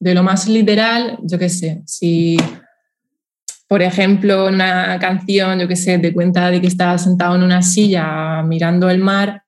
de 0.00 0.14
lo 0.14 0.22
más 0.22 0.48
literal, 0.48 1.18
yo 1.22 1.38
qué 1.38 1.48
sé, 1.48 1.82
si 1.86 2.36
por 3.70 3.82
ejemplo, 3.82 4.48
una 4.48 4.98
canción, 4.98 5.60
yo 5.60 5.68
qué 5.68 5.76
sé, 5.76 5.96
te 6.00 6.12
cuenta 6.12 6.50
de 6.50 6.60
que 6.60 6.66
estás 6.66 7.04
sentado 7.04 7.36
en 7.36 7.44
una 7.44 7.62
silla 7.62 8.42
mirando 8.42 8.90
el 8.90 8.98
mar, 8.98 9.44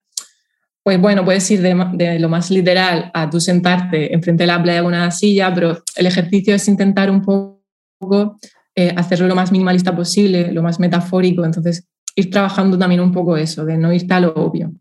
pues 0.82 1.00
bueno, 1.00 1.24
puedes 1.24 1.48
ir 1.50 1.62
de, 1.62 2.18
lo 2.18 2.28
más 2.28 2.50
literal 2.50 3.10
a 3.14 3.30
tú 3.30 3.40
sentarte 3.40 4.12
enfrente 4.12 4.42
de 4.42 4.48
la 4.48 4.62
playa 4.62 4.82
con 4.82 4.92
una 4.92 5.10
silla, 5.12 5.52
pero 5.54 5.82
el 5.96 6.06
ejercicio 6.06 6.54
es 6.54 6.66
intentar 6.66 7.10
un 7.10 7.22
poco 7.22 8.38
eh, 8.74 8.92
hacerlo 8.96 9.28
lo 9.28 9.36
más 9.36 9.52
minimalista 9.52 9.94
posible, 9.94 10.50
lo 10.50 10.62
más 10.62 10.80
metafórico, 10.80 11.44
entonces 11.44 11.86
ir 12.16 12.30
trabajando 12.30 12.76
también 12.76 13.00
un 13.00 13.12
poco 13.12 13.36
eso, 13.36 13.64
de 13.64 13.78
no 13.78 13.92
ir 13.92 14.12
a 14.12 14.20
lo 14.20 14.34
obvio. 14.34 14.72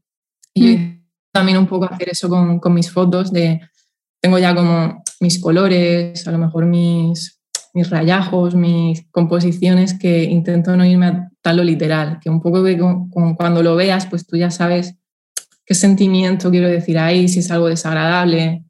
Y 0.54 0.78
mm. 0.78 1.04
también 1.32 1.58
un 1.60 1.68
poco 1.68 1.86
hacer 1.86 2.10
eso 2.10 2.28
con, 2.30 2.60
con, 2.60 2.74
mis 2.74 2.92
fotos, 2.92 3.32
de 3.32 3.62
tengo 4.20 4.40
ya 4.40 4.56
como 4.56 5.04
mis 5.20 5.40
colores, 5.40 6.28
a 6.28 6.32
lo 6.32 6.40
mejor 6.40 6.66
mis, 6.66 7.42
mis 7.74 7.90
rayajos, 7.90 8.56
mis 8.56 9.06
composiciones, 9.12 9.94
que 9.94 10.24
intento 10.24 10.76
no 10.76 10.86
irme 10.86 11.06
a 11.08 11.32
tal 11.42 11.58
lo 11.58 11.64
literal, 11.64 12.20
que 12.20 12.30
un 12.30 12.42
poco 12.42 12.64
de 12.64 12.80
cuando 13.38 13.62
lo 13.62 13.76
veas, 13.76 14.08
pues 14.08 14.26
tú 14.26 14.38
ya 14.38 14.50
sabes 14.52 14.96
qué 15.66 15.76
sentimiento 15.76 16.50
quiero 16.50 16.68
decir 16.68 16.98
ahí, 16.98 17.28
si 17.28 17.40
es 17.40 17.52
algo 17.52 17.68
desagradable, 17.68 18.64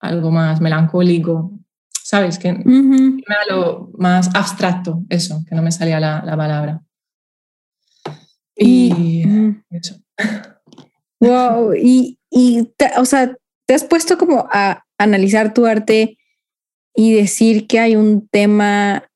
algo 0.00 0.30
más 0.30 0.60
melancólico, 0.60 1.58
¿sabes? 2.02 2.38
Que 2.38 2.52
me 2.52 3.22
da 3.28 3.54
lo 3.54 3.90
más 3.98 4.30
abstracto, 4.34 5.02
eso, 5.08 5.44
que 5.48 5.54
no 5.54 5.62
me 5.62 5.72
salía 5.72 6.00
la, 6.00 6.22
la 6.24 6.36
palabra. 6.36 6.82
Y, 8.56 9.22
eso. 9.70 9.96
Wow, 11.20 11.74
y, 11.74 12.16
o 12.96 13.04
sea, 13.04 13.36
te 13.66 13.74
has 13.74 13.82
puesto 13.82 14.16
como 14.16 14.46
a 14.52 14.84
analizar 14.98 15.52
tu 15.52 15.66
arte 15.66 16.16
y 16.94 17.12
decir 17.12 17.66
que 17.66 17.80
hay 17.80 17.96
un 17.96 18.28
tema, 18.28 19.10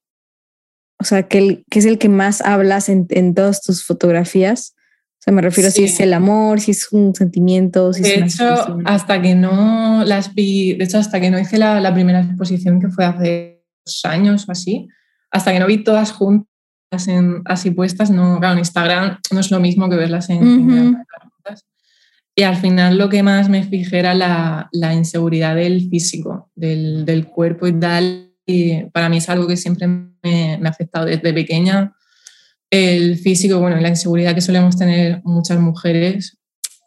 o 0.99 1.05
sea, 1.05 1.29
que, 1.29 1.63
que 1.71 1.79
es 1.79 1.85
el 1.85 1.99
que 1.99 2.09
más 2.09 2.41
hablas 2.41 2.89
en, 2.89 3.07
en 3.11 3.35
todas 3.35 3.63
tus 3.63 3.85
fotografías. 3.85 4.75
O 5.23 5.25
sea, 5.25 5.33
me 5.33 5.41
refiero 5.41 5.69
a 5.69 5.71
si 5.71 5.85
es 5.85 6.01
el 6.01 6.15
amor, 6.15 6.59
si 6.59 6.73
es 6.73 6.91
un 6.91 7.15
sentimiento, 7.15 7.93
si 7.93 8.03
de 8.03 8.15
es 8.17 8.35
hecho, 8.35 8.79
hasta 8.85 9.23
que 9.23 9.37
no 9.37 10.03
las 10.05 10.35
vi, 10.35 10.75
de 10.75 10.83
hecho, 10.83 10.99
hasta 10.99 11.21
que 11.21 11.31
no 11.31 11.39
hice 11.39 11.59
la, 11.59 11.81
la, 11.81 11.95
primera 11.95 12.23
exposición 12.23 12.81
que 12.81 12.89
fue 12.89 13.05
hace 13.05 13.63
dos 13.87 14.01
años 14.05 14.49
o 14.49 14.51
así, 14.51 14.89
hasta 15.31 15.53
que 15.53 15.61
no 15.61 15.69
vi 15.69 15.85
todas 15.85 16.11
juntas 16.11 16.49
en, 17.07 17.41
así 17.45 17.71
puestas, 17.71 18.11
no, 18.11 18.41
claro, 18.41 18.55
en 18.55 18.59
Instagram 18.59 19.19
no 19.33 19.39
es 19.39 19.53
lo 19.53 19.61
mismo 19.61 19.89
que 19.89 19.95
verlas 19.95 20.29
en, 20.29 20.43
uh 20.43 21.03
y 22.35 22.45
al 22.45 22.57
final 22.57 22.97
lo 22.97 23.09
que 23.09 23.23
más 23.23 23.49
me 23.49 23.63
fijé 23.63 23.99
era 23.99 24.15
la, 24.15 24.69
la 24.73 24.95
inseguridad 24.95 25.55
del 25.55 25.89
físico, 25.91 26.51
del, 26.55 27.05
del, 27.05 27.27
cuerpo 27.27 27.67
y 27.67 27.79
tal. 27.79 28.33
Y 28.47 28.85
para 28.85 29.11
mí 29.11 29.19
es 29.19 29.29
algo 29.29 29.47
que 29.47 29.59
siempre 29.59 29.87
me, 29.87 30.09
me, 30.59 30.67
ha 30.67 30.71
afectado 30.71 31.05
desde 31.05 31.35
pequeña. 31.35 31.95
El 32.73 33.19
físico, 33.19 33.59
bueno, 33.59 33.77
la 33.77 33.91
inseguridad 33.91 34.35
que 34.35 34.41
solemos 34.41 34.79
tener 34.79 35.21
muchas 35.25 35.61
mujeres 35.61 36.39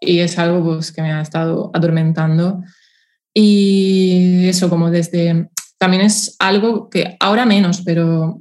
y 0.01 0.17
es 0.17 0.39
algo 0.39 0.63
pues, 0.63 0.91
que 0.91 1.03
me 1.03 1.13
ha 1.13 1.21
estado 1.21 1.69
atormentando. 1.75 2.63
Y 3.33 4.47
eso 4.47 4.69
como 4.69 4.89
desde... 4.89 5.49
También 5.77 6.01
es 6.03 6.37
algo 6.39 6.89
que 6.89 7.17
ahora 7.19 7.45
menos, 7.45 7.83
pero 7.83 8.39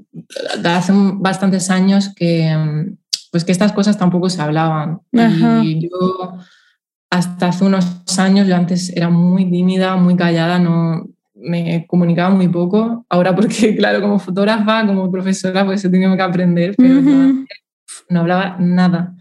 hace 0.65 0.93
bastantes 0.95 1.69
años 1.69 2.15
que, 2.15 2.57
pues 3.31 3.45
que 3.45 3.53
estas 3.53 3.73
cosas 3.73 3.99
tampoco 3.99 4.31
se 4.31 4.41
hablaban. 4.41 5.01
Y 5.63 5.83
yo 5.83 6.39
hasta 7.11 7.49
hace 7.49 7.65
unos 7.65 7.85
años, 8.19 8.49
yo 8.49 8.57
antes 8.57 8.89
era 8.97 9.11
muy 9.11 9.51
tímida, 9.51 9.97
muy 9.97 10.17
callada, 10.17 10.59
no 10.59 11.14
me 11.45 11.87
comunicaba 11.87 12.31
muy 12.35 12.49
poco. 12.49 13.05
Ahora 13.09 13.35
porque, 13.35 13.77
claro, 13.77 14.01
como 14.01 14.19
fotógrafa, 14.19 14.87
como 14.87 15.11
profesora, 15.11 15.65
pues 15.65 15.85
he 15.85 15.91
tenido 15.91 16.17
que 16.17 16.23
aprender, 16.23 16.75
pero 16.77 17.01
no, 18.09 18.21
hablaba 18.21 18.57
nada. 18.59 19.15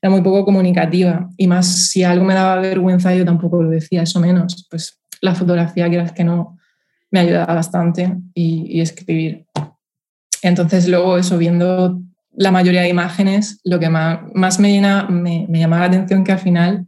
Era 0.00 0.10
muy 0.10 0.22
poco 0.22 0.44
comunicativa. 0.44 1.28
Y 1.36 1.46
más, 1.46 1.88
si 1.88 2.04
algo 2.04 2.24
me 2.24 2.34
daba 2.34 2.60
vergüenza, 2.60 3.14
yo 3.14 3.24
tampoco 3.24 3.62
lo 3.62 3.70
decía, 3.70 4.02
eso 4.02 4.20
menos. 4.20 4.66
Pues 4.70 5.00
la 5.20 5.34
fotografía, 5.34 5.88
quieras 5.88 6.12
que 6.12 6.24
no, 6.24 6.58
me 7.10 7.20
ayudaba 7.20 7.54
bastante 7.54 8.16
y, 8.34 8.66
y 8.68 8.80
escribir. 8.80 9.46
Entonces 10.42 10.88
luego 10.88 11.18
eso, 11.18 11.36
viendo 11.36 12.00
la 12.32 12.52
mayoría 12.52 12.82
de 12.82 12.88
imágenes, 12.88 13.60
lo 13.64 13.80
que 13.80 13.88
más, 13.88 14.20
más 14.34 14.60
me, 14.60 14.70
llena, 14.70 15.08
me, 15.08 15.46
me 15.48 15.58
llamaba 15.58 15.82
la 15.82 15.88
atención 15.88 16.22
que 16.22 16.32
al 16.32 16.38
final 16.38 16.86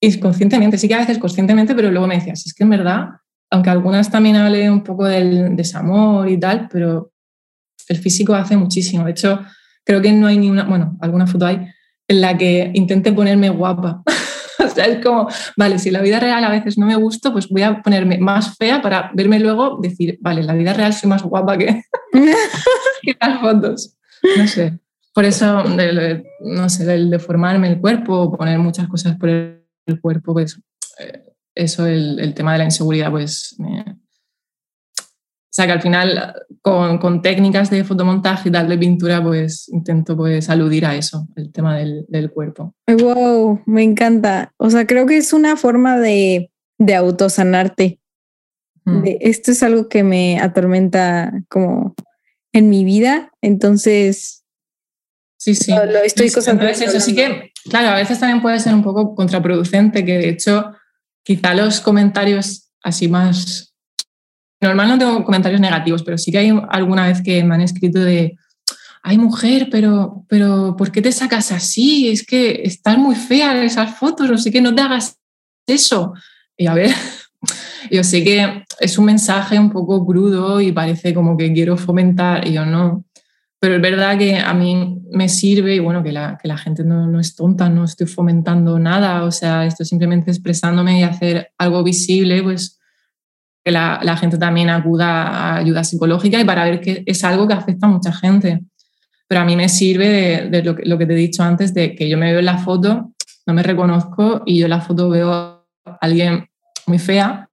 y 0.00 0.18
conscientemente, 0.18 0.78
sí 0.78 0.88
que 0.88 0.94
a 0.94 1.00
veces 1.00 1.18
conscientemente, 1.18 1.74
pero 1.74 1.90
luego 1.90 2.06
me 2.06 2.14
decías, 2.14 2.46
es 2.46 2.54
que 2.54 2.64
en 2.64 2.70
verdad, 2.70 3.08
aunque 3.50 3.70
algunas 3.70 4.10
también 4.10 4.36
hable 4.36 4.70
un 4.70 4.82
poco 4.82 5.04
del 5.04 5.56
desamor 5.56 6.28
y 6.28 6.38
tal, 6.38 6.68
pero 6.70 7.12
el 7.88 7.98
físico 7.98 8.34
hace 8.34 8.56
muchísimo. 8.56 9.04
De 9.04 9.10
hecho, 9.10 9.40
creo 9.84 10.00
que 10.00 10.12
no 10.12 10.26
hay 10.26 10.38
ni 10.38 10.50
una, 10.50 10.64
bueno, 10.64 10.96
alguna 11.00 11.26
foto 11.26 11.46
hay 11.46 11.66
en 12.08 12.20
la 12.20 12.36
que 12.36 12.70
intente 12.74 13.12
ponerme 13.12 13.50
guapa. 13.50 14.02
o 14.58 14.68
sea, 14.68 14.84
es 14.86 15.04
como, 15.04 15.28
vale, 15.56 15.78
si 15.78 15.90
la 15.90 16.00
vida 16.00 16.20
real 16.20 16.44
a 16.44 16.50
veces 16.50 16.78
no 16.78 16.86
me 16.86 16.96
gusta, 16.96 17.32
pues 17.32 17.48
voy 17.48 17.62
a 17.62 17.82
ponerme 17.82 18.18
más 18.18 18.56
fea 18.56 18.80
para 18.80 19.10
verme 19.14 19.40
luego 19.40 19.78
decir, 19.80 20.18
vale, 20.20 20.42
la 20.42 20.54
vida 20.54 20.72
real 20.72 20.92
soy 20.92 21.08
más 21.08 21.22
guapa 21.22 21.58
que, 21.58 21.82
que 23.02 23.16
las 23.20 23.40
fotos. 23.40 23.96
No 24.36 24.46
sé. 24.46 24.78
Por 25.12 25.24
eso, 25.24 25.64
no 26.40 26.68
sé, 26.68 26.94
el 26.94 27.10
deformarme 27.10 27.68
el 27.68 27.80
cuerpo, 27.80 28.36
poner 28.36 28.58
muchas 28.60 28.86
cosas 28.86 29.16
por 29.16 29.28
el 29.28 29.60
el 29.90 30.00
cuerpo, 30.00 30.32
pues 30.32 30.60
eh, 30.98 31.24
eso, 31.54 31.86
el, 31.86 32.18
el, 32.18 32.34
tema 32.34 32.52
de 32.52 32.58
la 32.58 32.64
inseguridad, 32.64 33.10
pues... 33.10 33.56
o 33.58 33.96
sea, 35.50 35.66
que 35.66 35.72
al 35.72 35.82
final 35.82 36.34
con, 36.62 36.98
con, 36.98 37.22
técnicas 37.22 37.70
de 37.70 37.84
fotomontaje 37.84 38.48
y 38.48 38.52
tal 38.52 38.68
de 38.68 38.78
pintura, 38.78 39.22
pues 39.22 39.68
intento 39.68 40.16
pues 40.16 40.48
aludir 40.48 40.86
a 40.86 40.94
eso, 40.94 41.26
el 41.36 41.52
tema 41.52 41.78
del, 41.78 42.06
del 42.08 42.30
cuerpo. 42.30 42.74
Wow, 42.86 43.62
me 43.66 43.82
encanta. 43.82 44.52
O 44.56 44.70
sea, 44.70 44.86
creo 44.86 45.06
que 45.06 45.16
es 45.16 45.32
una 45.32 45.56
forma 45.56 45.98
de, 45.98 46.50
de 46.78 46.94
autosanarte. 46.94 48.00
esto 49.20 49.52
es 49.52 49.62
algo 49.62 49.88
que 49.88 50.02
me 50.02 50.40
atormenta 50.40 51.44
como 51.48 51.94
en 52.52 52.68
mi 52.68 52.84
vida, 52.84 53.30
entonces 53.40 54.40
Sí, 55.40 55.54
sí. 55.54 55.72
Lo, 55.72 56.02
estoy 56.02 56.26
Entonces, 56.26 56.82
eso 56.82 57.00
sí 57.00 57.14
que, 57.14 57.50
claro, 57.70 57.88
a 57.88 57.94
veces 57.94 58.20
también 58.20 58.42
puede 58.42 58.60
ser 58.60 58.74
un 58.74 58.82
poco 58.82 59.14
contraproducente, 59.14 60.04
que 60.04 60.18
de 60.18 60.28
hecho, 60.28 60.72
quizá 61.24 61.54
los 61.54 61.80
comentarios 61.80 62.70
así 62.82 63.08
más. 63.08 63.74
Normal 64.60 64.88
no 64.88 64.98
tengo 64.98 65.24
comentarios 65.24 65.60
negativos, 65.60 66.02
pero 66.02 66.18
sí 66.18 66.30
que 66.30 66.38
hay 66.38 66.52
alguna 66.70 67.06
vez 67.06 67.22
que 67.22 67.42
me 67.44 67.54
han 67.54 67.62
escrito 67.62 68.00
de. 68.00 68.36
Ay, 69.02 69.16
mujer, 69.16 69.68
pero, 69.70 70.26
pero 70.28 70.76
¿por 70.76 70.92
qué 70.92 71.00
te 71.00 71.10
sacas 71.10 71.52
así? 71.52 72.08
Es 72.08 72.24
que 72.24 72.62
estás 72.64 72.98
muy 72.98 73.14
fea 73.14 73.64
esas 73.64 73.96
fotos, 73.98 74.28
no 74.28 74.36
sé 74.36 74.50
qué, 74.50 74.60
no 74.60 74.74
te 74.74 74.82
hagas 74.82 75.18
eso. 75.66 76.12
Y 76.54 76.66
a 76.66 76.74
ver, 76.74 76.94
yo 77.90 78.04
sé 78.04 78.22
que 78.22 78.64
es 78.78 78.98
un 78.98 79.06
mensaje 79.06 79.58
un 79.58 79.70
poco 79.70 80.04
crudo 80.04 80.60
y 80.60 80.72
parece 80.72 81.14
como 81.14 81.36
que 81.38 81.50
quiero 81.52 81.78
fomentar, 81.78 82.46
y 82.46 82.52
yo 82.52 82.66
no 82.66 83.06
pero 83.60 83.76
es 83.76 83.82
verdad 83.82 84.16
que 84.16 84.38
a 84.38 84.54
mí 84.54 85.02
me 85.12 85.28
sirve 85.28 85.74
y 85.74 85.80
bueno, 85.80 86.02
que 86.02 86.12
la, 86.12 86.38
que 86.40 86.48
la 86.48 86.56
gente 86.56 86.82
no, 86.82 87.06
no, 87.06 87.20
es 87.20 87.36
tonta, 87.36 87.68
no 87.68 87.84
estoy 87.84 88.06
fomentando 88.06 88.78
nada, 88.78 89.24
o 89.24 89.30
sea, 89.30 89.66
estoy 89.66 89.84
simplemente 89.84 90.30
expresándome 90.30 91.00
y 91.00 91.02
hacer 91.02 91.52
algo 91.58 91.84
visible, 91.84 92.42
pues 92.42 92.78
que 93.62 93.70
la, 93.70 94.00
la, 94.02 94.16
gente 94.16 94.38
también 94.38 94.70
acuda 94.70 95.26
a 95.26 95.56
ayuda 95.56 95.84
psicológica 95.84 96.40
y 96.40 96.44
para 96.44 96.64
ver 96.64 96.80
que 96.80 97.02
es 97.04 97.22
algo 97.22 97.46
que 97.46 97.52
afecta 97.52 97.86
a 97.86 97.90
mucha 97.90 98.12
gente. 98.14 98.62
Pero 99.28 99.42
a 99.42 99.44
mí 99.44 99.54
me 99.54 99.68
sirve 99.68 100.08
de, 100.08 100.48
de 100.48 100.62
lo, 100.62 100.74
que, 100.74 100.86
lo, 100.86 100.96
que, 100.96 101.04
te 101.04 101.12
he 101.12 101.16
dicho 101.16 101.42
antes, 101.42 101.74
de 101.74 101.94
que 101.94 102.08
yo 102.08 102.16
me 102.16 102.30
veo 102.30 102.38
en 102.38 102.46
la 102.46 102.56
foto, 102.56 103.12
no 103.46 103.54
me 103.54 103.62
reconozco 103.62 104.42
y 104.46 104.58
yo 104.58 104.64
en 104.64 104.70
la 104.70 104.80
foto 104.80 105.10
veo 105.10 105.30
a 105.30 105.66
alguien 106.00 106.48
muy 106.86 106.98
fea, 106.98 107.50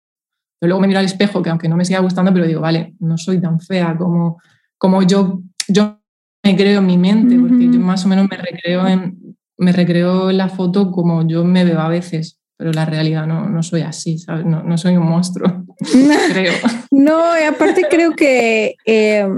pero 0.57 0.69
luego 0.69 0.81
me 0.81 0.87
miro 0.87 1.01
al 1.01 1.05
espejo, 1.05 1.43
que 1.43 1.49
aunque 1.49 1.67
no 1.67 1.75
me 1.75 1.83
siga 1.83 1.99
gustando, 1.99 2.31
pero 2.33 2.47
digo, 2.47 2.61
vale, 2.61 2.95
no 2.99 3.17
soy 3.17 3.41
tan 3.41 3.59
fea 3.59 3.97
como, 3.97 4.41
como 4.77 5.03
yo 5.03 5.41
yo 5.67 5.99
me 6.43 6.55
creo 6.55 6.79
en 6.79 6.85
mi 6.85 6.97
mente, 6.97 7.37
porque 7.37 7.69
yo 7.71 7.79
más 7.79 8.05
o 8.05 8.07
menos 8.07 8.27
me 8.29 8.37
recreo 8.37 8.87
en, 8.87 9.37
me 9.57 9.71
recreo 9.71 10.29
en 10.29 10.37
la 10.37 10.49
foto 10.49 10.91
como 10.91 11.27
yo 11.27 11.43
me 11.43 11.65
veo 11.65 11.79
a 11.79 11.89
veces, 11.89 12.39
pero 12.57 12.71
la 12.71 12.85
realidad 12.85 13.27
no, 13.27 13.49
no 13.49 13.63
soy 13.63 13.81
así, 13.81 14.17
¿sabes? 14.17 14.45
No, 14.45 14.63
no 14.63 14.77
soy 14.77 14.97
un 14.97 15.07
monstruo, 15.07 15.65
creo. 16.31 16.53
No, 16.91 17.21
aparte 17.47 17.85
creo 17.89 18.15
que, 18.15 18.75
em, 18.85 19.37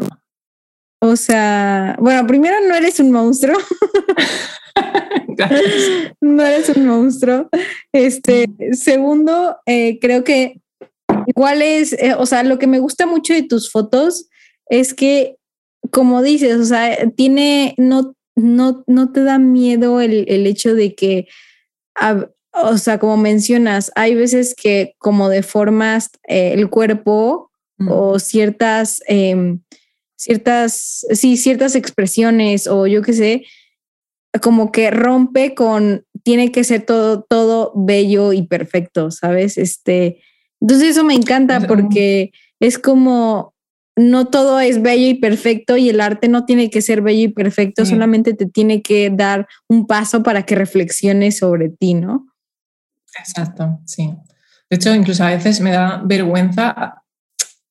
o 1.01 1.15
sea, 1.15 1.95
bueno, 1.99 2.27
primero 2.27 2.57
no 2.67 2.75
eres 2.75 2.99
un 2.99 3.11
monstruo. 3.11 3.57
no 6.21 6.45
eres 6.45 6.69
un 6.69 6.85
monstruo. 6.85 7.49
Este, 7.93 8.45
segundo, 8.73 9.57
eh, 9.65 9.97
creo 9.99 10.23
que 10.23 10.61
igual 11.25 11.61
es, 11.61 11.93
eh, 11.93 12.13
o 12.17 12.25
sea, 12.25 12.43
lo 12.43 12.59
que 12.59 12.67
me 12.67 12.79
gusta 12.79 13.05
mucho 13.05 13.33
de 13.33 13.43
tus 13.43 13.71
fotos 13.71 14.27
es 14.67 14.93
que 14.93 15.38
como 15.91 16.21
dices, 16.21 16.57
o 16.57 16.65
sea, 16.65 17.09
tiene, 17.11 17.75
no, 17.77 18.15
no, 18.35 18.83
no 18.87 19.11
te 19.11 19.23
da 19.23 19.39
miedo 19.39 20.01
el, 20.01 20.25
el 20.27 20.47
hecho 20.47 20.75
de 20.75 20.95
que, 20.95 21.27
o 22.51 22.77
sea, 22.77 22.99
como 22.99 23.17
mencionas, 23.17 23.91
hay 23.95 24.15
veces 24.15 24.55
que 24.55 24.95
como 24.97 25.29
deformas 25.29 26.09
eh, 26.27 26.53
el 26.53 26.69
cuerpo 26.69 27.51
o 27.87 28.19
ciertas, 28.19 29.01
eh, 29.07 29.57
ciertas, 30.17 31.05
sí, 31.13 31.37
ciertas 31.37 31.75
expresiones 31.75 32.67
o 32.67 32.87
yo 32.87 33.01
qué 33.01 33.13
sé, 33.13 33.45
como 34.41 34.71
que 34.71 34.91
rompe 34.91 35.55
con, 35.55 36.05
tiene 36.23 36.51
que 36.51 36.63
ser 36.63 36.85
todo, 36.85 37.23
todo 37.23 37.71
bello 37.75 38.33
y 38.33 38.43
perfecto, 38.43 39.11
¿sabes? 39.11 39.57
Este, 39.57 40.21
entonces 40.59 40.89
eso 40.89 41.03
me 41.03 41.15
encanta 41.15 41.61
porque 41.67 42.31
es 42.59 42.77
como, 42.77 43.53
no 43.99 44.27
todo 44.27 44.61
es 44.61 44.81
bello 44.81 45.07
y 45.07 45.15
perfecto 45.15 45.75
y 45.75 45.89
el 45.89 45.99
arte 45.99 46.29
no 46.29 46.45
tiene 46.45 46.69
que 46.69 46.81
ser 46.81 47.01
bello 47.01 47.25
y 47.25 47.27
perfecto, 47.27 47.85
solamente 47.85 48.33
te 48.33 48.45
tiene 48.45 48.81
que 48.81 49.09
dar 49.09 49.45
un 49.67 49.87
paso 49.87 50.23
para 50.23 50.43
que 50.43 50.55
reflexiones 50.55 51.39
sobre 51.39 51.67
ti, 51.67 51.95
¿no? 51.95 52.25
Exacto, 53.19 53.81
sí. 53.85 54.13
De 54.69 54.77
hecho, 54.77 54.95
incluso 54.95 55.25
a 55.25 55.31
veces 55.31 55.59
me 55.59 55.71
da 55.71 56.01
vergüenza 56.05 57.03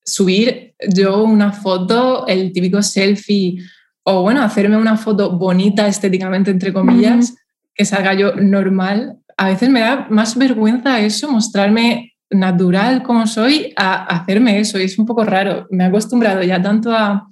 subir 0.05 0.75
yo 0.95 1.25
una 1.25 1.53
foto, 1.53 2.27
el 2.27 2.53
típico 2.53 2.83
selfie, 2.83 3.63
o 4.03 4.21
bueno, 4.21 4.43
hacerme 4.43 4.77
una 4.77 4.99
foto 4.99 5.39
bonita 5.39 5.89
estéticamente, 5.89 6.51
entre 6.51 6.75
comillas, 6.75 7.37
que 7.75 7.87
salga 7.87 8.13
yo 8.13 8.35
normal. 8.35 9.17
A 9.39 9.49
veces 9.49 9.71
me 9.71 9.81
da 9.81 10.07
más 10.11 10.37
vergüenza 10.37 11.01
eso, 11.01 11.33
mostrarme 11.33 12.18
natural 12.31 13.03
como 13.03 13.27
soy 13.27 13.73
a 13.77 14.05
hacerme 14.05 14.59
eso. 14.61 14.79
Y 14.79 14.85
es 14.85 14.99
un 14.99 15.07
poco 15.07 15.25
raro. 15.25 15.67
Me 15.71 15.85
he 15.85 15.87
acostumbrado 15.87 16.43
ya 16.43 16.61
tanto 16.61 16.93
a 16.93 17.27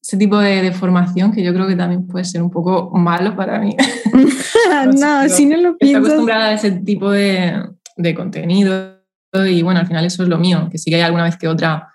ese 0.00 0.16
tipo 0.16 0.38
de, 0.38 0.72
formación 0.72 1.32
que 1.32 1.42
yo 1.42 1.52
creo 1.52 1.66
que 1.66 1.76
también 1.76 2.06
puede 2.06 2.24
ser 2.24 2.42
un 2.42 2.50
poco 2.50 2.90
malo 2.96 3.36
para 3.36 3.58
mí. 3.58 3.76
no, 4.98 5.28
si 5.28 5.46
no 5.46 5.56
lo 5.56 5.76
piensas. 5.76 5.80
Estoy 5.80 5.94
acostumbrada 5.94 6.46
a 6.46 6.52
ese 6.54 6.70
tipo 6.70 7.10
de, 7.10 7.62
de 7.96 8.14
contenido 8.14 8.98
y 9.32 9.62
bueno, 9.62 9.80
al 9.80 9.86
final 9.86 10.04
eso 10.04 10.22
es 10.22 10.28
lo 10.28 10.38
mío, 10.38 10.68
que 10.70 10.78
sí 10.78 10.90
que 10.90 10.96
hay 10.96 11.02
alguna 11.02 11.24
vez 11.24 11.36
que 11.36 11.48
otra 11.48 11.92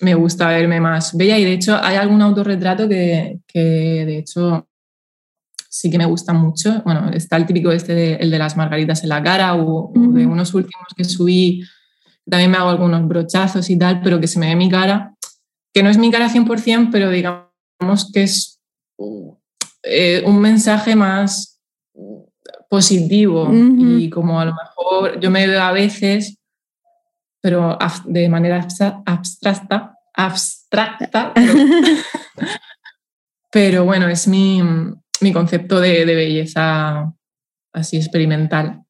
me 0.00 0.14
gusta 0.14 0.48
verme 0.48 0.80
más 0.80 1.14
bella 1.14 1.38
y 1.38 1.44
de 1.44 1.52
hecho 1.52 1.78
hay 1.82 1.96
algún 1.96 2.22
autorretrato 2.22 2.88
que, 2.88 3.40
que 3.46 3.60
de 3.60 4.18
hecho 4.18 4.66
sí 5.68 5.90
que 5.90 5.98
me 5.98 6.04
gusta 6.06 6.32
mucho. 6.32 6.82
Bueno, 6.84 7.10
está 7.12 7.36
el 7.36 7.46
típico 7.46 7.70
este, 7.70 7.94
de, 7.94 8.14
el 8.14 8.30
de 8.30 8.38
las 8.38 8.56
margaritas 8.56 9.02
en 9.02 9.10
la 9.10 9.22
cara 9.22 9.54
o, 9.54 9.92
de 9.94 10.26
unos 10.26 10.52
últimos 10.54 10.86
que 10.96 11.04
subí, 11.04 11.62
también 12.30 12.50
me 12.50 12.56
hago 12.56 12.70
algunos 12.70 13.06
brochazos 13.06 13.68
y 13.68 13.78
tal, 13.78 14.00
pero 14.02 14.20
que 14.20 14.28
se 14.28 14.38
me 14.38 14.48
ve 14.48 14.56
mi 14.56 14.70
cara, 14.70 15.14
que 15.74 15.82
no 15.82 15.90
es 15.90 15.98
mi 15.98 16.10
cara 16.10 16.28
100%, 16.28 16.88
pero 16.90 17.10
digamos 17.10 18.10
que 18.12 18.22
es 18.22 18.60
eh, 19.82 20.22
un 20.24 20.40
mensaje 20.40 20.96
más 20.96 21.60
positivo 22.68 23.50
y 23.52 24.08
como 24.10 24.40
a 24.40 24.44
lo 24.44 24.54
mejor 24.54 25.18
yo 25.18 25.30
me 25.30 25.46
veo 25.46 25.60
a 25.60 25.72
veces 25.72 26.40
pero 27.40 27.78
de 28.04 28.28
manera 28.28 28.66
abstracta, 29.06 29.98
abstracta, 30.14 31.32
pero, 33.52 33.84
bueno, 33.84 34.08
es 34.08 34.28
mi, 34.28 34.62
mi 35.20 35.32
concepto 35.32 35.80
de, 35.80 36.04
de, 36.04 36.14
belleza 36.14 37.12
así 37.72 37.96
experimental. 37.96 38.82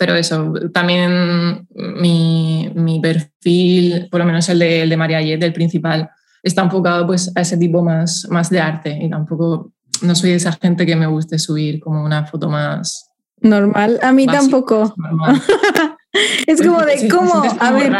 Pero 0.00 0.14
eso, 0.14 0.54
también 0.72 1.68
mi, 1.74 2.72
mi 2.74 3.00
perfil, 3.00 4.08
por 4.10 4.20
lo 4.20 4.24
menos 4.24 4.48
el 4.48 4.58
de, 4.58 4.80
el 4.80 4.88
de 4.88 4.96
María 4.96 5.20
Yet, 5.20 5.42
el 5.42 5.52
principal, 5.52 6.08
está 6.42 6.62
enfocado 6.62 7.06
pues, 7.06 7.30
a 7.36 7.42
ese 7.42 7.58
tipo 7.58 7.84
más, 7.84 8.26
más 8.30 8.48
de 8.48 8.60
arte 8.60 8.98
y 8.98 9.10
tampoco, 9.10 9.74
no 10.00 10.14
soy 10.14 10.30
esa 10.30 10.52
gente 10.52 10.86
que 10.86 10.96
me 10.96 11.06
guste 11.06 11.38
subir 11.38 11.80
como 11.80 12.02
una 12.02 12.24
foto 12.26 12.48
más... 12.48 13.10
Normal, 13.42 13.98
a 14.02 14.10
mí 14.12 14.24
tampoco. 14.24 14.94
Es 16.46 16.62
como 16.62 16.80
de 16.80 17.06
cómo, 17.08 17.42
a 17.60 17.70
ver, 17.70 17.92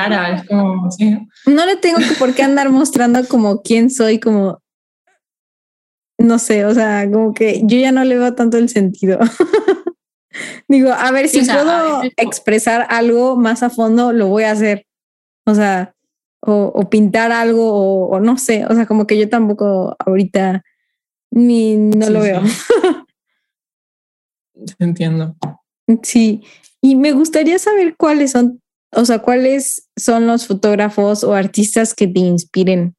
no 1.47 1.67
le 1.67 1.77
tengo 1.77 1.99
que 1.99 2.15
por 2.19 2.35
qué 2.35 2.43
andar 2.43 2.69
mostrando 2.71 3.25
como 3.29 3.63
quién 3.63 3.89
soy, 3.89 4.19
como, 4.19 4.61
no 6.19 6.41
sé, 6.41 6.65
o 6.65 6.75
sea, 6.75 7.09
como 7.09 7.33
que 7.35 7.61
yo 7.63 7.79
ya 7.79 7.93
no 7.93 8.03
le 8.03 8.19
veo 8.19 8.35
tanto 8.35 8.57
el 8.57 8.69
sentido. 8.71 9.21
Digo, 10.69 10.93
a 10.93 11.11
ver, 11.11 11.29
si 11.29 11.45
puedo 11.45 12.03
expresar 12.17 12.87
algo 12.89 13.37
más 13.37 13.63
a 13.63 13.71
fondo, 13.71 14.13
lo 14.13 14.29
voy 14.29 14.45
a 14.45 14.53
hacer. 14.53 14.87
O 15.47 15.55
sea, 15.55 15.95
o, 16.41 16.89
pintar 16.89 17.33
algo, 17.33 18.09
o, 18.09 18.21
no 18.21 18.39
sé, 18.39 18.65
o 18.67 18.75
sea, 18.75 18.87
como 18.87 19.07
que 19.07 19.19
yo 19.19 19.29
tampoco 19.29 19.97
ahorita 19.99 20.65
ni 21.31 21.77
no 21.77 22.09
lo 22.11 22.21
veo. 22.21 22.43
Entiendo. 24.79 25.37
Sí, 26.03 26.43
y 26.81 26.97
me 26.97 27.13
gustaría 27.13 27.59
saber 27.59 27.97
cuáles 27.97 28.33
son, 28.33 28.61
o 28.93 29.05
sea, 29.05 29.21
cuáles 29.21 29.89
son 29.97 30.27
los 30.27 30.47
fotógrafos 30.47 31.25
o 31.25 31.35
artistas 31.35 31.95
que 31.95 32.07
te 32.07 32.21
inspiren. 32.21 32.95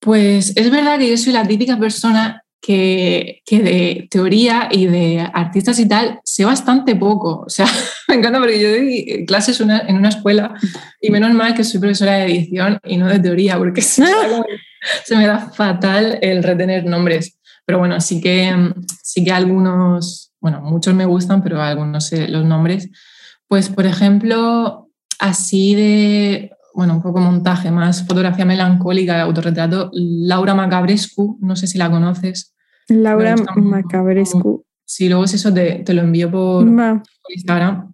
Pues 0.00 0.56
es 0.56 0.70
verdad 0.70 0.98
que 0.98 1.10
yo 1.10 1.16
soy 1.16 1.32
la 1.32 1.46
típica 1.46 1.78
persona 1.78 2.45
que, 2.60 3.42
que, 3.44 3.60
de 3.60 4.08
teoría 4.10 4.68
y 4.70 4.86
de 4.86 5.28
artistas 5.32 5.78
y 5.78 5.88
tal 5.88 6.20
sé 6.24 6.44
bastante 6.44 6.96
poco. 6.96 7.44
O 7.46 7.50
sea, 7.50 7.66
me 8.08 8.16
encanta 8.16 8.38
porque 8.38 8.60
yo 8.60 8.70
doy 8.70 9.24
clases 9.26 9.60
en 9.60 9.96
una 9.96 10.08
escuela 10.08 10.54
y 11.00 11.10
menos 11.10 11.32
mal 11.32 11.54
que 11.54 11.64
soy 11.64 11.80
profesora 11.80 12.14
de 12.14 12.26
edición 12.26 12.78
y 12.84 12.96
no 12.96 13.08
de 13.08 13.20
teoría, 13.20 13.58
porque 13.58 13.80
se 13.82 14.02
me 15.10 15.26
da 15.26 15.38
fatal 15.38 16.18
el 16.22 16.42
retener 16.42 16.84
nombres. 16.84 17.38
Pero 17.64 17.78
bueno, 17.78 18.00
sí 18.00 18.20
que, 18.20 18.54
sí 19.02 19.24
que 19.24 19.32
algunos 19.32 20.26
bueno, 20.46 20.60
muchos 20.60 20.94
me 20.94 21.06
gustan, 21.06 21.42
pero 21.42 21.60
algunos 21.60 22.06
sé 22.06 22.28
los 22.28 22.44
nombres. 22.44 22.88
Pues, 23.48 23.68
por 23.68 23.84
ejemplo, 23.84 24.90
así 25.18 25.74
de, 25.74 26.52
bueno, 26.76 26.96
un 26.96 27.02
poco 27.02 27.20
montaje, 27.20 27.70
más 27.70 28.06
fotografía 28.06 28.44
melancólica, 28.44 29.22
autorretrato, 29.22 29.90
Laura 29.94 30.54
Macabrescu, 30.54 31.38
no 31.40 31.56
sé 31.56 31.66
si 31.66 31.78
la 31.78 31.90
conoces. 31.90 32.54
Laura 32.88 33.34
Macabrescu. 33.56 34.62
Sí, 34.84 35.08
luego 35.08 35.24
eso 35.24 35.54
te, 35.54 35.82
te 35.86 35.94
lo 35.94 36.02
envío 36.02 36.30
por, 36.30 36.66
Instagram. 37.34 37.92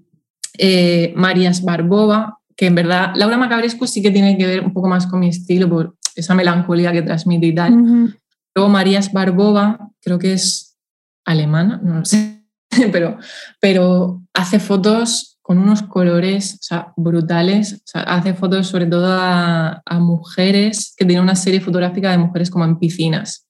Eh, 0.58 1.14
Marías 1.16 1.62
Barbova, 1.62 2.40
que 2.56 2.66
en 2.66 2.74
verdad, 2.74 3.12
Laura 3.14 3.36
Macabrescu 3.36 3.86
sí 3.86 4.02
que 4.02 4.10
tiene 4.10 4.36
que 4.36 4.48
ver 4.48 4.64
un 4.64 4.72
poco 4.72 4.88
más 4.88 5.06
con 5.06 5.20
mi 5.20 5.28
estilo, 5.28 5.70
por 5.70 5.94
esa 6.16 6.34
melancolía 6.34 6.90
que 6.90 7.02
transmite 7.02 7.46
y 7.46 7.54
tal. 7.54 8.16
Luego 8.52 8.68
Marías 8.68 9.12
Barbova, 9.12 9.90
creo 10.00 10.18
que 10.18 10.32
es 10.32 10.76
alemana, 11.24 11.80
no 11.84 12.00
lo 12.00 12.04
sé, 12.04 12.42
pero, 12.90 13.16
pero 13.60 14.24
hace 14.34 14.58
fotos 14.58 15.31
con 15.52 15.58
unos 15.58 15.82
colores 15.82 16.58
brutales. 16.96 17.82
hace 17.92 18.32
fotos 18.32 18.68
sobre 18.68 18.86
todo 18.86 19.06
a, 19.10 19.82
mujeres 20.00 20.94
que 20.96 21.04
tienen 21.04 21.22
una 21.22 21.34
serie 21.34 21.60
fotográfica 21.60 22.10
de 22.10 22.16
mujeres 22.16 22.48
como 22.48 22.64
en 22.64 22.78
piscinas. 22.78 23.46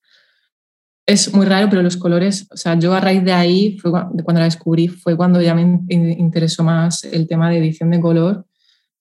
Es 1.07 1.33
muy 1.33 1.47
raro, 1.47 1.69
pero 1.71 1.81
los 1.81 1.97
colores, 1.97 2.49
o 2.51 2.57
sea, 2.57 2.77
yo 2.77 2.93
a 2.93 3.01
raíz 3.01 3.23
de 3.23 3.33
ahí, 3.33 3.79
fue 3.79 3.93
cuando 3.93 4.41
la 4.41 4.47
descubrí, 4.47 4.89
fue 4.89 5.17
cuando 5.17 5.41
ya 5.41 5.55
me 5.55 5.63
interesó 5.89 6.65
más 6.65 7.05
el 7.05 7.29
tema 7.29 7.49
de 7.49 7.59
edición 7.59 7.93
de 7.93 8.01
color 8.01 8.47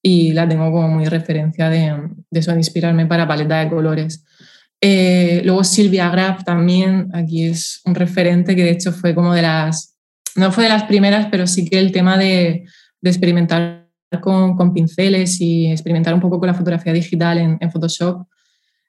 y 0.00 0.32
la 0.32 0.48
tengo 0.48 0.70
como 0.70 0.88
muy 0.88 1.06
referencia 1.06 1.68
de, 1.68 2.08
de 2.30 2.40
eso, 2.40 2.52
de 2.52 2.58
inspirarme 2.58 3.06
para 3.06 3.26
paleta 3.26 3.58
de 3.58 3.68
colores. 3.68 4.24
Eh, 4.80 5.42
luego 5.44 5.64
Silvia 5.64 6.08
Graf 6.08 6.44
también, 6.44 7.08
aquí 7.14 7.46
es 7.46 7.80
un 7.84 7.96
referente 7.96 8.54
que 8.54 8.62
de 8.62 8.70
hecho 8.70 8.92
fue 8.92 9.12
como 9.12 9.34
de 9.34 9.42
las 9.42 9.92
no 10.36 10.52
fue 10.52 10.64
de 10.64 10.70
las 10.70 10.84
primeras, 10.84 11.28
pero 11.30 11.46
sí 11.46 11.68
que 11.68 11.78
el 11.78 11.92
tema 11.92 12.16
de, 12.16 12.64
experimentar 13.10 13.88
con, 14.20 14.72
pinceles 14.72 15.40
y 15.40 15.70
experimentar 15.70 16.14
un 16.14 16.20
poco 16.20 16.38
con 16.38 16.46
la 16.46 16.54
fotografía 16.54 16.92
digital 16.92 17.38
en, 17.38 17.70
Photoshop 17.70 18.26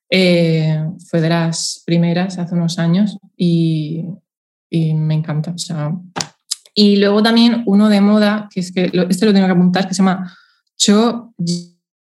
eh, 0.09 0.86
fue 1.07 1.22
de 1.22 1.30
las 1.30 1.82
primeras 1.86 2.38
hace 2.38 2.55
unos 2.55 2.78
años 2.80 3.18
y, 3.38 4.05
me 4.72 5.14
encanta. 5.14 5.53
y 6.74 6.95
luego 6.95 7.22
también 7.22 7.61
uno 7.68 7.89
de 7.89 8.01
moda, 8.01 8.49
que 8.51 8.59
es 8.59 8.72
que 8.72 8.91
este 9.09 9.26
lo 9.26 9.34
tengo 9.34 9.45
que 9.45 9.53
apuntar, 9.53 9.88
que 9.88 9.93
se 9.93 9.99
llama 9.99 10.36
Cho 10.76 11.34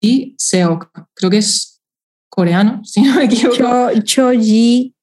Ji 0.01 0.35
Seok. 0.37 0.89
Creo 1.13 1.29
que 1.29 1.37
es 1.37 1.81
coreano, 2.29 2.81
si 2.85 3.01
no 3.01 3.15
me 3.15 3.25
equivoco. 3.25 3.89
Cho, 4.03 4.31
Ji. 4.31 4.95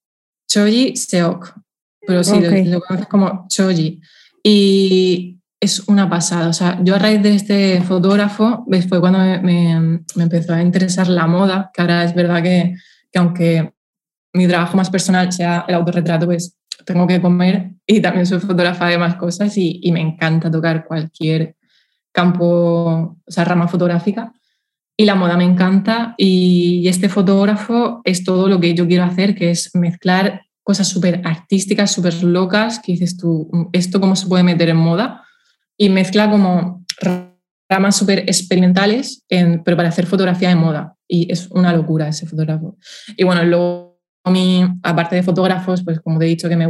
Seok. 0.49 1.55
Pero 2.07 2.25
sí, 2.25 2.41
lo, 2.65 2.81
conoces 2.81 3.07
como 3.07 3.47
Choji. 3.49 4.01
Y 4.43 5.38
es 5.61 5.89
una 5.89 6.09
pasada. 6.09 6.49
O 6.49 6.53
sea, 6.53 6.79
yo 6.83 6.95
a 6.95 6.99
raíz 6.99 7.23
de 7.23 7.35
este 7.35 7.81
fotógrafo, 7.83 8.65
fue 8.89 9.01
cuando 9.01 9.19
me, 9.19 9.41
me, 9.41 10.03
empezó 10.17 10.55
a 10.55 10.63
interesar 10.63 11.09
la 11.09 11.27
moda, 11.27 11.71
que 11.73 11.81
ahora 11.81 12.05
es 12.05 12.15
verdad 12.15 12.43
que, 12.43 12.77
que, 13.13 13.19
aunque 13.19 13.75
mi 14.33 14.47
trabajo 14.47 14.77
más 14.77 14.91
personal 14.91 15.33
sea 15.33 15.65
el 15.69 15.75
autorretrato, 15.75 16.27
pues 16.27 16.57
tengo 16.85 17.07
que 17.07 17.21
comer 17.21 17.73
y 17.87 18.01
también 18.01 18.27
soy 18.27 18.39
fotógrafa 18.39 18.87
de 18.87 18.99
más 18.99 19.17
cosas 19.17 19.57
y, 19.57 19.81
y 19.83 19.93
me 19.93 20.01
encanta 20.01 20.51
tocar 20.51 20.87
cualquier 20.87 21.57
campo, 22.13 23.19
o 23.27 23.31
sea, 23.31 23.45
rama 23.45 23.69
fotográfica. 23.69 24.33
Y 25.01 25.05
la 25.05 25.15
moda 25.15 25.37
me 25.37 25.45
encanta 25.45 26.15
y 26.17 26.89
este 26.89 27.09
fotógrafo 27.09 28.01
es 28.05 28.25
todo 28.25 28.49
lo 28.49 28.59
que 28.59 28.75
yo 28.75 28.89
quiero 28.89 29.05
hacer, 29.05 29.37
que 29.37 29.51
es 29.51 29.71
mezclar 29.75 30.43
cosas 30.65 30.89
súper 30.89 31.23
artísticas, 31.25 31.93
súper 31.93 32.23
locas, 32.25 32.81
que 32.81 32.93
dices 32.93 33.17
tú, 33.17 33.49
¿esto 33.73 34.01
cómo 34.01 34.17
se 34.17 34.27
puede 34.27 34.43
meter 34.43 34.69
en 34.71 34.77
moda? 34.77 35.23
Y 35.79 35.89
mezcla 35.89 36.31
como 36.31 36.85
ramas 37.71 37.97
súper 37.97 38.21
experimentales, 38.21 39.25
pero 39.29 39.77
para 39.77 39.89
hacer 39.89 40.07
fotografía 40.07 40.49
de 40.49 40.57
moda. 40.57 40.97
Y 41.07 41.31
es 41.33 41.49
una 41.51 41.73
locura 41.73 42.09
ese 42.09 42.27
fotógrafo. 42.27 42.77
Y 43.17 43.25
bueno, 43.25 43.45
luego, 43.45 44.01
a 44.25 44.31
mí, 44.31 44.65
aparte 44.83 45.17
de 45.17 45.23
fotógrafos, 45.23 45.83
pues 45.85 46.01
como 46.01 46.19
te 46.19 46.27
he 46.27 46.29
dicho 46.29 46.49
que 46.49 46.57
me 46.57 46.67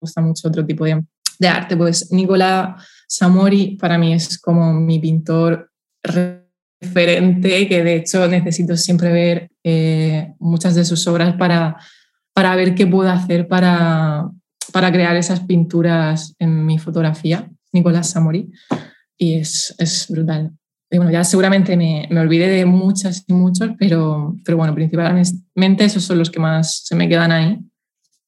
gusta 0.00 0.20
mucho 0.20 0.48
otro 0.48 0.64
tipo 0.64 0.84
de, 0.84 1.02
de 1.38 1.48
arte, 1.48 1.76
pues 1.76 2.12
Nicola 2.12 2.76
Samori 3.08 3.76
para 3.76 3.98
mí 3.98 4.12
es 4.12 4.38
como 4.38 4.72
mi 4.72 4.98
pintor 4.98 5.70
referente, 6.02 7.68
que 7.68 7.82
de 7.82 7.96
hecho 7.96 8.28
necesito 8.28 8.76
siempre 8.76 9.12
ver 9.12 9.50
eh, 9.64 10.34
muchas 10.38 10.74
de 10.74 10.84
sus 10.84 11.06
obras 11.06 11.34
para 11.36 11.76
para 12.34 12.56
ver 12.56 12.74
qué 12.74 12.86
puedo 12.86 13.10
hacer 13.10 13.48
para, 13.48 14.28
para 14.72 14.92
crear 14.92 15.16
esas 15.16 15.40
pinturas 15.40 16.34
en 16.38 16.64
mi 16.64 16.78
fotografía, 16.78 17.50
Nicolás 17.72 18.10
Samori, 18.10 18.50
y 19.16 19.34
es, 19.34 19.74
es 19.78 20.06
brutal. 20.08 20.52
Y 20.90 20.98
bueno, 20.98 21.10
ya 21.10 21.24
seguramente 21.24 21.76
me, 21.76 22.06
me 22.10 22.20
olvidé 22.20 22.48
de 22.48 22.66
muchas 22.66 23.24
y 23.26 23.32
muchos, 23.32 23.70
pero, 23.78 24.36
pero 24.44 24.58
bueno, 24.58 24.74
principalmente 24.74 25.84
esos 25.84 26.04
son 26.04 26.18
los 26.18 26.30
que 26.30 26.38
más 26.38 26.82
se 26.84 26.94
me 26.94 27.08
quedan 27.08 27.32
ahí. 27.32 27.58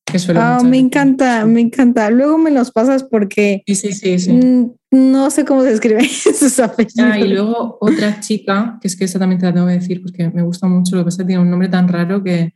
Que 0.07 0.19
oh, 0.33 0.65
me 0.65 0.79
encanta, 0.79 1.45
me 1.45 1.61
encanta. 1.61 2.09
Luego 2.11 2.39
me 2.39 2.51
los 2.51 2.71
pasas 2.71 3.03
porque 3.03 3.63
sí, 3.67 3.75
sí, 3.75 4.19
sí, 4.19 4.71
no 4.91 5.31
sé 5.31 5.45
cómo 5.45 5.63
se 5.63 5.73
escriben 5.73 6.05
esos 6.05 6.59
apellidos. 6.61 7.11
Ah, 7.13 7.19
y 7.19 7.29
luego 7.29 7.79
otra 7.81 8.21
chica, 8.21 8.79
que 8.81 8.89
es 8.89 8.97
que 8.97 9.05
esa 9.05 9.19
también 9.19 9.41
te 9.41 9.47
la 9.47 9.53
tengo 9.53 9.67
que 9.67 9.75
decir 9.75 10.01
porque 10.01 10.31
me 10.31 10.43
gusta 10.43 10.69
mucho, 10.69 10.97
lo 10.97 11.03
que 11.03 11.07
pasa 11.07 11.23
es 11.23 11.25
que 11.25 11.29
tiene 11.29 11.43
un 11.43 11.51
nombre 11.51 11.69
tan 11.69 11.89
raro 11.89 12.23
que 12.23 12.55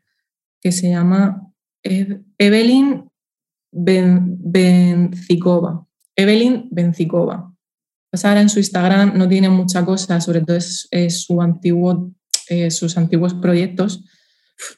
que 0.60 0.72
se 0.72 0.90
llama 0.90 1.52
Evelyn 1.82 3.10
Bencikova. 3.72 5.86
Evelyn 6.18 6.66
Bencikova. 6.70 7.54
Pues 8.10 8.24
ahora 8.24 8.40
en 8.40 8.48
su 8.48 8.58
Instagram 8.58 9.16
no 9.16 9.28
tiene 9.28 9.48
mucha 9.48 9.84
cosa, 9.84 10.20
sobre 10.20 10.40
todo 10.40 10.56
es, 10.56 10.88
su 11.10 11.40
antiguo, 11.40 12.10
eh, 12.48 12.70
sus 12.70 12.98
antiguos 12.98 13.34
proyectos. 13.34 14.04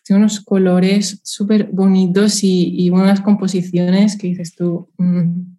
Tiene 0.05 0.21
unos 0.21 0.41
colores 0.41 1.21
súper 1.25 1.71
bonitos 1.73 2.41
y, 2.43 2.91
unas 2.91 3.23
composiciones 3.23 4.19
que 4.19 4.27
dices 4.27 4.55
tú. 4.55 4.91
Mm. 4.99 5.57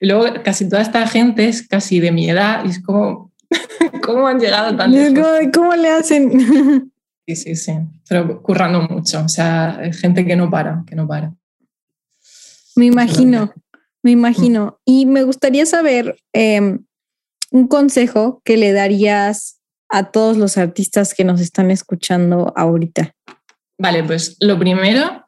Y 0.00 0.06
luego 0.06 0.42
casi 0.42 0.66
toda 0.68 0.80
esta 0.80 1.06
gente 1.06 1.48
es 1.48 1.68
casi 1.68 2.00
de 2.00 2.12
mi 2.12 2.30
edad 2.30 2.64
y 2.64 2.70
es 2.70 2.82
como, 2.82 3.30
¿cómo 4.02 4.26
han 4.26 4.40
llegado 4.40 4.74
tan 4.74 4.90
lejos? 4.90 5.28
¿Cómo 5.54 5.74
le 5.76 5.90
hacen? 5.90 6.90
Sí, 7.26 7.36
sí, 7.36 7.54
sí, 7.54 7.72
pero 8.08 8.42
currando 8.42 8.82
mucho, 8.82 9.22
o 9.24 9.28
sea, 9.28 9.78
gente 9.92 10.26
que 10.26 10.34
no 10.34 10.50
para, 10.50 10.82
que 10.84 10.96
no 10.96 11.06
para. 11.06 11.32
Me 12.74 12.86
imagino, 12.86 13.52
me 14.02 14.10
imagino. 14.10 14.80
Y 14.84 15.06
me 15.06 15.22
gustaría 15.22 15.66
saber 15.66 16.16
em, 16.32 16.84
un 17.50 17.68
consejo 17.68 18.40
que 18.44 18.56
le 18.56 18.72
darías 18.72 19.60
a 19.88 20.10
todos 20.10 20.36
los 20.36 20.56
artistas 20.56 21.14
que 21.14 21.24
nos 21.24 21.40
están 21.40 21.70
escuchando 21.70 22.52
ahorita. 22.56 23.12
Vale, 23.78 24.04
pues 24.04 24.36
lo 24.40 24.58
primero, 24.58 25.24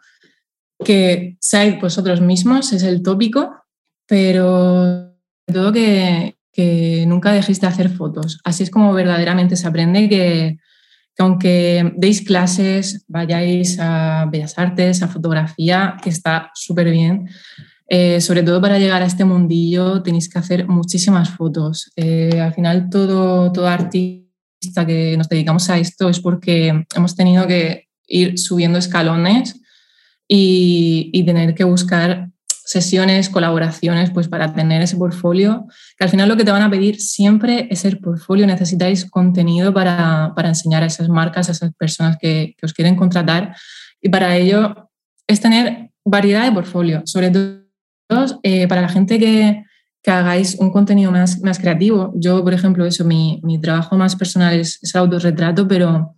que 0.84 1.36
seáis 1.40 1.80
vosotros 1.80 2.20
mismos, 2.20 2.72
es 2.72 2.82
el 2.82 3.02
tópico, 3.02 3.54
pero 4.06 5.14
todo 5.46 5.72
que, 5.72 6.36
que 6.52 7.04
nunca 7.06 7.32
dejéis 7.32 7.60
de 7.60 7.66
hacer 7.66 7.88
fotos. 7.88 8.40
Así 8.44 8.62
es 8.62 8.70
como 8.70 8.92
verdaderamente 8.92 9.56
se 9.56 9.66
aprende 9.66 10.08
que, 10.08 10.58
aunque 11.18 11.92
deis 11.96 12.22
clases, 12.22 13.04
vayáis 13.08 13.78
a 13.80 14.26
Bellas 14.30 14.58
Artes, 14.58 15.02
a 15.02 15.08
fotografía, 15.08 15.96
que 16.02 16.10
está 16.10 16.50
súper 16.54 16.90
bien, 16.90 17.28
eh, 17.89 18.20
sobre 18.20 18.43
todo 18.43 18.61
para 18.61 18.78
llegar 18.78 19.03
a 19.03 19.07
este 19.07 19.24
mundillo 19.24 20.03
tenéis 20.03 20.28
que 20.28 20.39
hacer 20.39 20.68
muchísimas 20.68 21.30
fotos. 21.30 21.91
Eh, 21.97 22.41
al 22.41 22.55
final 22.55 22.89
todo, 22.91 23.53
todo 23.53 23.68
artista 23.68 24.87
que 24.87 25.16
nos 25.16 25.28
dedicamos 25.28 25.68
a 25.70 25.78
esto 25.78 26.09
es 26.09 26.20
porque 26.20 26.85
hemos 26.95 27.16
tenido 27.16 27.47
que 27.47 27.89
ir 28.07 28.39
subiendo 28.39 28.78
escalones 28.78 29.61
y, 30.28 31.11
y 31.12 31.24
tener 31.24 31.55
que 31.55 31.64
buscar 31.64 32.33
sesiones, 32.64 33.28
colaboraciones, 33.28 34.11
pues 34.11 34.28
para 34.28 34.55
tener 34.55 34.83
ese 34.83 34.97
portfolio, 34.97 35.66
que 35.99 36.05
al 36.05 36.11
final 36.11 36.28
lo 36.28 36.37
que 36.37 36.45
te 36.45 36.53
van 36.53 36.62
a 36.62 36.70
pedir 36.70 37.01
siempre 37.01 37.68
es 37.70 37.85
el 37.85 37.99
portfolio, 37.99 38.47
necesitáis 38.47 39.05
contenido 39.11 39.74
para, 39.74 40.33
para 40.35 40.49
enseñar 40.49 40.83
a 40.83 40.87
esas 40.87 41.09
marcas, 41.09 41.49
a 41.49 41.53
esas 41.53 41.74
personas 41.74 42.16
que, 42.18 42.55
que, 42.57 42.64
os 42.64 42.72
quieren 42.72 42.97
contratar 42.97 43.55
y 44.01 44.09
para 44.09 44.37
ello 44.37 44.91
es 45.26 45.41
tener 45.41 45.91
variedad 46.05 46.45
de 46.45 46.53
portfolio, 46.53 47.03
sobre 47.05 47.30
eh, 48.42 48.66
para 48.68 48.82
la 48.82 48.88
gente 48.88 49.18
que, 49.18 49.64
que, 50.02 50.10
hagáis 50.10 50.56
un 50.56 50.70
contenido 50.70 51.10
más, 51.10 51.40
más 51.40 51.58
creativo. 51.58 52.12
Yo, 52.16 52.42
por 52.42 52.54
ejemplo, 52.54 52.84
eso, 52.86 53.04
mi, 53.04 53.40
mi 53.42 53.60
trabajo 53.60 53.96
más 53.96 54.16
personal 54.16 54.54
es, 54.54 54.78
es, 54.82 54.94
el 54.94 55.00
autorretrato, 55.00 55.66
pero 55.66 56.14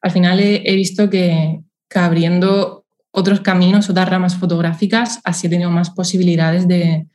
al 0.00 0.10
final 0.10 0.40
he, 0.40 0.62
he 0.64 0.74
visto 0.74 1.08
que, 1.08 1.60
que 1.88 1.98
abriendo 1.98 2.82
otros 3.12 3.40
caminos, 3.40 3.88
otras 3.90 4.08
ramas 4.08 4.36
fotográficas, 4.36 5.20
así 5.24 5.46
he 5.46 5.50
tenido 5.50 5.70
más 5.70 5.90
posibilidades 5.90 6.66
de, 6.66 7.06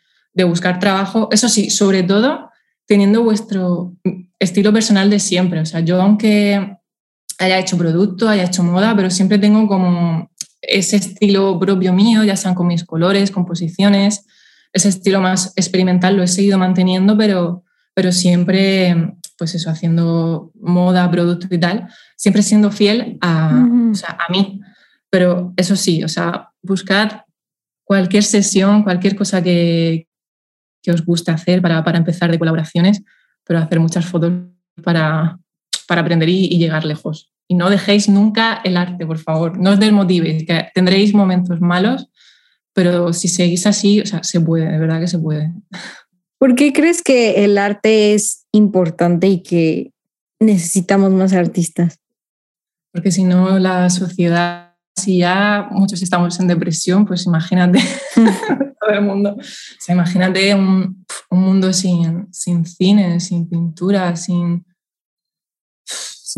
buscar 0.45 0.80
trabajo. 0.80 1.30
Eso 1.32 1.49
sí, 1.49 1.71
sobre 1.71 2.03
todo 2.03 2.51
teniendo 2.86 3.23
vuestro 3.23 3.95
estilo 4.39 4.71
personal 4.71 5.09
de 5.09 5.19
siempre. 5.19 5.59
O 5.59 5.65
sea, 5.65 5.80
yo 5.80 5.99
aunque 5.99 6.78
haya 7.39 7.57
hecho 7.57 7.75
producto, 7.75 8.30
haya 8.30 8.43
hecho 8.43 8.63
moda, 8.63 8.95
pero 8.95 9.09
siempre 9.09 9.39
tengo 9.39 9.67
como 9.67 10.30
ese 10.68 10.97
estilo 10.97 11.59
propio 11.59 11.93
mío, 11.93 12.24
ya 12.24 12.36
sean 12.36 12.53
con 12.53 12.68
mis 12.68 12.84
colores, 12.84 13.32
composiciones, 13.32 14.26
ese 14.74 14.89
estilo 14.89 15.22
más 15.22 15.53
experimental 15.55 16.15
lo 16.15 16.24
he 16.24 16.28
seguido 16.28 16.57
manteniendo, 16.57 17.18
pero, 17.18 17.63
pero 17.93 18.11
siempre, 18.11 19.15
pues 19.38 19.55
eso, 19.55 19.70
haciendo 19.70 20.51
moda, 20.59 21.09
producto 21.09 21.47
y 21.49 21.59
tal, 21.59 21.88
siempre 22.15 22.43
siendo 22.43 22.70
fiel 22.70 23.18
a, 23.22 23.49
a 23.49 24.32
mí. 24.32 24.61
Pero 25.09 25.53
eso 25.55 25.76
sí, 25.76 26.03
o 26.03 26.09
sea, 26.09 26.51
buscar 26.61 27.26
cualquier 27.84 28.24
sesión, 28.24 28.84
cualquier 28.84 29.15
cosa 29.15 29.41
que, 29.41 30.07
que 30.84 30.91
os 30.91 31.05
guste 31.05 31.32
hacer 31.32 31.61
para, 31.61 31.84
para, 31.84 31.97
empezar 31.97 32.30
de 32.30 32.38
colaboraciones, 32.38 33.01
pero 33.45 33.59
hacer 33.59 33.80
muchas 33.80 34.05
fotos 34.05 34.34
para, 34.84 35.39
para 35.88 36.01
aprender 36.01 36.28
y, 36.30 36.45
y, 36.45 36.59
llegar 36.59 36.84
lejos. 36.86 37.32
Y 37.48 37.56
no 37.56 37.70
dejéis 37.70 38.10
nunca 38.10 38.60
el 38.64 38.78
arte, 38.78 39.06
por 39.06 39.20
favor. 39.20 39.58
No 39.58 39.72
os 39.72 39.80
desmotivéis, 39.80 40.45
que 40.45 40.68
tendréis 40.74 41.14
momentos 41.14 41.62
malos, 41.62 42.10
pero 42.74 43.14
si 43.14 43.28
seguís 43.28 43.66
así, 43.66 44.02
o 44.02 44.06
sea, 44.06 44.24
se 44.24 44.41
puede, 44.41 44.70
de 44.72 44.78
verdad 44.78 45.00
que 45.00 45.08
se 45.08 45.20
puede. 45.20 45.54
¿Por 46.38 46.56
qué 46.56 46.74
crees 46.74 47.02
que 47.02 47.45
el 47.45 47.58
arte 47.58 48.14
es 48.14 48.45
importante 48.52 49.28
y 49.28 49.41
que 49.41 49.91
necesitamos 50.39 51.12
más 51.12 51.34
artistas? 51.34 52.00
Porque 52.91 53.12
si 53.12 53.24
no, 53.24 53.58
la 53.60 53.89
sociedad 53.89 54.68
si 54.98 55.20
ya 55.20 55.68
muchos 55.72 56.02
estamos 56.02 56.39
en 56.39 56.48
depresión, 56.48 57.06
pues 57.06 57.26
imagínate 57.28 57.80
todo 58.16 58.89
el 58.91 59.02
mundo. 59.02 59.36
O 59.38 59.43
sea, 59.80 59.93
imagínate 59.93 60.54
un, 60.56 61.06
un 61.30 61.39
mundo 61.39 61.72
sin, 61.72 62.28
sin, 62.34 62.66
cine, 62.66 63.20
sin 63.20 63.48
pintura, 63.48 64.16
sin, 64.16 64.66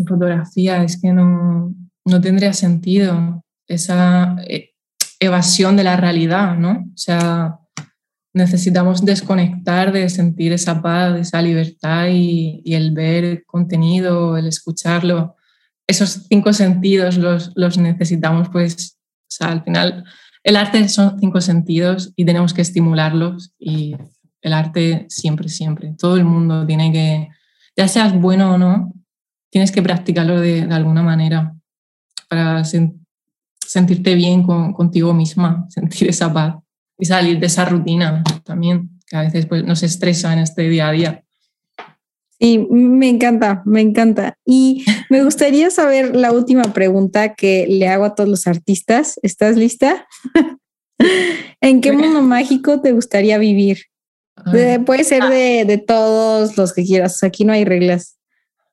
fotografía. 0.04 0.82
Es 0.82 1.00
que 1.00 1.12
no, 1.12 1.74
no 2.04 2.20
tendría 2.20 2.52
sentido 2.52 3.44
esa 3.66 4.36
eh, 4.46 4.70
evasión 5.18 5.76
de 5.76 5.84
la 5.84 5.96
realidad, 5.96 6.56
¿no? 6.56 6.86
O 6.92 6.96
sea, 6.96 7.58
necesitamos 8.32 9.04
desconectar 9.04 9.92
de 9.92 10.08
sentir 10.08 10.52
esa 10.52 10.80
paz, 10.80 11.18
esa 11.18 11.42
libertad 11.42 12.08
y, 12.10 12.62
y 12.64 12.74
el 12.74 12.92
ver 12.92 13.44
contenido, 13.46 14.36
el 14.36 14.46
escucharlo 14.46 15.36
esos 15.90 16.26
cinco 16.28 16.52
sentidos 16.52 17.16
los, 17.16 17.50
los 17.56 17.76
necesitamos, 17.76 18.48
pues, 18.50 18.96
o 19.22 19.26
sea, 19.28 19.48
al 19.48 19.64
final 19.64 20.04
el 20.44 20.56
arte 20.56 20.88
son 20.88 21.18
cinco 21.18 21.40
sentidos 21.40 22.12
y 22.14 22.24
tenemos 22.24 22.54
que 22.54 22.62
estimularlos 22.62 23.52
y 23.58 23.96
el 24.40 24.52
arte 24.52 25.06
siempre, 25.08 25.48
siempre. 25.48 25.94
Todo 25.98 26.16
el 26.16 26.24
mundo 26.24 26.64
tiene 26.64 26.92
que, 26.92 27.28
ya 27.76 27.88
seas 27.88 28.18
bueno 28.18 28.54
o 28.54 28.58
no, 28.58 28.92
tienes 29.50 29.72
que 29.72 29.82
practicarlo 29.82 30.40
de, 30.40 30.66
de 30.66 30.74
alguna 30.74 31.02
manera 31.02 31.54
para 32.28 32.64
sentirte 32.64 34.14
bien 34.14 34.42
con, 34.42 34.72
contigo 34.72 35.12
misma, 35.12 35.66
sentir 35.70 36.08
esa 36.08 36.32
paz 36.32 36.56
y 36.98 37.06
salir 37.06 37.38
de 37.40 37.46
esa 37.46 37.64
rutina 37.64 38.22
también, 38.44 38.90
que 39.06 39.16
a 39.16 39.22
veces 39.22 39.46
pues, 39.46 39.64
nos 39.64 39.82
estresa 39.82 40.32
en 40.32 40.40
este 40.40 40.68
día 40.68 40.88
a 40.88 40.92
día. 40.92 41.24
Sí, 42.38 42.66
me 42.70 43.08
encanta, 43.08 43.62
me 43.66 43.82
encanta. 43.82 44.38
Y 44.46 44.84
me 45.10 45.22
gustaría 45.22 45.70
saber 45.70 46.16
la 46.16 46.32
última 46.32 46.62
pregunta 46.62 47.34
que 47.34 47.66
le 47.68 47.86
hago 47.86 48.04
a 48.06 48.14
todos 48.14 48.30
los 48.30 48.46
artistas. 48.46 49.20
¿Estás 49.22 49.56
lista? 49.56 50.06
¿En 51.60 51.82
qué 51.82 51.92
mundo 51.92 52.22
mágico 52.22 52.80
te 52.80 52.92
gustaría 52.92 53.36
vivir? 53.36 53.78
puede 54.86 55.04
ser 55.04 55.24
de, 55.24 55.66
de, 55.66 55.76
todos 55.76 56.56
los 56.56 56.72
que 56.72 56.82
quieras. 56.82 57.22
Aquí 57.22 57.44
no 57.44 57.52
hay 57.52 57.66
reglas. 57.66 58.19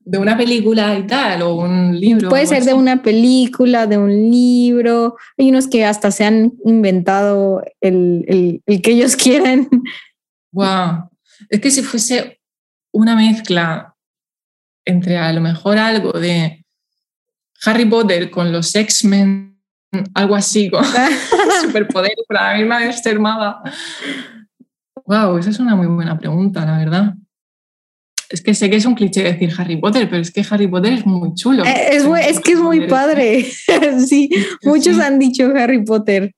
De 0.09 0.17
una 0.17 0.37
película 0.37 0.97
y 0.97 1.05
tal, 1.05 1.41
o 1.41 1.55
un 1.55 1.99
libro. 1.99 2.29
Puede 2.29 2.47
ser 2.47 2.63
de 2.63 2.73
una 2.73 3.01
película, 3.01 3.87
de 3.87 3.97
un 3.97 4.09
libro. 4.09 5.17
Hay 5.37 5.49
unos 5.49 5.67
que 5.67 5.83
hasta 5.83 6.11
se 6.11 6.23
han 6.23 6.53
inventado 6.63 7.61
el, 7.81 8.23
el, 8.27 8.61
el 8.65 8.81
que 8.81 8.91
ellos 8.91 9.15
quieran. 9.23 9.67
Wow. 10.53 11.09
Es 11.49 11.59
que 11.59 11.71
si 11.71 11.81
fuese 11.81 12.39
una 12.93 13.15
mezcla 13.17 13.95
entre 14.85 15.17
a 15.17 15.33
lo 15.33 15.41
mejor 15.41 15.77
algo 15.77 16.13
de 16.13 16.65
Harry 17.65 17.85
Potter 17.85 18.29
con 18.29 18.51
los 18.51 18.73
X-Men, 18.73 19.59
algo 20.13 20.35
así, 20.35 20.69
con 20.69 20.85
superpoderes 21.61 22.25
para 22.27 22.53
la 22.53 22.59
misma 22.59 22.79
vez. 22.79 23.01
Wow, 25.05 25.37
esa 25.37 25.49
es 25.49 25.59
una 25.59 25.75
muy 25.75 25.87
buena 25.87 26.17
pregunta, 26.17 26.65
la 26.65 26.77
verdad. 26.77 27.15
Es 28.29 28.41
que 28.41 28.53
sé 28.53 28.69
que 28.69 28.75
es 28.75 28.85
un 28.85 28.95
cliché 28.95 29.23
decir 29.23 29.51
Harry 29.57 29.77
Potter, 29.77 30.09
pero 30.09 30.21
es 30.21 30.31
que 30.31 30.45
Harry 30.49 30.67
Potter 30.67 30.93
es 30.93 31.05
muy 31.05 31.33
chulo. 31.33 31.63
Eh, 31.65 31.89
es, 31.91 32.03
es 32.03 32.39
que 32.39 32.53
es 32.53 32.59
muy 32.59 32.87
padre. 32.87 33.45
sí, 34.05 34.29
muchos 34.63 34.99
han 34.99 35.17
dicho 35.17 35.51
Harry 35.55 35.83
Potter. 35.83 36.31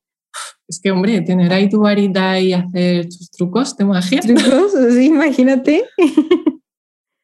Es 0.68 0.80
que, 0.80 0.92
hombre, 0.92 1.22
tener 1.22 1.52
ahí 1.52 1.68
tu 1.68 1.80
varita 1.80 2.40
y 2.40 2.54
hacer 2.54 3.06
tus 3.06 3.32
trucos 3.32 3.76
de 3.76 3.86
magia. 3.86 4.20
¿Trucos? 4.22 4.74
Sí, 4.94 5.06
imagínate. 5.06 5.86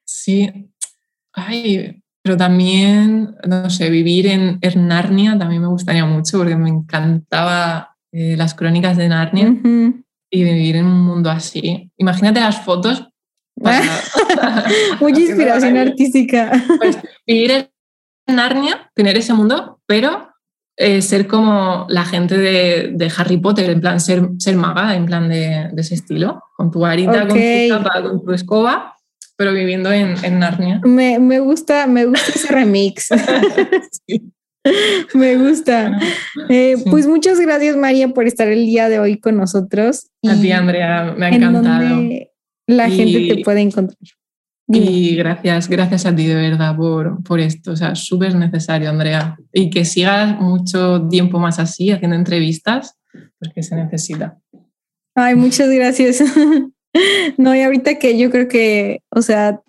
sí. 0.06 0.50
Ay, 1.32 2.02
pero 2.24 2.38
también, 2.38 3.36
no 3.48 3.70
sé, 3.70 3.92
vivir 3.92 4.26
en, 4.26 4.60
Narnia 4.88 5.38
también 5.38 5.62
me 5.62 5.68
gustaría 5.68 6.06
mucho 6.06 6.40
porque 6.40 6.56
me 6.56 6.70
encantaba 6.70 7.96
eh, 8.12 8.36
las 8.36 8.56
crónicas 8.56 8.98
de 8.98 9.10
Narnia 9.10 9.56
y 10.32 10.44
vivir 10.44 10.78
en 10.78 10.88
un 10.88 11.06
mundo 11.06 11.30
así. 11.30 11.92
Imagínate 11.98 12.40
las 12.40 12.64
fotos. 12.64 13.10
Mucha 15.00 15.22
inspiración 15.22 15.78
artística. 15.78 16.52
Pues, 16.78 16.98
vivir 17.26 17.52
en 17.52 18.36
Narnia, 18.36 18.92
tener 18.96 19.18
ese 19.18 19.34
mundo, 19.34 19.80
pero 19.86 20.30
eh, 20.78 21.02
ser 21.02 21.28
como 21.28 21.86
la 21.90 22.06
gente 22.06 22.38
de, 22.38 23.12
Harry 23.18 23.38
Potter, 23.38 23.70
en 23.70 23.82
plan 23.82 24.00
ser, 24.00 24.28
ser 24.40 24.58
maga, 24.58 24.96
en 24.96 25.06
plan 25.06 25.30
de, 25.30 25.70
ese 25.78 25.96
estilo, 25.96 26.44
con 26.58 26.72
tu 26.72 26.80
varita, 26.80 27.28
con 27.28 27.38
tu 27.38 27.70
capa, 27.70 28.02
con 28.02 28.26
tu 28.26 28.34
escoba, 28.34 28.96
pero 29.38 29.54
viviendo 29.54 29.92
en, 29.92 30.16
en 30.24 30.40
Narnia. 30.40 30.82
Me, 30.84 31.20
me, 31.20 31.40
gusta, 31.40 31.88
me 31.88 32.06
gusta 32.06 32.32
ese 32.34 32.52
remix. 32.52 33.10
Me 35.14 35.38
gusta. 35.38 35.96
Eh, 36.50 36.76
pues 36.90 37.06
muchas 37.06 37.40
gracias, 37.40 37.78
María, 37.78 38.10
por 38.10 38.26
estar 38.26 38.48
el 38.48 38.66
día 38.66 38.90
de 38.90 39.00
hoy 39.00 39.20
con 39.20 39.38
nosotros. 39.38 40.10
a 40.28 40.36
ti, 40.42 40.52
Andrea, 40.52 41.14
me 41.16 41.28
ha 41.28 41.30
encantado. 41.30 42.02
La 42.68 42.90
gente 42.90 43.36
te 43.36 43.44
puede 43.44 43.62
encontrar. 43.62 43.98
Y 44.68 45.16
gracias, 45.16 45.70
gracias 45.70 46.06
a 46.08 46.16
ti 46.16 46.26
de 46.26 46.36
verdad 46.36 46.76
por, 46.76 47.24
por 47.24 47.40
esto. 47.40 47.72
O 47.72 47.76
sea, 47.76 47.94
súper 47.94 48.34
necesario, 48.36 48.90
Andrea. 48.90 49.38
Y 49.54 49.70
que 49.70 49.86
sigas 49.86 50.40
mucho 50.40 51.08
tiempo 51.08 51.40
más 51.40 51.60
así, 51.60 51.92
haciendo 51.92 52.16
entrevistas, 52.16 52.98
porque 53.40 53.62
se 53.62 53.76
necesita. 53.76 54.40
Ay, 55.16 55.36
muchas 55.36 55.70
gracias. 55.70 56.24
No, 57.38 57.54
y 57.54 57.62
ahorita 57.62 58.00
que 58.00 58.18
yo 58.18 58.32
creo 58.32 58.48
que, 58.48 59.02
o 59.10 59.22
sea, 59.22 59.62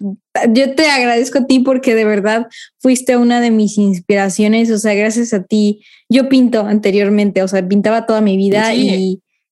yo 0.51 0.75
te 0.77 0.89
agradezco 0.89 1.39
a 1.39 1.47
ti 1.47 1.59
porque 1.59 1.95
de 1.97 2.05
verdad 2.05 2.47
fuiste 2.79 3.17
una 3.17 3.41
de 3.41 3.51
mis 3.51 3.79
inspiraciones, 3.79 4.71
o 4.71 4.79
sea, 4.79 4.95
gracias 4.95 5.35
a 5.35 5.43
ti. 5.43 5.83
Yo 6.09 6.29
pinto 6.29 6.61
anteriormente, 6.61 7.43
o 7.43 7.49
sea, 7.49 7.67
pintaba 7.67 8.07
toda 8.07 8.21
mi 8.21 8.37
vida 8.37 8.73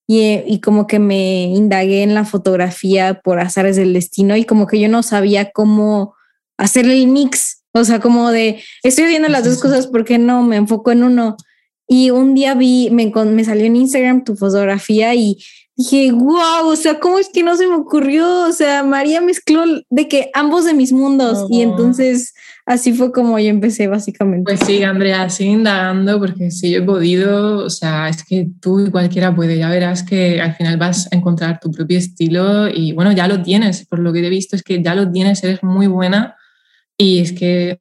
y, 0.07 0.41
y, 0.45 0.61
como 0.61 0.85
que 0.85 0.99
me 0.99 1.43
indagué 1.43 2.03
en 2.03 2.13
la 2.13 2.25
fotografía 2.25 3.21
por 3.23 3.39
azares 3.39 3.75
del 3.75 3.93
destino 3.93 4.35
y 4.35 4.45
como 4.45 4.67
que 4.67 4.79
yo 4.79 4.87
no 4.87 5.01
sabía 5.01 5.51
cómo 5.51 6.13
hacer 6.57 6.85
el 6.85 7.07
mix, 7.07 7.63
o 7.73 7.83
sea, 7.83 7.99
como 7.99 8.31
de, 8.31 8.61
estoy 8.83 9.05
viendo 9.05 9.27
las 9.27 9.43
dos 9.43 9.59
cosas, 9.59 9.87
porque 9.87 10.17
no 10.17 10.43
me 10.43 10.55
enfoco 10.55 10.91
en 10.91 11.03
uno? 11.03 11.35
Y 11.87 12.09
un 12.09 12.33
día 12.33 12.55
vi, 12.55 12.89
me, 12.91 13.11
me 13.25 13.43
salió 13.43 13.65
en 13.65 13.75
Instagram 13.75 14.23
tu 14.23 14.35
fotografía 14.35 15.13
y 15.13 15.37
dije, 15.75 16.11
wow, 16.11 16.67
o 16.67 16.75
sea, 16.75 16.99
¿cómo 16.99 17.19
es 17.19 17.29
que 17.29 17.43
no 17.43 17.57
se 17.57 17.67
me 17.67 17.75
ocurrió? 17.75 18.47
O 18.47 18.51
sea, 18.53 18.83
María 18.83 19.21
mezcló 19.21 19.63
de 19.89 20.07
que 20.07 20.29
ambos 20.33 20.65
de 20.65 20.73
mis 20.73 20.93
mundos 20.93 21.47
y 21.49 21.61
entonces 21.61 22.33
así 22.65 22.93
fue 22.93 23.11
como 23.11 23.37
yo 23.39 23.49
empecé 23.49 23.87
básicamente. 23.87 24.43
Pues 24.43 24.59
sí, 24.65 24.83
Andrea, 24.83 25.29
sigue 25.29 25.51
indagando 25.51 26.19
porque 26.19 26.51
si 26.51 26.71
yo 26.71 26.79
he 26.79 26.83
podido, 26.83 27.65
o 27.65 27.69
sea, 27.69 28.09
es 28.09 28.23
que 28.23 28.47
tú 28.59 28.85
y 28.85 28.91
cualquiera 28.91 29.35
puede, 29.35 29.57
ya 29.57 29.69
verás 29.69 30.03
que 30.03 30.41
al 30.41 30.55
final 30.55 30.77
vas 30.77 31.07
a 31.11 31.15
encontrar 31.15 31.59
tu 31.59 31.71
propio 31.71 31.97
estilo 31.97 32.67
y 32.67 32.91
bueno, 32.93 33.11
ya 33.11 33.27
lo 33.27 33.41
tienes, 33.41 33.85
por 33.85 33.99
lo 33.99 34.11
que 34.11 34.25
he 34.25 34.29
visto 34.29 34.55
es 34.55 34.63
que 34.63 34.81
ya 34.81 34.95
lo 34.95 35.11
tienes, 35.11 35.43
eres 35.43 35.63
muy 35.63 35.87
buena 35.87 36.35
y 36.97 37.19
es 37.19 37.33
que 37.33 37.77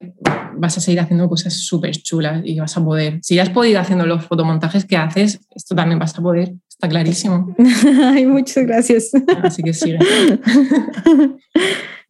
vas 0.56 0.76
a 0.76 0.80
seguir 0.80 1.00
haciendo 1.00 1.28
cosas 1.28 1.54
súper 1.54 1.92
chulas 1.96 2.42
y 2.44 2.58
vas 2.58 2.76
a 2.76 2.84
poder. 2.84 3.20
Si 3.22 3.36
ya 3.36 3.42
has 3.42 3.50
podido 3.50 3.80
haciendo 3.80 4.06
los 4.06 4.24
fotomontajes 4.24 4.84
que 4.84 4.96
haces, 4.96 5.40
esto 5.54 5.74
también 5.74 5.98
vas 5.98 6.18
a 6.18 6.22
poder. 6.22 6.54
Está 6.68 6.88
clarísimo. 6.88 7.54
Ay, 8.02 8.26
muchas 8.26 8.66
gracias. 8.66 9.10
Así 9.42 9.62
que 9.62 9.72
sigue. 9.72 9.98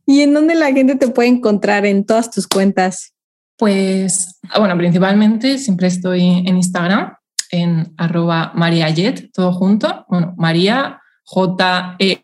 ¿Y 0.06 0.20
en 0.20 0.34
dónde 0.34 0.54
la 0.54 0.72
gente 0.72 0.96
te 0.96 1.08
puede 1.08 1.28
encontrar 1.28 1.86
en 1.86 2.04
todas 2.04 2.30
tus 2.30 2.46
cuentas? 2.46 3.14
Pues, 3.56 4.38
bueno, 4.56 4.76
principalmente 4.76 5.58
siempre 5.58 5.86
estoy 5.86 6.44
en 6.46 6.56
Instagram, 6.56 7.14
en 7.50 7.94
arroba 7.96 8.52
mariayet, 8.54 9.30
todo 9.32 9.52
junto. 9.52 10.04
Bueno, 10.08 10.34
María, 10.36 11.00
J-E-T-T, 11.24 12.20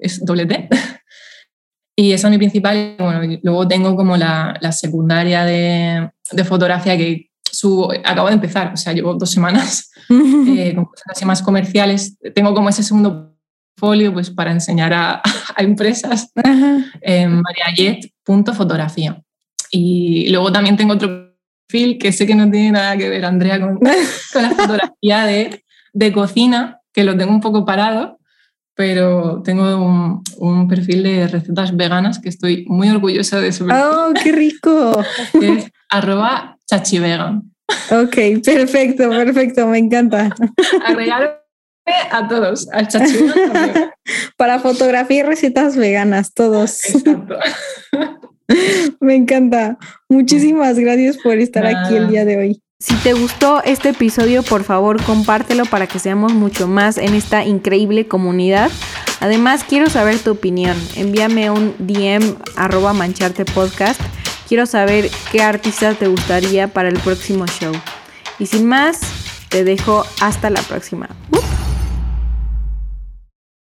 es 0.00 0.24
doble 0.24 0.46
T. 0.46 0.68
Y 1.96 2.12
esa 2.12 2.28
es 2.28 2.30
mi 2.30 2.38
principal. 2.38 2.94
Bueno, 2.98 3.38
luego 3.42 3.68
tengo 3.68 3.94
como 3.94 4.16
la, 4.16 4.56
la 4.62 4.72
secundaria 4.72 5.44
de, 5.44 6.10
de, 6.32 6.44
fotografía 6.44 6.96
que 6.96 7.30
subo, 7.52 7.92
acabo 7.92 8.28
de 8.28 8.34
empezar, 8.34 8.72
o 8.72 8.76
sea, 8.78 8.94
llevo 8.94 9.12
dos 9.14 9.30
semanas 9.30 9.90
eh, 10.08 10.72
con 10.74 10.86
cosas 10.86 11.04
así 11.08 11.26
más 11.26 11.42
comerciales. 11.42 12.16
Tengo 12.34 12.54
como 12.54 12.70
ese 12.70 12.82
segundo 12.82 13.29
folio 13.80 14.12
pues, 14.12 14.30
para 14.30 14.52
enseñar 14.52 14.92
a, 14.92 15.22
a 15.56 15.62
empresas 15.62 16.30
en 17.00 17.40
mariayet.fotografía. 17.40 19.20
Y 19.72 20.28
luego 20.30 20.52
también 20.52 20.76
tengo 20.76 20.94
otro 20.94 21.34
perfil 21.66 21.98
que 21.98 22.12
sé 22.12 22.26
que 22.26 22.34
no 22.34 22.50
tiene 22.50 22.72
nada 22.72 22.96
que 22.96 23.08
ver, 23.08 23.24
Andrea, 23.24 23.60
con, 23.60 23.78
con 24.32 24.42
la 24.42 24.50
fotografía 24.50 25.24
de, 25.24 25.64
de 25.92 26.12
cocina, 26.12 26.80
que 26.92 27.04
lo 27.04 27.16
tengo 27.16 27.32
un 27.32 27.40
poco 27.40 27.64
parado, 27.64 28.18
pero 28.74 29.42
tengo 29.42 30.22
un, 30.38 30.68
perfil 30.68 31.02
de 31.02 31.28
recetas 31.28 31.76
veganas 31.76 32.18
que 32.18 32.28
estoy 32.28 32.64
muy 32.66 32.88
orgullosa 32.88 33.40
de 33.40 33.52
su 33.52 33.66
¡Oh, 33.66 34.12
qué 34.22 34.32
rico! 34.32 35.04
es 35.42 35.70
arroba 35.88 36.56
chachivegan. 36.66 37.42
Ok, 37.90 38.42
perfecto, 38.44 39.08
perfecto, 39.10 39.66
me 39.66 39.78
encanta. 39.78 40.34
Agregarme 40.84 41.39
a 42.10 42.28
todos, 42.28 42.68
al 42.72 42.88
chachivegan 42.88 43.90
Para 44.36 44.58
fotografía 44.58 45.18
y 45.18 45.22
recetas 45.22 45.76
veganas, 45.76 46.34
todos. 46.34 46.84
Exacto. 46.84 47.36
Me 49.00 49.14
encanta. 49.14 49.78
Muchísimas 50.08 50.78
gracias 50.78 51.16
por 51.18 51.38
estar 51.38 51.66
aquí 51.66 51.94
el 51.96 52.08
día 52.08 52.24
de 52.24 52.36
hoy. 52.36 52.62
Si 52.80 52.94
te 52.96 53.12
gustó 53.12 53.62
este 53.62 53.90
episodio, 53.90 54.42
por 54.42 54.64
favor 54.64 55.02
compártelo 55.04 55.66
para 55.66 55.86
que 55.86 55.98
seamos 55.98 56.32
mucho 56.32 56.66
más 56.66 56.96
en 56.96 57.14
esta 57.14 57.44
increíble 57.44 58.08
comunidad. 58.08 58.70
Además, 59.20 59.64
quiero 59.68 59.90
saber 59.90 60.18
tu 60.18 60.30
opinión. 60.30 60.76
Envíame 60.96 61.50
un 61.50 61.74
DM 61.78 62.36
arroba 62.56 62.94
mancharte 62.94 63.44
podcast. 63.44 64.00
Quiero 64.48 64.64
saber 64.64 65.10
qué 65.30 65.42
artista 65.42 65.92
te 65.94 66.08
gustaría 66.08 66.68
para 66.68 66.88
el 66.88 66.98
próximo 66.98 67.46
show. 67.46 67.72
Y 68.38 68.46
sin 68.46 68.66
más, 68.66 69.00
te 69.50 69.62
dejo 69.62 70.04
hasta 70.22 70.48
la 70.48 70.62
próxima. 70.62 71.08